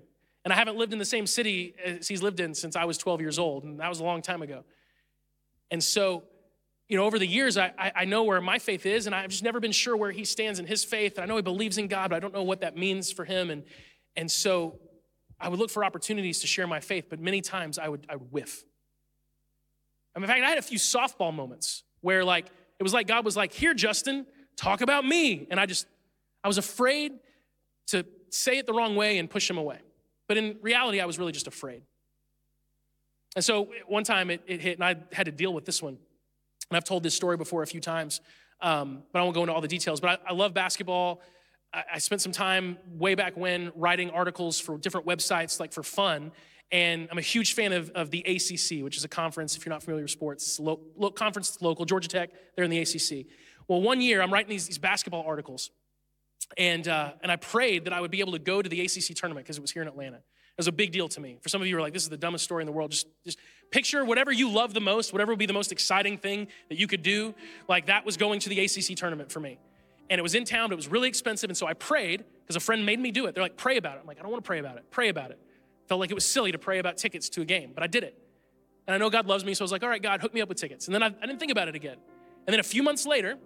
And 0.43 0.51
I 0.51 0.57
haven't 0.57 0.79
lived 0.79 0.95
in 0.95 0.99
the 0.99 1.05
same 1.05 1.27
city 1.27 1.75
as 1.85 2.09
he's 2.09 2.23
lived 2.23 2.41
in 2.41 2.55
since 2.55 2.75
I 2.75 2.87
was 2.87 2.97
12 2.97 3.21
years 3.21 3.39
old, 3.39 3.65
and 3.65 3.81
that 3.81 3.89
was 3.91 4.01
a 4.01 4.05
long 4.05 4.23
time 4.23 4.41
ago. 4.41 4.65
And 5.71 5.85
so, 5.85 6.23
you 6.89 6.97
know, 6.97 7.05
over 7.05 7.19
the 7.19 7.27
years, 7.27 7.59
I, 7.59 7.71
I 7.95 8.07
know 8.07 8.23
where 8.23 8.41
my 8.41 8.59
faith 8.59 8.87
is, 8.87 9.05
and 9.05 9.15
I've 9.15 9.29
just 9.29 9.43
never 9.43 9.61
been 9.61 9.71
sure 9.71 9.95
where 9.95 10.11
he 10.11 10.25
stands 10.25 10.59
in 10.59 10.65
his 10.65 10.85
faith. 10.85 11.19
And 11.19 11.25
I 11.25 11.27
know 11.27 11.37
he 11.37 11.43
believes 11.43 11.77
in 11.77 11.87
God, 11.87 12.09
but 12.09 12.17
I 12.17 12.21
don't 12.21 12.33
know 12.33 12.45
what 12.45 12.63
that 12.63 12.79
means 12.79 13.13
for 13.13 13.27
him. 13.27 13.51
And, 13.51 13.63
and 14.17 14.31
so 14.31 14.79
I 15.39 15.51
would 15.51 15.59
look 15.59 15.71
for 15.71 15.85
opportunities 15.85 16.41
to 16.41 16.47
share 16.47 16.67
my 16.67 16.81
faith, 16.81 17.09
but 17.11 17.21
many 17.21 17.43
times 17.43 17.79
I 17.79 17.91
would, 17.91 18.07
I 18.09 18.17
would 18.17 18.33
whiff. 18.33 18.65
I 20.17 20.19
mean, 20.19 20.25
in 20.25 20.29
fact, 20.31 20.45
I 20.47 20.49
had 20.49 20.59
a 20.59 20.63
few 20.63 20.79
softball 20.79 21.35
moments 21.35 21.85
where, 22.03 22.25
like, 22.25 22.47
it 22.79 22.83
was 22.83 22.93
like 22.93 23.07
God 23.07 23.25
was 23.25 23.37
like, 23.37 23.53
Here, 23.53 23.75
Justin, 23.75 24.27
talk 24.57 24.83
about 24.83 25.05
me. 25.05 25.47
And 25.51 25.59
I 25.59 25.67
just, 25.67 25.87
I 26.45 26.49
was 26.49 26.59
afraid 26.59 27.13
to 27.89 28.05
say 28.31 28.59
it 28.59 28.67
the 28.67 28.73
wrong 28.73 28.95
way 28.97 29.19
and 29.19 29.29
push 29.29 29.49
him 29.49 29.57
away. 29.57 29.79
But 30.29 30.37
in 30.37 30.57
reality, 30.63 31.01
I 31.01 31.07
was 31.07 31.19
really 31.19 31.33
just 31.33 31.47
afraid. 31.47 31.83
And 33.35 33.45
so 33.45 33.69
one 33.87 34.05
time 34.05 34.31
it, 34.31 34.43
it 34.47 34.61
hit, 34.61 34.79
and 34.79 34.85
I 34.85 34.97
had 35.13 35.27
to 35.27 35.33
deal 35.33 35.55
with 35.55 35.65
this 35.65 35.83
one. 35.83 35.97
And 36.71 36.77
I've 36.77 36.85
told 36.85 37.03
this 37.03 37.15
story 37.15 37.37
before 37.37 37.63
a 37.63 37.67
few 37.67 37.81
times, 37.81 38.21
um, 38.61 39.03
but 39.13 39.21
I 39.21 39.23
won't 39.23 39.35
go 39.35 39.43
into 39.43 39.53
all 39.53 39.61
the 39.61 39.69
details. 39.69 40.01
But 40.01 40.23
I, 40.27 40.31
I 40.31 40.33
love 40.33 40.55
basketball. 40.55 41.21
I, 41.73 41.85
I 41.95 41.99
spent 41.99 42.21
some 42.21 42.33
time 42.33 42.79
way 42.93 43.15
back 43.15 43.37
when 43.37 43.73
writing 43.75 44.11
articles 44.11 44.61
for 44.61 44.79
different 44.79 45.07
websites, 45.07 45.61
like 45.61 45.73
for 45.73 45.83
fun. 45.83 46.33
And 46.73 47.07
I'm 47.11 47.19
a 47.19 47.23
huge 47.23 47.55
fan 47.55 47.75
of, 47.75 47.91
of 47.91 48.11
the 48.11 48.21
ACC, 48.21 48.83
which 48.83 48.97
is 48.97 49.05
a 49.05 49.09
conference, 49.09 49.57
if 49.57 49.67
you're 49.67 49.73
not 49.73 49.83
familiar 49.83 50.05
with 50.05 50.11
sports, 50.11 50.59
lo, 50.59 50.81
lo, 50.97 51.11
conference 51.11 51.59
local, 51.61 51.85
Georgia 51.85 52.09
Tech, 52.09 52.31
they're 52.57 52.65
in 52.65 52.71
the 52.71 52.79
ACC. 52.79 53.27
Well, 53.69 53.83
one 53.83 54.01
year 54.01 54.23
I'm 54.23 54.33
writing 54.33 54.49
these, 54.49 54.67
these 54.67 54.79
basketball 54.79 55.25
articles. 55.27 55.71
And, 56.57 56.89
uh, 56.89 57.13
and 57.23 57.31
I 57.31 57.37
prayed 57.37 57.85
that 57.85 57.93
I 57.93 58.01
would 58.01 58.11
be 58.11 58.21
able 58.21 58.33
to 58.33 58.39
go 58.39 58.63
to 58.63 58.69
the 58.69 58.81
ACC 58.81 59.15
tournament 59.15 59.45
because 59.45 59.59
it 59.59 59.61
was 59.61 59.71
here 59.71 59.83
in 59.83 59.89
Atlanta. 59.89 60.17
It 60.17 60.59
was 60.59 60.67
a 60.67 60.73
big 60.73 60.93
deal 60.93 61.09
to 61.09 61.21
me. 61.21 61.39
For 61.41 61.49
some 61.49 61.61
of 61.61 61.67
you 61.67 61.75
who 61.75 61.79
are 61.79 61.83
like, 61.83 61.93
this 61.93 62.03
is 62.03 62.11
the 62.11 62.17
dumbest 62.17 62.45
story 62.45 62.63
in 62.63 62.67
the 62.67 62.73
world. 62.73 62.91
Just, 62.91 63.07
just 63.25 63.39
picture 63.71 64.05
whatever 64.05 64.33
you 64.33 64.51
love 64.51 64.75
the 64.75 64.81
most, 64.81 65.13
whatever 65.13 65.33
would 65.33 65.39
be 65.39 65.47
the 65.47 65.53
most 65.53 65.73
exciting 65.73 66.19
thing 66.19 66.49
that 66.69 66.79
you 66.79 66.87
could 66.87 67.03
do. 67.03 67.35
Like 67.69 67.87
that 67.87 68.05
was 68.05 68.17
going 68.17 68.41
to 68.41 68.49
the 68.49 68.61
ACC 68.65 68.97
tournament 68.97 69.31
for 69.31 69.41
me. 69.41 69.59
And 70.11 70.19
it 70.19 70.23
was 70.23 70.35
in 70.35 70.45
town, 70.45 70.69
but 70.69 70.75
it 70.75 70.77
was 70.77 70.89
really 70.89 71.09
expensive. 71.09 71.49
And 71.49 71.57
so 71.57 71.67
I 71.67 71.75
prayed 71.75 72.25
because 72.43 72.57
a 72.57 72.61
friend 72.61 72.85
made 72.85 73.01
me 73.01 73.11
do 73.11 73.27
it. 73.27 73.35
They're 73.35 73.45
like, 73.45 73.57
pray 73.57 73.77
about 73.77 73.97
it. 73.97 74.01
I'm 74.01 74.07
like, 74.07 74.19
I 74.19 74.23
don't 74.23 74.31
want 74.31 74.45
to 74.45 74.47
pray 74.47 74.59
about 74.59 74.77
it. 74.77 74.85
Pray 74.91 75.09
about 75.09 75.31
it. 75.31 75.39
Felt 75.89 76.01
like 76.01 76.11
it 76.11 76.15
was 76.15 76.25
silly 76.25 76.53
to 76.53 76.59
pray 76.59 76.79
about 76.79 76.97
tickets 76.97 77.29
to 77.31 77.43
a 77.43 77.45
game, 77.45 77.73
but 77.75 77.83
I 77.83 77.87
did 77.87 78.05
it. 78.05 78.19
And 78.87 78.95
I 78.95 78.99
know 78.99 79.11
God 79.11 79.27
loves 79.27 79.45
me, 79.45 79.55
so 79.55 79.63
I 79.63 79.65
was 79.65 79.73
like, 79.73 79.83
all 79.83 79.89
right, 79.89 80.03
God, 80.03 80.21
hook 80.21 80.35
me 80.35 80.41
up 80.41 80.49
with 80.49 80.59
tickets. 80.59 80.87
And 80.87 80.95
then 80.95 81.03
I, 81.03 81.07
I 81.07 81.27
didn't 81.27 81.39
think 81.39 81.53
about 81.53 81.69
it 81.69 81.75
again. 81.75 81.97
And 82.47 82.53
then 82.53 82.61
a 82.61 82.65
few 82.65 82.83
months 82.83 83.07
later, 83.07 83.39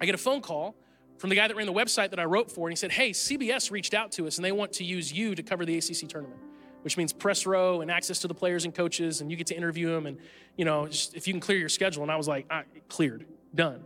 I 0.00 0.06
get 0.06 0.14
a 0.14 0.18
phone 0.18 0.40
call 0.40 0.76
from 1.18 1.30
the 1.30 1.36
guy 1.36 1.48
that 1.48 1.56
ran 1.56 1.66
the 1.66 1.72
website 1.72 2.10
that 2.10 2.20
I 2.20 2.24
wrote 2.24 2.50
for, 2.50 2.68
and 2.68 2.72
he 2.72 2.76
said, 2.76 2.92
hey, 2.92 3.10
CBS 3.10 3.70
reached 3.70 3.94
out 3.94 4.12
to 4.12 4.26
us, 4.26 4.36
and 4.36 4.44
they 4.44 4.52
want 4.52 4.72
to 4.74 4.84
use 4.84 5.12
you 5.12 5.34
to 5.34 5.42
cover 5.42 5.64
the 5.64 5.78
ACC 5.78 6.08
tournament 6.08 6.40
which 6.86 6.96
means 6.96 7.12
press 7.12 7.46
row 7.46 7.80
and 7.80 7.90
access 7.90 8.20
to 8.20 8.28
the 8.28 8.34
players 8.34 8.64
and 8.64 8.72
coaches, 8.72 9.20
and 9.20 9.28
you 9.28 9.36
get 9.36 9.48
to 9.48 9.56
interview 9.56 9.88
them, 9.88 10.06
and 10.06 10.18
you 10.56 10.64
know, 10.64 10.86
just 10.86 11.16
if 11.16 11.26
you 11.26 11.32
can 11.32 11.40
clear 11.40 11.58
your 11.58 11.68
schedule. 11.68 12.04
And 12.04 12.12
I 12.12 12.16
was 12.16 12.28
like, 12.28 12.46
I, 12.48 12.62
cleared, 12.88 13.26
done. 13.56 13.82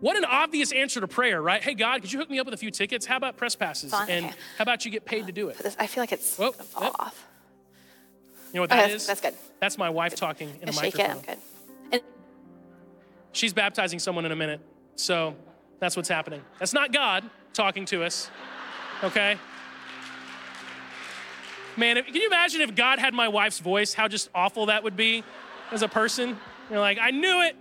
What 0.00 0.16
an 0.16 0.24
obvious 0.24 0.70
answer 0.70 1.00
to 1.00 1.08
prayer, 1.08 1.42
right? 1.42 1.62
Hey, 1.62 1.74
God, 1.74 2.02
could 2.02 2.12
you 2.12 2.18
hook 2.20 2.30
me 2.30 2.38
up 2.38 2.46
with 2.46 2.54
a 2.54 2.58
few 2.58 2.70
tickets? 2.70 3.04
How 3.04 3.16
about 3.16 3.36
press 3.36 3.56
passes? 3.56 3.90
Fine. 3.90 4.08
And 4.08 4.26
how 4.26 4.62
about 4.62 4.84
you 4.84 4.90
get 4.90 5.04
paid 5.04 5.26
to 5.26 5.32
do 5.32 5.48
it? 5.48 5.56
I 5.78 5.86
feel 5.86 6.02
like 6.02 6.12
it's 6.12 6.36
Whoa, 6.36 6.52
fall 6.52 6.84
yep. 6.84 6.94
off. 6.98 7.26
You 8.52 8.56
know 8.56 8.60
what 8.62 8.70
that 8.70 8.84
okay, 8.84 8.94
is? 8.94 9.06
That's 9.06 9.20
good. 9.20 9.34
That's 9.60 9.76
my 9.76 9.90
wife 9.90 10.14
talking 10.14 10.50
in 10.62 10.68
a 10.68 10.72
shake 10.72 10.96
microphone. 10.96 11.10
It, 11.10 11.10
I'm 11.10 11.20
good. 11.22 11.38
And- 11.92 12.02
She's 13.32 13.52
baptizing 13.52 13.98
someone 13.98 14.24
in 14.24 14.32
a 14.32 14.36
minute, 14.36 14.60
so 14.94 15.34
that's 15.80 15.96
what's 15.96 16.08
happening. 16.08 16.42
That's 16.58 16.72
not 16.72 16.92
God 16.92 17.28
talking 17.52 17.84
to 17.86 18.04
us, 18.04 18.30
okay? 19.02 19.36
Man, 21.76 22.02
can 22.02 22.14
you 22.14 22.26
imagine 22.26 22.60
if 22.60 22.74
God 22.74 22.98
had 22.98 23.14
my 23.14 23.28
wife's 23.28 23.58
voice, 23.58 23.94
how 23.94 24.08
just 24.08 24.30
awful 24.34 24.66
that 24.66 24.82
would 24.82 24.96
be 24.96 25.24
as 25.72 25.82
a 25.82 25.88
person? 25.88 26.38
You're 26.70 26.80
like, 26.80 26.98
I 27.00 27.10
knew 27.10 27.42
it. 27.42 27.56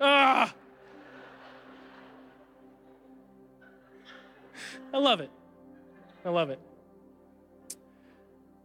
Ah. 0.00 0.52
I 4.92 4.98
love 4.98 5.20
it. 5.20 5.30
I 6.24 6.30
love 6.30 6.50
it. 6.50 6.60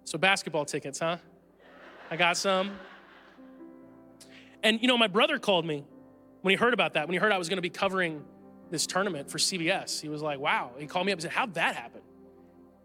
So, 0.04 0.18
basketball 0.18 0.66
tickets, 0.66 1.00
huh? 1.00 1.18
I 2.10 2.16
got 2.16 2.38
some. 2.38 2.72
And, 4.63 4.82
you 4.82 4.88
know, 4.88 4.98
my 4.98 5.08
brother 5.08 5.40
called 5.40 5.66
me 5.66 5.84
when 6.42 6.52
he 6.52 6.56
heard 6.56 6.74
about 6.74 6.94
that, 6.94 7.08
when 7.08 7.13
he 7.13 7.20
heard 7.20 7.32
I 7.32 7.38
was 7.38 7.50
going 7.50 7.58
to 7.58 7.62
be 7.62 7.70
covering 7.70 8.24
this 8.70 8.86
tournament 8.86 9.30
for 9.30 9.38
CBS. 9.38 10.02
He 10.02 10.10
was 10.10 10.22
like, 10.22 10.40
wow. 10.40 10.72
He 10.78 10.88
called 10.88 11.06
me 11.06 11.12
up 11.12 11.18
and 11.18 11.24
said, 11.24 11.32
How'd 11.32 11.54
that 11.56 11.76
happen? 11.76 12.02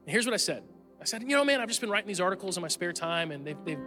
And 0.05 0.13
here's 0.13 0.27
what 0.27 0.35
I 0.35 0.39
said 0.39 0.63
I 1.01 1.05
said, 1.05 1.23
You 1.23 1.37
know, 1.37 1.45
man, 1.45 1.61
I've 1.61 1.69
just 1.69 1.81
been 1.81 1.91
writing 1.91 2.09
these 2.09 2.21
articles 2.21 2.57
in 2.57 2.63
my 2.63 2.69
spare 2.69 2.93
time, 2.93 3.31
and 3.31 3.47
they've, 3.47 3.57
they've, 3.65 3.79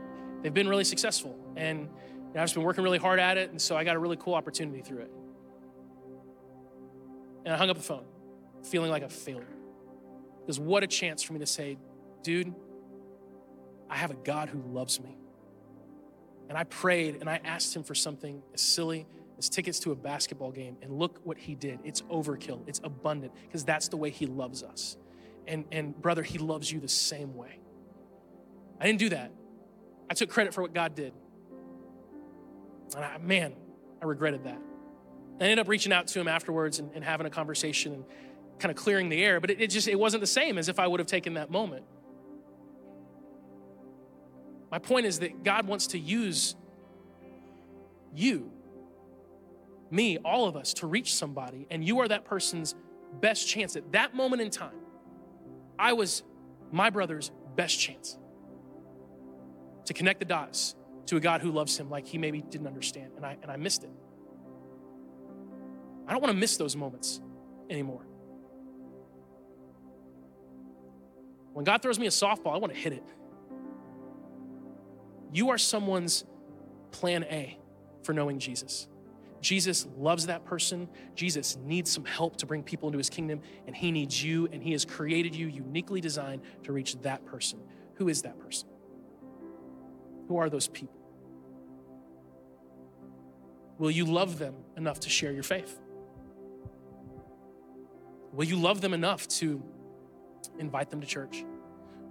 they've 0.41 0.53
been 0.53 0.67
really 0.67 0.83
successful. 0.83 1.37
And 1.55 1.79
you 1.79 1.85
know, 2.33 2.41
I've 2.41 2.45
just 2.45 2.55
been 2.55 2.63
working 2.63 2.83
really 2.83 2.97
hard 2.97 3.19
at 3.19 3.37
it, 3.37 3.51
and 3.51 3.61
so 3.61 3.77
I 3.77 3.83
got 3.83 3.95
a 3.95 3.99
really 3.99 4.17
cool 4.17 4.33
opportunity 4.33 4.81
through 4.81 4.99
it. 4.99 5.11
And 7.45 7.53
I 7.53 7.57
hung 7.57 7.69
up 7.69 7.77
the 7.77 7.83
phone, 7.83 8.05
feeling 8.65 8.91
like 8.91 9.03
a 9.03 9.09
failure. 9.09 9.47
Because 10.41 10.59
what 10.59 10.83
a 10.83 10.87
chance 10.87 11.23
for 11.23 11.33
me 11.33 11.39
to 11.39 11.45
say, 11.45 11.77
dude, 12.23 12.53
I 13.89 13.95
have 13.97 14.11
a 14.11 14.15
God 14.15 14.49
who 14.49 14.61
loves 14.61 14.99
me. 14.99 15.17
And 16.49 16.57
I 16.57 16.63
prayed 16.63 17.17
and 17.21 17.29
I 17.29 17.39
asked 17.43 17.75
him 17.75 17.83
for 17.83 17.95
something 17.95 18.43
as 18.53 18.61
silly 18.61 19.07
as 19.37 19.49
tickets 19.49 19.79
to 19.79 19.91
a 19.91 19.95
basketball 19.95 20.51
game. 20.51 20.77
And 20.81 20.91
look 20.91 21.19
what 21.23 21.37
he 21.37 21.55
did. 21.55 21.79
It's 21.83 22.01
overkill, 22.03 22.67
it's 22.67 22.79
abundant, 22.83 23.33
because 23.47 23.63
that's 23.63 23.87
the 23.87 23.97
way 23.97 24.09
he 24.09 24.27
loves 24.27 24.63
us. 24.63 24.97
And, 25.47 25.65
and 25.71 25.99
brother, 25.99 26.23
he 26.23 26.37
loves 26.37 26.71
you 26.71 26.79
the 26.79 26.87
same 26.87 27.35
way. 27.35 27.59
I 28.79 28.85
didn't 28.85 28.99
do 28.99 29.09
that. 29.09 29.31
I 30.09 30.13
took 30.13 30.29
credit 30.29 30.53
for 30.53 30.61
what 30.61 30.73
God 30.73 30.95
did. 30.95 31.13
And 32.95 33.03
I, 33.03 33.17
man, 33.17 33.55
I 34.01 34.05
regretted 34.05 34.43
that. 34.43 34.59
I 35.39 35.43
ended 35.43 35.59
up 35.59 35.67
reaching 35.67 35.91
out 35.91 36.07
to 36.07 36.19
him 36.19 36.27
afterwards 36.27 36.79
and, 36.79 36.91
and 36.93 37.03
having 37.03 37.25
a 37.25 37.29
conversation 37.29 37.93
and 37.93 38.05
kind 38.59 38.71
of 38.71 38.77
clearing 38.77 39.09
the 39.09 39.23
air, 39.23 39.39
but 39.39 39.49
it, 39.49 39.61
it 39.61 39.69
just 39.69 39.87
it 39.87 39.99
wasn't 39.99 40.21
the 40.21 40.27
same 40.27 40.57
as 40.57 40.69
if 40.69 40.79
I 40.79 40.87
would 40.87 40.99
have 40.99 41.07
taken 41.07 41.35
that 41.35 41.51
moment. 41.51 41.83
My 44.71 44.79
point 44.79 45.05
is 45.05 45.19
that 45.19 45.43
God 45.43 45.67
wants 45.67 45.87
to 45.87 45.99
use 45.99 46.55
you, 48.13 48.51
me, 49.91 50.17
all 50.17 50.47
of 50.47 50.55
us 50.55 50.73
to 50.75 50.87
reach 50.87 51.13
somebody, 51.13 51.67
and 51.69 51.83
you 51.83 51.99
are 51.99 52.07
that 52.07 52.25
person's 52.25 52.75
best 53.21 53.47
chance 53.47 53.75
at 53.75 53.91
that 53.91 54.15
moment 54.15 54.41
in 54.41 54.49
time. 54.49 54.79
I 55.77 55.93
was 55.93 56.23
my 56.71 56.89
brother's 56.89 57.31
best 57.55 57.79
chance 57.79 58.17
to 59.85 59.93
connect 59.93 60.19
the 60.19 60.25
dots 60.25 60.75
to 61.07 61.17
a 61.17 61.19
God 61.19 61.41
who 61.41 61.51
loves 61.51 61.77
him 61.77 61.89
like 61.89 62.07
he 62.07 62.17
maybe 62.17 62.41
didn't 62.41 62.67
understand, 62.67 63.11
and 63.15 63.25
I, 63.25 63.37
and 63.41 63.51
I 63.51 63.57
missed 63.57 63.83
it. 63.83 63.91
I 66.07 66.11
don't 66.11 66.21
want 66.21 66.33
to 66.33 66.39
miss 66.39 66.57
those 66.57 66.75
moments 66.75 67.21
anymore. 67.69 68.05
When 71.55 71.63
God 71.63 71.81
throws 71.81 71.97
me 71.97 72.05
a 72.05 72.09
softball, 72.09 72.53
I 72.53 72.57
want 72.57 72.73
to 72.73 72.77
hit 72.77 72.91
it. 72.91 73.03
you 75.31 75.51
are 75.51 75.57
someone's 75.57 76.25
plan 76.91 77.23
A 77.23 77.57
for 78.03 78.11
knowing 78.11 78.39
Jesus. 78.39 78.89
Jesus 79.39 79.87
loves 79.97 80.25
that 80.25 80.43
person. 80.43 80.89
Jesus 81.15 81.55
needs 81.63 81.89
some 81.89 82.03
help 82.03 82.35
to 82.37 82.45
bring 82.45 82.61
people 82.61 82.89
into 82.89 82.97
his 82.97 83.09
kingdom, 83.09 83.39
and 83.67 83.73
he 83.73 83.93
needs 83.93 84.21
you, 84.21 84.49
and 84.51 84.61
he 84.61 84.73
has 84.73 84.83
created 84.83 85.33
you 85.33 85.47
uniquely 85.47 86.01
designed 86.01 86.41
to 86.63 86.73
reach 86.73 86.99
that 87.03 87.25
person. 87.25 87.59
Who 87.95 88.09
is 88.09 88.23
that 88.23 88.37
person? 88.37 88.67
Who 90.27 90.35
are 90.35 90.49
those 90.49 90.67
people? 90.67 90.99
Will 93.77 93.91
you 93.91 94.03
love 94.03 94.39
them 94.39 94.55
enough 94.75 94.99
to 95.01 95.09
share 95.09 95.31
your 95.31 95.43
faith? 95.43 95.79
Will 98.33 98.45
you 98.45 98.57
love 98.57 98.81
them 98.81 98.93
enough 98.93 99.25
to 99.39 99.63
invite 100.59 100.89
them 100.89 101.01
to 101.01 101.07
church? 101.07 101.45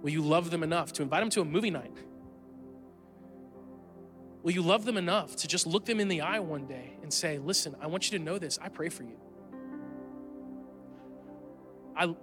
Will 0.01 0.11
you 0.11 0.21
love 0.21 0.51
them 0.51 0.63
enough 0.63 0.93
to 0.93 1.01
invite 1.01 1.21
them 1.21 1.29
to 1.31 1.41
a 1.41 1.45
movie 1.45 1.71
night? 1.71 1.95
Will 4.43 4.51
you 4.51 4.61
love 4.61 4.85
them 4.85 4.97
enough 4.97 5.35
to 5.37 5.47
just 5.47 5.65
look 5.65 5.85
them 5.85 5.99
in 5.99 6.07
the 6.07 6.21
eye 6.21 6.39
one 6.39 6.67
day 6.67 6.97
and 7.01 7.11
say, 7.11 7.39
Listen, 7.39 7.75
I 7.81 7.87
want 7.87 8.11
you 8.11 8.19
to 8.19 8.23
know 8.23 8.37
this. 8.37 8.59
I 8.61 8.69
pray 8.69 8.89
for 8.89 9.01
you. 9.01 9.17
I, 11.97 12.15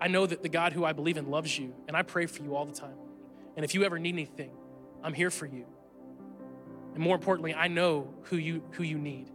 I 0.00 0.08
know 0.08 0.26
that 0.26 0.42
the 0.42 0.48
God 0.48 0.72
who 0.72 0.84
I 0.84 0.92
believe 0.92 1.16
in 1.16 1.30
loves 1.30 1.56
you, 1.56 1.74
and 1.86 1.96
I 1.96 2.02
pray 2.02 2.26
for 2.26 2.42
you 2.42 2.56
all 2.56 2.66
the 2.66 2.74
time. 2.74 2.96
And 3.54 3.64
if 3.64 3.74
you 3.74 3.84
ever 3.84 3.98
need 3.98 4.14
anything, 4.14 4.50
I'm 5.04 5.14
here 5.14 5.30
for 5.30 5.46
you. 5.46 5.66
And 6.94 7.02
more 7.02 7.14
importantly, 7.14 7.54
I 7.54 7.68
know 7.68 8.12
who 8.22 8.36
you, 8.36 8.62
who 8.72 8.82
you 8.82 8.98
need. 8.98 9.30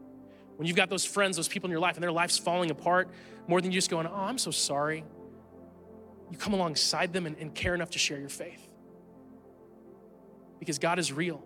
When 0.58 0.68
you've 0.68 0.76
got 0.76 0.90
those 0.90 1.06
friends, 1.06 1.38
those 1.38 1.48
people 1.48 1.68
in 1.68 1.72
your 1.72 1.80
life, 1.80 1.96
and 1.96 2.04
their 2.04 2.12
life's 2.12 2.38
falling 2.38 2.72
apart, 2.72 3.10
more 3.48 3.62
than 3.62 3.72
you 3.72 3.78
just 3.78 3.90
going, 3.90 4.08
Oh, 4.08 4.14
I'm 4.14 4.38
so 4.38 4.52
sorry. 4.52 5.06
You 6.34 6.40
come 6.40 6.56
alongside 6.56 7.14
them 7.14 7.28
and, 7.28 7.38
and 7.38 7.54
care 7.54 7.76
enough 7.76 7.92
to 7.92 8.00
share 8.00 8.18
your 8.18 8.28
faith. 8.28 8.68
Because 10.58 10.80
God 10.80 10.98
is 10.98 11.14
real 11.14 11.44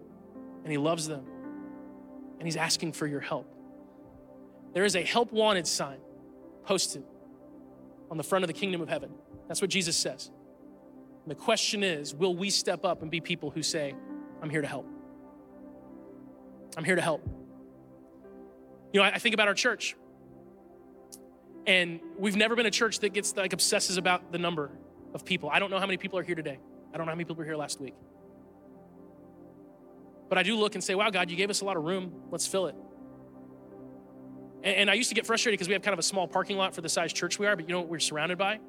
and 0.63 0.71
He 0.71 0.77
loves 0.77 1.09
them 1.09 1.25
and 2.39 2.47
He's 2.47 2.55
asking 2.55 2.93
for 2.93 3.05
your 3.05 3.19
help. 3.19 3.53
There 4.71 4.85
is 4.85 4.95
a 4.95 5.01
help 5.03 5.33
wanted 5.33 5.67
sign 5.67 5.97
posted 6.63 7.03
on 8.09 8.15
the 8.15 8.23
front 8.23 8.45
of 8.45 8.47
the 8.47 8.53
kingdom 8.53 8.79
of 8.79 8.87
heaven. 8.87 9.09
That's 9.49 9.59
what 9.59 9.69
Jesus 9.69 9.97
says. 9.97 10.31
And 11.23 11.31
the 11.31 11.35
question 11.35 11.83
is 11.83 12.15
will 12.15 12.33
we 12.37 12.49
step 12.49 12.85
up 12.85 13.01
and 13.01 13.11
be 13.11 13.19
people 13.19 13.49
who 13.51 13.63
say, 13.63 13.93
I'm 14.41 14.49
here 14.49 14.61
to 14.61 14.67
help? 14.69 14.87
I'm 16.77 16.85
here 16.85 16.95
to 16.95 17.01
help. 17.01 17.27
You 18.93 19.01
know, 19.01 19.05
I 19.05 19.19
think 19.19 19.33
about 19.33 19.49
our 19.49 19.53
church. 19.53 19.97
And 21.67 21.99
we've 22.17 22.37
never 22.37 22.55
been 22.55 22.65
a 22.65 22.71
church 22.71 22.99
that 22.99 23.13
gets 23.13 23.35
like 23.35 23.51
obsesses 23.51 23.97
about 23.97 24.31
the 24.31 24.37
number 24.37 24.71
of 25.13 25.25
people. 25.25 25.49
I 25.49 25.59
don't 25.59 25.69
know 25.69 25.79
how 25.79 25.85
many 25.85 25.97
people 25.97 26.17
are 26.17 26.23
here 26.23 26.35
today. 26.35 26.59
I 26.93 26.97
don't 26.97 27.05
know 27.05 27.11
how 27.11 27.15
many 27.15 27.25
people 27.25 27.35
were 27.35 27.45
here 27.45 27.57
last 27.57 27.81
week. 27.81 27.93
But 30.29 30.37
I 30.37 30.43
do 30.43 30.55
look 30.57 30.75
and 30.75 30.83
say, 30.83 30.95
wow, 30.95 31.09
God, 31.09 31.29
you 31.29 31.35
gave 31.35 31.49
us 31.49 31.61
a 31.61 31.65
lot 31.65 31.75
of 31.75 31.83
room. 31.83 32.13
Let's 32.31 32.47
fill 32.47 32.67
it. 32.67 32.75
And, 34.63 34.75
and 34.75 34.89
I 34.89 34.93
used 34.93 35.09
to 35.09 35.15
get 35.15 35.25
frustrated 35.25 35.57
because 35.57 35.67
we 35.67 35.73
have 35.73 35.81
kind 35.81 35.93
of 35.93 35.99
a 35.99 36.03
small 36.03 36.27
parking 36.27 36.57
lot 36.57 36.73
for 36.73 36.81
the 36.81 36.89
size 36.89 37.11
church 37.11 37.37
we 37.37 37.45
are, 37.47 37.55
but 37.55 37.67
you 37.67 37.73
know 37.73 37.81
what 37.81 37.89
we're 37.89 37.99
surrounded 37.99 38.37
by? 38.37 38.59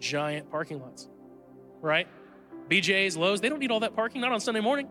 Giant 0.00 0.50
parking 0.50 0.80
lots, 0.80 1.08
right? 1.80 2.08
BJ's, 2.68 3.16
Lowe's, 3.16 3.40
they 3.40 3.48
don't 3.48 3.60
need 3.60 3.70
all 3.70 3.80
that 3.80 3.94
parking, 3.94 4.20
not 4.20 4.32
on 4.32 4.40
Sunday 4.40 4.60
morning. 4.60 4.88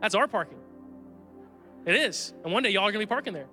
That's 0.00 0.14
our 0.14 0.26
parking. 0.26 0.58
It 1.84 1.94
is. 1.94 2.32
And 2.44 2.52
one 2.52 2.62
day 2.62 2.70
y'all 2.70 2.84
are 2.84 2.92
going 2.92 3.02
to 3.02 3.06
be 3.06 3.08
parking 3.08 3.34
there. 3.34 3.48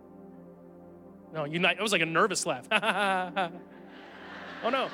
No, 1.36 1.45
not, 1.45 1.75
it 1.75 1.81
was 1.81 1.91
like 1.91 2.01
a 2.01 2.05
nervous 2.05 2.45
laugh. 2.45 2.65
oh, 4.63 4.69
no. 4.69 4.88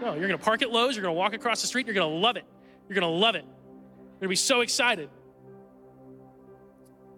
No, 0.00 0.14
you're 0.14 0.28
to 0.28 0.38
park 0.38 0.62
at 0.62 0.70
Lowe's, 0.70 0.96
you're 0.96 1.04
to 1.04 1.12
walk 1.12 1.34
across 1.34 1.60
the 1.60 1.66
street, 1.66 1.86
you're 1.86 1.94
to 1.94 2.04
love 2.06 2.36
it. 2.36 2.44
You're 2.88 2.98
to 3.00 3.06
love 3.06 3.34
it. 3.34 3.44
You're 4.14 4.26
to 4.26 4.28
be 4.28 4.36
so 4.36 4.62
excited 4.62 5.10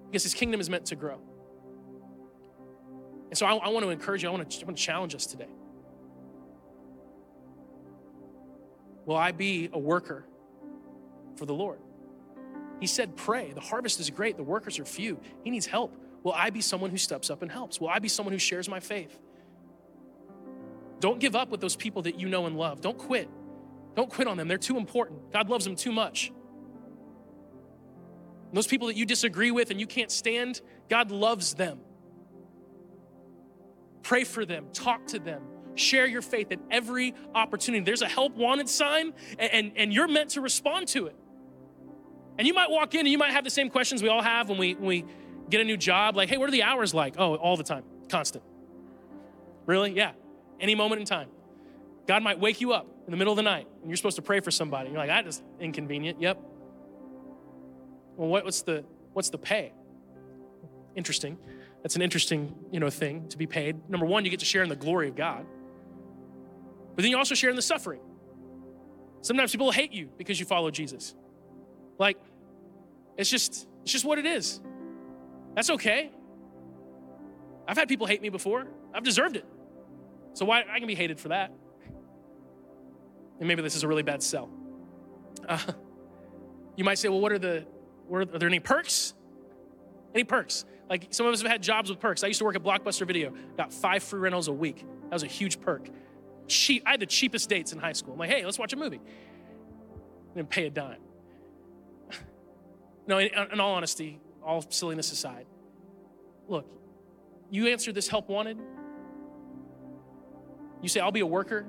because 0.07 0.25
his 0.25 0.35
kingdom 0.35 0.61
is 0.61 0.69
meant 0.69 0.87
to 0.87 0.97
grow. 0.97 1.21
And 3.29 3.39
so 3.39 3.47
I, 3.47 3.55
I 3.55 3.69
want 3.69 3.85
to 3.85 3.91
encourage 3.91 4.25
you, 4.25 4.29
I 4.29 4.33
want 4.33 4.51
to, 4.51 4.61
I 4.61 4.65
want 4.65 4.77
to 4.77 4.83
challenge 4.83 5.15
us 5.15 5.27
today. 5.27 5.49
Will 9.07 9.17
I 9.17 9.31
be 9.31 9.71
a 9.73 9.79
worker 9.79 10.25
for 11.37 11.47
the 11.47 11.55
Lord? 11.55 11.79
He 12.81 12.89
said, 12.89 13.17
Pray. 13.17 13.53
The 13.53 13.61
harvest 13.61 14.01
is 14.01 14.11
great, 14.11 14.37
the 14.37 14.43
workers 14.43 14.81
are 14.81 14.85
few. 14.85 15.21
He 15.45 15.51
needs 15.51 15.67
help. 15.67 15.95
Will 16.29 16.35
I 16.35 16.51
be 16.51 16.61
someone 16.61 16.91
who 16.91 16.99
steps 16.99 17.31
up 17.31 17.41
and 17.41 17.51
helps? 17.51 17.81
Will 17.81 17.89
I 17.89 18.01
be 18.01 18.09
someone 18.09 18.35
who 18.35 18.39
shares 18.39 18.69
my 18.69 18.81
faith? 18.81 19.19
Don't 21.01 21.19
give 21.19 21.35
up 21.35 21.49
with 21.49 21.63
those 21.63 21.75
people 21.75 22.03
that 22.03 22.21
you 22.21 22.29
know 22.29 22.45
and 22.45 22.59
love. 22.59 22.83
Don't 22.83 22.99
quit. 22.99 23.31
Don't 23.97 24.11
quit 24.11 24.29
on 24.29 24.37
them. 24.37 24.47
They're 24.47 24.59
too 24.59 24.77
important. 24.77 25.33
God 25.33 25.49
loves 25.49 25.65
them 25.65 25.75
too 25.75 25.91
much. 25.91 26.31
And 28.49 28.53
those 28.53 28.67
people 28.67 28.89
that 28.89 28.97
you 28.97 29.07
disagree 29.07 29.51
with 29.51 29.71
and 29.71 29.81
you 29.81 29.87
can't 29.87 30.11
stand, 30.11 30.61
God 30.91 31.11
loves 31.11 31.55
them. 31.55 31.79
Pray 34.03 34.25
for 34.25 34.45
them, 34.45 34.67
talk 34.75 35.07
to 35.07 35.19
them, 35.19 35.41
share 35.77 36.07
your 36.07 36.21
faith 36.21 36.53
at 36.53 36.59
every 36.71 37.15
opportunity. 37.35 37.83
There's 37.83 38.03
a 38.03 38.07
help 38.07 38.37
wanted 38.37 38.69
sign, 38.69 39.15
and, 39.39 39.51
and, 39.51 39.73
and, 39.77 39.93
you're 39.95 40.09
meant 40.09 40.29
to 40.33 40.43
respond 40.43 40.89
to 40.89 41.07
it. 41.07 41.17
And 42.37 42.47
you 42.47 42.53
might 42.53 42.69
walk 42.69 42.93
in 42.93 43.01
and 43.01 43.09
you 43.09 43.17
might 43.17 43.33
have 43.33 43.45
the 43.45 43.51
same 43.51 43.71
questions 43.71 44.03
we 44.03 44.11
all 44.11 44.23
have 44.23 44.51
when 44.51 44.59
we, 44.59 44.75
when 44.75 44.87
we 44.87 45.05
get 45.51 45.61
a 45.61 45.65
new 45.65 45.77
job 45.77 46.17
like, 46.17 46.29
hey, 46.29 46.37
what 46.37 46.49
are 46.49 46.53
the 46.53 46.63
hours 46.63 46.95
like? 46.95 47.15
Oh, 47.19 47.37
all 47.37 47.57
the 47.57 47.65
time, 47.65 47.85
constant. 48.09 48.45
Really? 49.67 49.93
Yeah, 49.93 50.13
any 50.61 50.75
moment 50.75 51.01
in 51.01 51.07
time. 51.07 51.29
God 52.07 52.23
might 52.23 52.41
wake 52.41 52.61
you 52.61 52.73
up 52.73 52.87
in 53.07 53.11
the 53.11 53.17
middle 53.17 53.33
of 53.33 53.37
the 53.37 53.43
night 53.43 53.67
and 53.81 53.91
you're 53.91 53.97
supposed 53.97 54.17
to 54.17 54.23
pray 54.23 54.41
for 54.41 54.51
somebody. 54.51 54.89
You're 54.89 54.99
like, 54.99 55.09
that 55.09 55.27
is 55.27 55.43
inconvenient. 55.61 56.21
Yep, 56.21 56.39
well, 58.19 58.29
what, 58.29 58.45
what's 58.45 58.63
the 58.63 58.85
what's 59.13 59.31
the 59.31 59.39
pay? 59.39 59.73
Interesting. 60.97 61.39
That's 61.83 61.95
an 61.95 62.03
interesting, 62.03 62.53
you 62.73 62.81
know, 62.81 62.91
thing 62.91 63.29
to 63.29 63.39
be 63.39 63.47
paid. 63.47 63.89
Number 63.89 64.05
one, 64.05 64.25
you 64.25 64.31
get 64.31 64.41
to 64.41 64.47
share 64.47 64.65
in 64.65 64.69
the 64.69 64.77
glory 64.77 65.09
of 65.09 65.15
God. 65.15 65.47
But 66.97 67.03
then 67.03 67.13
you 67.13 67.17
also 67.17 67.37
share 67.37 67.51
in 67.51 67.57
the 67.57 67.63
suffering. 67.63 68.01
Sometimes 69.21 69.53
people 69.53 69.71
hate 69.71 69.93
you 69.93 70.11
because 70.19 70.41
you 70.41 70.47
follow 70.47 70.73
Jesus. 70.73 71.15
Like, 71.99 72.19
it's 73.17 73.31
just, 73.31 73.69
it's 73.83 73.93
just 73.93 74.05
what 74.05 74.19
it 74.19 74.27
is. 74.27 74.61
That's 75.59 75.71
okay. 75.71 76.13
I've 77.67 77.77
had 77.77 77.89
people 77.89 78.07
hate 78.07 78.23
me 78.23 78.29
before. 78.29 78.69
I've 78.95 79.03
deserved 79.03 79.35
it. 79.35 79.45
So 80.35 80.45
why 80.45 80.63
I 80.71 80.79
can 80.79 80.87
be 80.87 80.95
hated 80.95 81.19
for 81.19 81.31
that. 81.31 81.51
And 83.41 83.49
maybe 83.49 83.61
this 83.63 83.75
is 83.75 83.83
a 83.83 83.89
really 83.89 84.05
bad 84.05 84.23
sell. 84.23 84.51
Uh, 85.49 85.59
you 86.77 86.85
might 86.85 86.97
say, 86.97 87.09
well, 87.09 87.21
what 87.21 87.33
are 87.33 87.41
the 87.41 87.67
were, 88.07 88.21
are 88.21 88.39
there 88.39 88.49
any 88.49 88.61
perks? 88.61 89.15
Any 90.15 90.23
perks? 90.23 90.65
Like 90.89 91.09
some 91.11 91.27
of 91.27 91.33
us 91.33 91.43
have 91.43 91.51
had 91.51 91.61
jobs 91.61 91.91
with 91.91 91.99
perks. 91.99 92.23
I 92.23 92.29
used 92.29 92.39
to 92.39 92.45
work 92.45 92.55
at 92.55 92.63
Blockbuster 92.63 93.05
Video, 93.05 93.35
got 93.57 93.73
five 93.73 94.05
free 94.05 94.21
rentals 94.21 94.47
a 94.47 94.53
week. 94.53 94.87
That 95.09 95.13
was 95.13 95.25
a 95.25 95.27
huge 95.27 95.61
perk. 95.61 95.89
Cheap. 96.47 96.85
I 96.87 96.93
had 96.93 97.01
the 97.01 97.07
cheapest 97.07 97.49
dates 97.49 97.73
in 97.73 97.81
high 97.81 97.95
school. 97.95 98.13
I'm 98.13 98.21
like, 98.21 98.31
hey, 98.31 98.45
let's 98.45 98.61
watch 98.61 98.75
a 98.75 98.77
movie. 98.77 99.01
And 100.37 100.49
pay 100.49 100.69
a 100.69 100.71
dime. 100.71 101.01
no, 103.09 103.19
in, 103.19 103.31
in 103.53 103.59
all 103.59 103.75
honesty, 103.75 104.21
all 104.43 104.65
silliness 104.69 105.13
aside, 105.13 105.47
look, 106.49 106.67
you 107.51 107.69
answer 107.69 107.93
this 107.93 108.09
help 108.09 108.29
wanted. 108.29 108.59
You 110.83 110.89
say, 110.89 111.01
I'll 111.01 111.13
be 111.13 111.21
a 111.21 111.27
worker, 111.27 111.67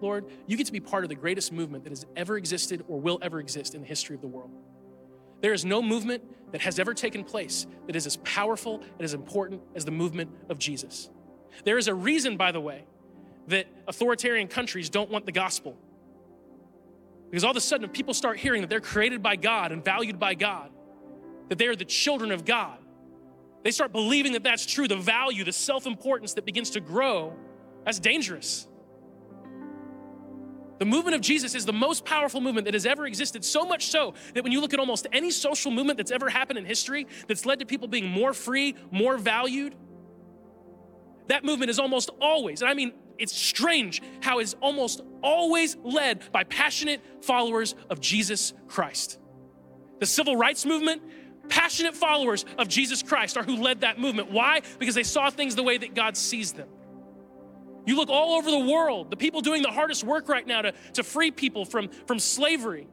Lord. 0.00 0.26
You 0.46 0.56
get 0.56 0.66
to 0.66 0.72
be 0.72 0.80
part 0.80 1.04
of 1.04 1.08
the 1.08 1.14
greatest 1.14 1.52
movement 1.52 1.84
that 1.84 1.90
has 1.90 2.04
ever 2.16 2.36
existed 2.36 2.84
or 2.88 3.00
will 3.00 3.18
ever 3.22 3.40
exist 3.40 3.74
in 3.74 3.82
the 3.82 3.86
history 3.86 4.14
of 4.14 4.20
the 4.20 4.28
world. 4.28 4.50
There 5.40 5.52
is 5.52 5.64
no 5.64 5.82
movement 5.82 6.22
that 6.52 6.60
has 6.60 6.78
ever 6.78 6.94
taken 6.94 7.24
place 7.24 7.66
that 7.86 7.96
is 7.96 8.06
as 8.06 8.16
powerful 8.18 8.80
and 8.80 9.02
as 9.02 9.14
important 9.14 9.62
as 9.74 9.84
the 9.84 9.90
movement 9.90 10.30
of 10.48 10.58
Jesus. 10.58 11.10
There 11.64 11.78
is 11.78 11.88
a 11.88 11.94
reason, 11.94 12.36
by 12.36 12.52
the 12.52 12.60
way, 12.60 12.84
that 13.48 13.66
authoritarian 13.88 14.48
countries 14.48 14.88
don't 14.88 15.10
want 15.10 15.26
the 15.26 15.32
gospel. 15.32 15.76
Because 17.30 17.44
all 17.44 17.50
of 17.50 17.56
a 17.56 17.60
sudden, 17.60 17.84
if 17.84 17.92
people 17.92 18.14
start 18.14 18.38
hearing 18.38 18.60
that 18.60 18.70
they're 18.70 18.80
created 18.80 19.22
by 19.22 19.36
God 19.36 19.72
and 19.72 19.84
valued 19.84 20.18
by 20.18 20.34
God, 20.34 20.70
that 21.52 21.58
they 21.58 21.66
are 21.66 21.76
the 21.76 21.84
children 21.84 22.32
of 22.32 22.46
God, 22.46 22.78
they 23.62 23.72
start 23.72 23.92
believing 23.92 24.32
that 24.32 24.42
that's 24.42 24.64
true, 24.64 24.88
the 24.88 24.96
value, 24.96 25.44
the 25.44 25.52
self 25.52 25.86
importance 25.86 26.32
that 26.32 26.46
begins 26.46 26.70
to 26.70 26.80
grow, 26.80 27.34
that's 27.84 27.98
dangerous. 27.98 28.66
The 30.78 30.86
movement 30.86 31.14
of 31.14 31.20
Jesus 31.20 31.54
is 31.54 31.66
the 31.66 31.72
most 31.74 32.06
powerful 32.06 32.40
movement 32.40 32.64
that 32.64 32.72
has 32.72 32.86
ever 32.86 33.04
existed, 33.04 33.44
so 33.44 33.66
much 33.66 33.88
so 33.88 34.14
that 34.32 34.42
when 34.42 34.50
you 34.50 34.62
look 34.62 34.72
at 34.72 34.80
almost 34.80 35.06
any 35.12 35.30
social 35.30 35.70
movement 35.70 35.98
that's 35.98 36.10
ever 36.10 36.30
happened 36.30 36.58
in 36.58 36.64
history 36.64 37.06
that's 37.28 37.44
led 37.44 37.58
to 37.58 37.66
people 37.66 37.86
being 37.86 38.08
more 38.08 38.32
free, 38.32 38.74
more 38.90 39.18
valued, 39.18 39.74
that 41.28 41.44
movement 41.44 41.70
is 41.70 41.78
almost 41.78 42.08
always, 42.18 42.62
and 42.62 42.70
I 42.70 42.72
mean, 42.72 42.94
it's 43.18 43.36
strange 43.36 44.00
how 44.22 44.38
it's 44.38 44.54
almost 44.62 45.02
always 45.22 45.76
led 45.84 46.32
by 46.32 46.44
passionate 46.44 47.02
followers 47.20 47.74
of 47.90 48.00
Jesus 48.00 48.54
Christ. 48.68 49.18
The 50.00 50.06
civil 50.06 50.34
rights 50.34 50.66
movement, 50.66 51.02
passionate 51.48 51.94
followers 51.94 52.44
of 52.58 52.68
Jesus 52.68 53.02
Christ 53.02 53.36
are 53.36 53.42
who 53.42 53.56
led 53.56 53.80
that 53.80 53.98
movement. 53.98 54.30
Why? 54.30 54.62
Because 54.78 54.94
they 54.94 55.02
saw 55.02 55.30
things 55.30 55.54
the 55.54 55.62
way 55.62 55.78
that 55.78 55.94
God 55.94 56.16
sees 56.16 56.52
them. 56.52 56.68
You 57.84 57.96
look 57.96 58.08
all 58.08 58.36
over 58.36 58.50
the 58.50 58.72
world, 58.72 59.10
the 59.10 59.16
people 59.16 59.40
doing 59.40 59.62
the 59.62 59.70
hardest 59.70 60.04
work 60.04 60.28
right 60.28 60.46
now 60.46 60.62
to, 60.62 60.72
to 60.94 61.02
free 61.02 61.30
people 61.30 61.64
from, 61.64 61.88
from 62.06 62.18
slavery. 62.18 62.86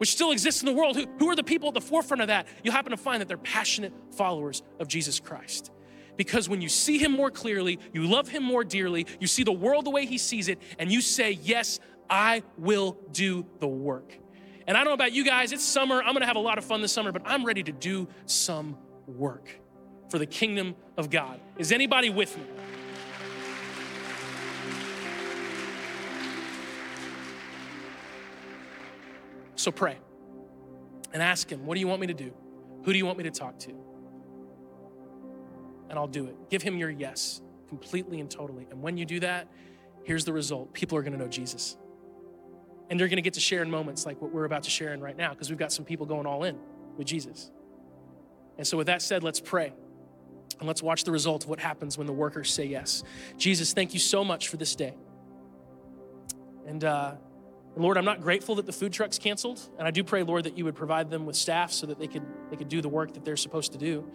which 0.00 0.12
still 0.12 0.30
exists 0.30 0.62
in 0.62 0.66
the 0.66 0.72
world. 0.72 0.96
Who, 0.96 1.04
who 1.18 1.28
are 1.28 1.36
the 1.36 1.44
people 1.44 1.68
at 1.68 1.74
the 1.74 1.80
forefront 1.82 2.22
of 2.22 2.28
that? 2.28 2.46
You'll 2.64 2.72
happen 2.72 2.90
to 2.90 2.96
find 2.96 3.20
that 3.20 3.28
they're 3.28 3.36
passionate 3.36 3.92
followers 4.12 4.62
of 4.78 4.88
Jesus 4.88 5.20
Christ. 5.20 5.70
Because 6.16 6.48
when 6.48 6.62
you 6.62 6.70
see 6.70 6.96
him 6.96 7.12
more 7.12 7.30
clearly, 7.30 7.78
you 7.92 8.06
love 8.06 8.26
him 8.26 8.42
more 8.42 8.64
dearly, 8.64 9.06
you 9.20 9.26
see 9.26 9.42
the 9.42 9.52
world 9.52 9.84
the 9.84 9.90
way 9.90 10.06
he 10.06 10.16
sees 10.16 10.48
it, 10.48 10.58
and 10.78 10.90
you 10.90 11.02
say, 11.02 11.32
Yes, 11.42 11.80
I 12.08 12.42
will 12.56 12.96
do 13.12 13.44
the 13.58 13.68
work. 13.68 14.18
And 14.66 14.76
I 14.76 14.80
don't 14.80 14.90
know 14.90 14.94
about 14.94 15.12
you 15.12 15.24
guys, 15.24 15.52
it's 15.52 15.64
summer. 15.64 16.02
I'm 16.02 16.12
gonna 16.12 16.26
have 16.26 16.36
a 16.36 16.40
lot 16.40 16.58
of 16.58 16.64
fun 16.64 16.82
this 16.82 16.92
summer, 16.92 17.12
but 17.12 17.22
I'm 17.24 17.44
ready 17.44 17.62
to 17.62 17.72
do 17.72 18.08
some 18.26 18.76
work 19.06 19.48
for 20.08 20.18
the 20.18 20.26
kingdom 20.26 20.74
of 20.96 21.10
God. 21.10 21.40
Is 21.56 21.72
anybody 21.72 22.10
with 22.10 22.36
me? 22.36 22.44
So 29.56 29.70
pray 29.70 29.98
and 31.12 31.22
ask 31.22 31.50
Him, 31.50 31.66
What 31.66 31.74
do 31.74 31.80
you 31.80 31.88
want 31.88 32.00
me 32.00 32.06
to 32.06 32.14
do? 32.14 32.32
Who 32.84 32.92
do 32.92 32.98
you 32.98 33.04
want 33.04 33.18
me 33.18 33.24
to 33.24 33.30
talk 33.30 33.58
to? 33.60 33.74
And 35.90 35.98
I'll 35.98 36.08
do 36.08 36.26
it. 36.26 36.36
Give 36.48 36.62
Him 36.62 36.76
your 36.76 36.90
yes 36.90 37.42
completely 37.68 38.20
and 38.20 38.30
totally. 38.30 38.66
And 38.70 38.80
when 38.80 38.96
you 38.96 39.04
do 39.04 39.20
that, 39.20 39.48
here's 40.02 40.24
the 40.24 40.32
result 40.32 40.72
people 40.72 40.96
are 40.96 41.02
to 41.02 41.10
know 41.10 41.28
Jesus. 41.28 41.76
And 42.90 42.98
they're 42.98 43.08
going 43.08 43.16
to 43.16 43.22
get 43.22 43.34
to 43.34 43.40
share 43.40 43.62
in 43.62 43.70
moments 43.70 44.04
like 44.04 44.20
what 44.20 44.32
we're 44.32 44.44
about 44.44 44.64
to 44.64 44.70
share 44.70 44.92
in 44.92 45.00
right 45.00 45.16
now 45.16 45.30
because 45.30 45.48
we've 45.48 45.58
got 45.58 45.72
some 45.72 45.84
people 45.84 46.06
going 46.06 46.26
all 46.26 46.44
in 46.44 46.58
with 46.98 47.06
Jesus. 47.06 47.50
And 48.58 48.66
so, 48.66 48.76
with 48.76 48.88
that 48.88 49.00
said, 49.00 49.22
let's 49.22 49.40
pray. 49.40 49.72
And 50.58 50.68
let's 50.68 50.82
watch 50.82 51.04
the 51.04 51.12
result 51.12 51.44
of 51.44 51.48
what 51.48 51.60
happens 51.60 51.96
when 51.96 52.06
the 52.06 52.12
workers 52.12 52.52
say 52.52 52.66
yes. 52.66 53.02
Jesus, 53.38 53.72
thank 53.72 53.94
you 53.94 54.00
so 54.00 54.22
much 54.22 54.48
for 54.48 54.58
this 54.58 54.74
day. 54.76 54.94
And, 56.66 56.84
uh, 56.84 57.14
Lord, 57.76 57.96
I'm 57.96 58.04
not 58.04 58.20
grateful 58.20 58.56
that 58.56 58.66
the 58.66 58.72
food 58.72 58.92
truck's 58.92 59.18
canceled, 59.18 59.60
and 59.78 59.86
I 59.86 59.90
do 59.90 60.04
pray, 60.04 60.22
Lord, 60.22 60.44
that 60.44 60.58
you 60.58 60.64
would 60.64 60.74
provide 60.74 61.08
them 61.08 61.24
with 61.24 61.36
staff 61.36 61.72
so 61.72 61.86
that 61.86 61.98
they 61.98 62.08
could 62.08 62.24
they 62.50 62.56
could 62.56 62.68
do 62.68 62.82
the 62.82 62.88
work 62.88 63.14
that 63.14 63.24
they're 63.24 63.36
supposed 63.36 63.72
to 63.72 63.78
do. 63.78 64.10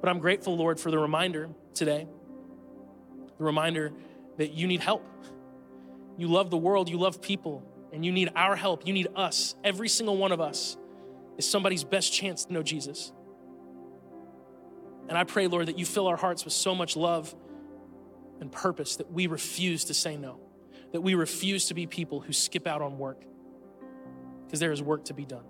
But 0.00 0.10
I'm 0.10 0.18
grateful, 0.18 0.56
Lord, 0.56 0.78
for 0.78 0.90
the 0.90 0.98
reminder 0.98 1.48
today, 1.74 2.06
the 3.38 3.44
reminder 3.44 3.92
that 4.36 4.52
you 4.52 4.66
need 4.66 4.80
help. 4.80 5.04
You 6.16 6.28
love 6.28 6.50
the 6.50 6.56
world, 6.56 6.88
you 6.88 6.98
love 6.98 7.20
people, 7.22 7.62
and 7.92 8.04
you 8.04 8.12
need 8.12 8.30
our 8.36 8.56
help. 8.56 8.86
You 8.86 8.92
need 8.92 9.08
us. 9.16 9.54
Every 9.64 9.88
single 9.88 10.16
one 10.16 10.32
of 10.32 10.40
us 10.40 10.76
is 11.36 11.48
somebody's 11.48 11.84
best 11.84 12.12
chance 12.12 12.44
to 12.44 12.52
know 12.52 12.62
Jesus. 12.62 13.12
And 15.08 15.16
I 15.16 15.24
pray, 15.24 15.46
Lord, 15.46 15.66
that 15.66 15.78
you 15.78 15.86
fill 15.86 16.06
our 16.06 16.16
hearts 16.16 16.44
with 16.44 16.52
so 16.52 16.74
much 16.74 16.96
love 16.96 17.34
and 18.40 18.52
purpose 18.52 18.96
that 18.96 19.10
we 19.10 19.26
refuse 19.26 19.84
to 19.86 19.94
say 19.94 20.16
no 20.16 20.40
that 20.92 21.00
we 21.00 21.14
refuse 21.14 21.66
to 21.66 21.74
be 21.74 21.86
people 21.86 22.20
who 22.20 22.32
skip 22.32 22.66
out 22.66 22.82
on 22.82 22.98
work 22.98 23.22
because 24.46 24.60
there 24.60 24.72
is 24.72 24.82
work 24.82 25.04
to 25.06 25.14
be 25.14 25.24
done. 25.24 25.44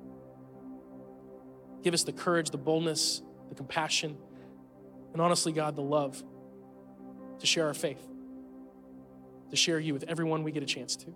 Give 1.82 1.94
us 1.94 2.02
the 2.02 2.12
courage, 2.12 2.50
the 2.50 2.58
boldness, 2.58 3.22
the 3.48 3.54
compassion, 3.54 4.16
and 5.12 5.22
honestly, 5.22 5.52
God, 5.52 5.76
the 5.76 5.82
love 5.82 6.22
to 7.38 7.46
share 7.46 7.66
our 7.66 7.74
faith, 7.74 8.04
to 9.50 9.56
share 9.56 9.78
you 9.78 9.94
with 9.94 10.04
everyone 10.04 10.42
we 10.42 10.50
get 10.50 10.62
a 10.62 10.66
chance 10.66 10.96
to. 10.96 11.14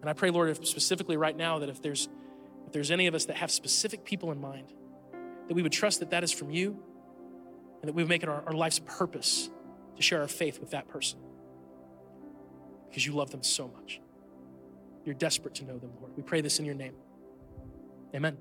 And 0.00 0.08
I 0.08 0.12
pray, 0.12 0.30
Lord, 0.30 0.50
if 0.50 0.66
specifically 0.66 1.16
right 1.16 1.36
now 1.36 1.58
that 1.58 1.68
if 1.68 1.82
there's 1.82 2.08
if 2.66 2.72
there's 2.72 2.90
any 2.90 3.06
of 3.06 3.14
us 3.14 3.24
that 3.26 3.36
have 3.36 3.50
specific 3.50 4.04
people 4.04 4.30
in 4.30 4.40
mind, 4.40 4.72
that 5.48 5.54
we 5.54 5.62
would 5.62 5.72
trust 5.72 6.00
that 6.00 6.10
that 6.10 6.22
is 6.22 6.30
from 6.30 6.50
you, 6.50 6.78
and 7.80 7.88
that 7.88 7.94
we 7.94 8.02
would 8.02 8.08
make 8.10 8.22
it 8.22 8.28
our, 8.28 8.42
our 8.46 8.52
life's 8.52 8.80
purpose 8.80 9.48
to 9.96 10.02
share 10.02 10.20
our 10.20 10.28
faith 10.28 10.60
with 10.60 10.70
that 10.72 10.86
person 10.88 11.18
because 12.88 13.06
you 13.06 13.12
love 13.12 13.30
them 13.30 13.42
so 13.42 13.68
much. 13.68 14.00
You're 15.04 15.14
desperate 15.14 15.54
to 15.56 15.64
know 15.64 15.78
them, 15.78 15.90
Lord. 16.00 16.12
We 16.16 16.22
pray 16.22 16.40
this 16.40 16.58
in 16.58 16.64
your 16.64 16.74
name. 16.74 16.94
Amen. 18.14 18.36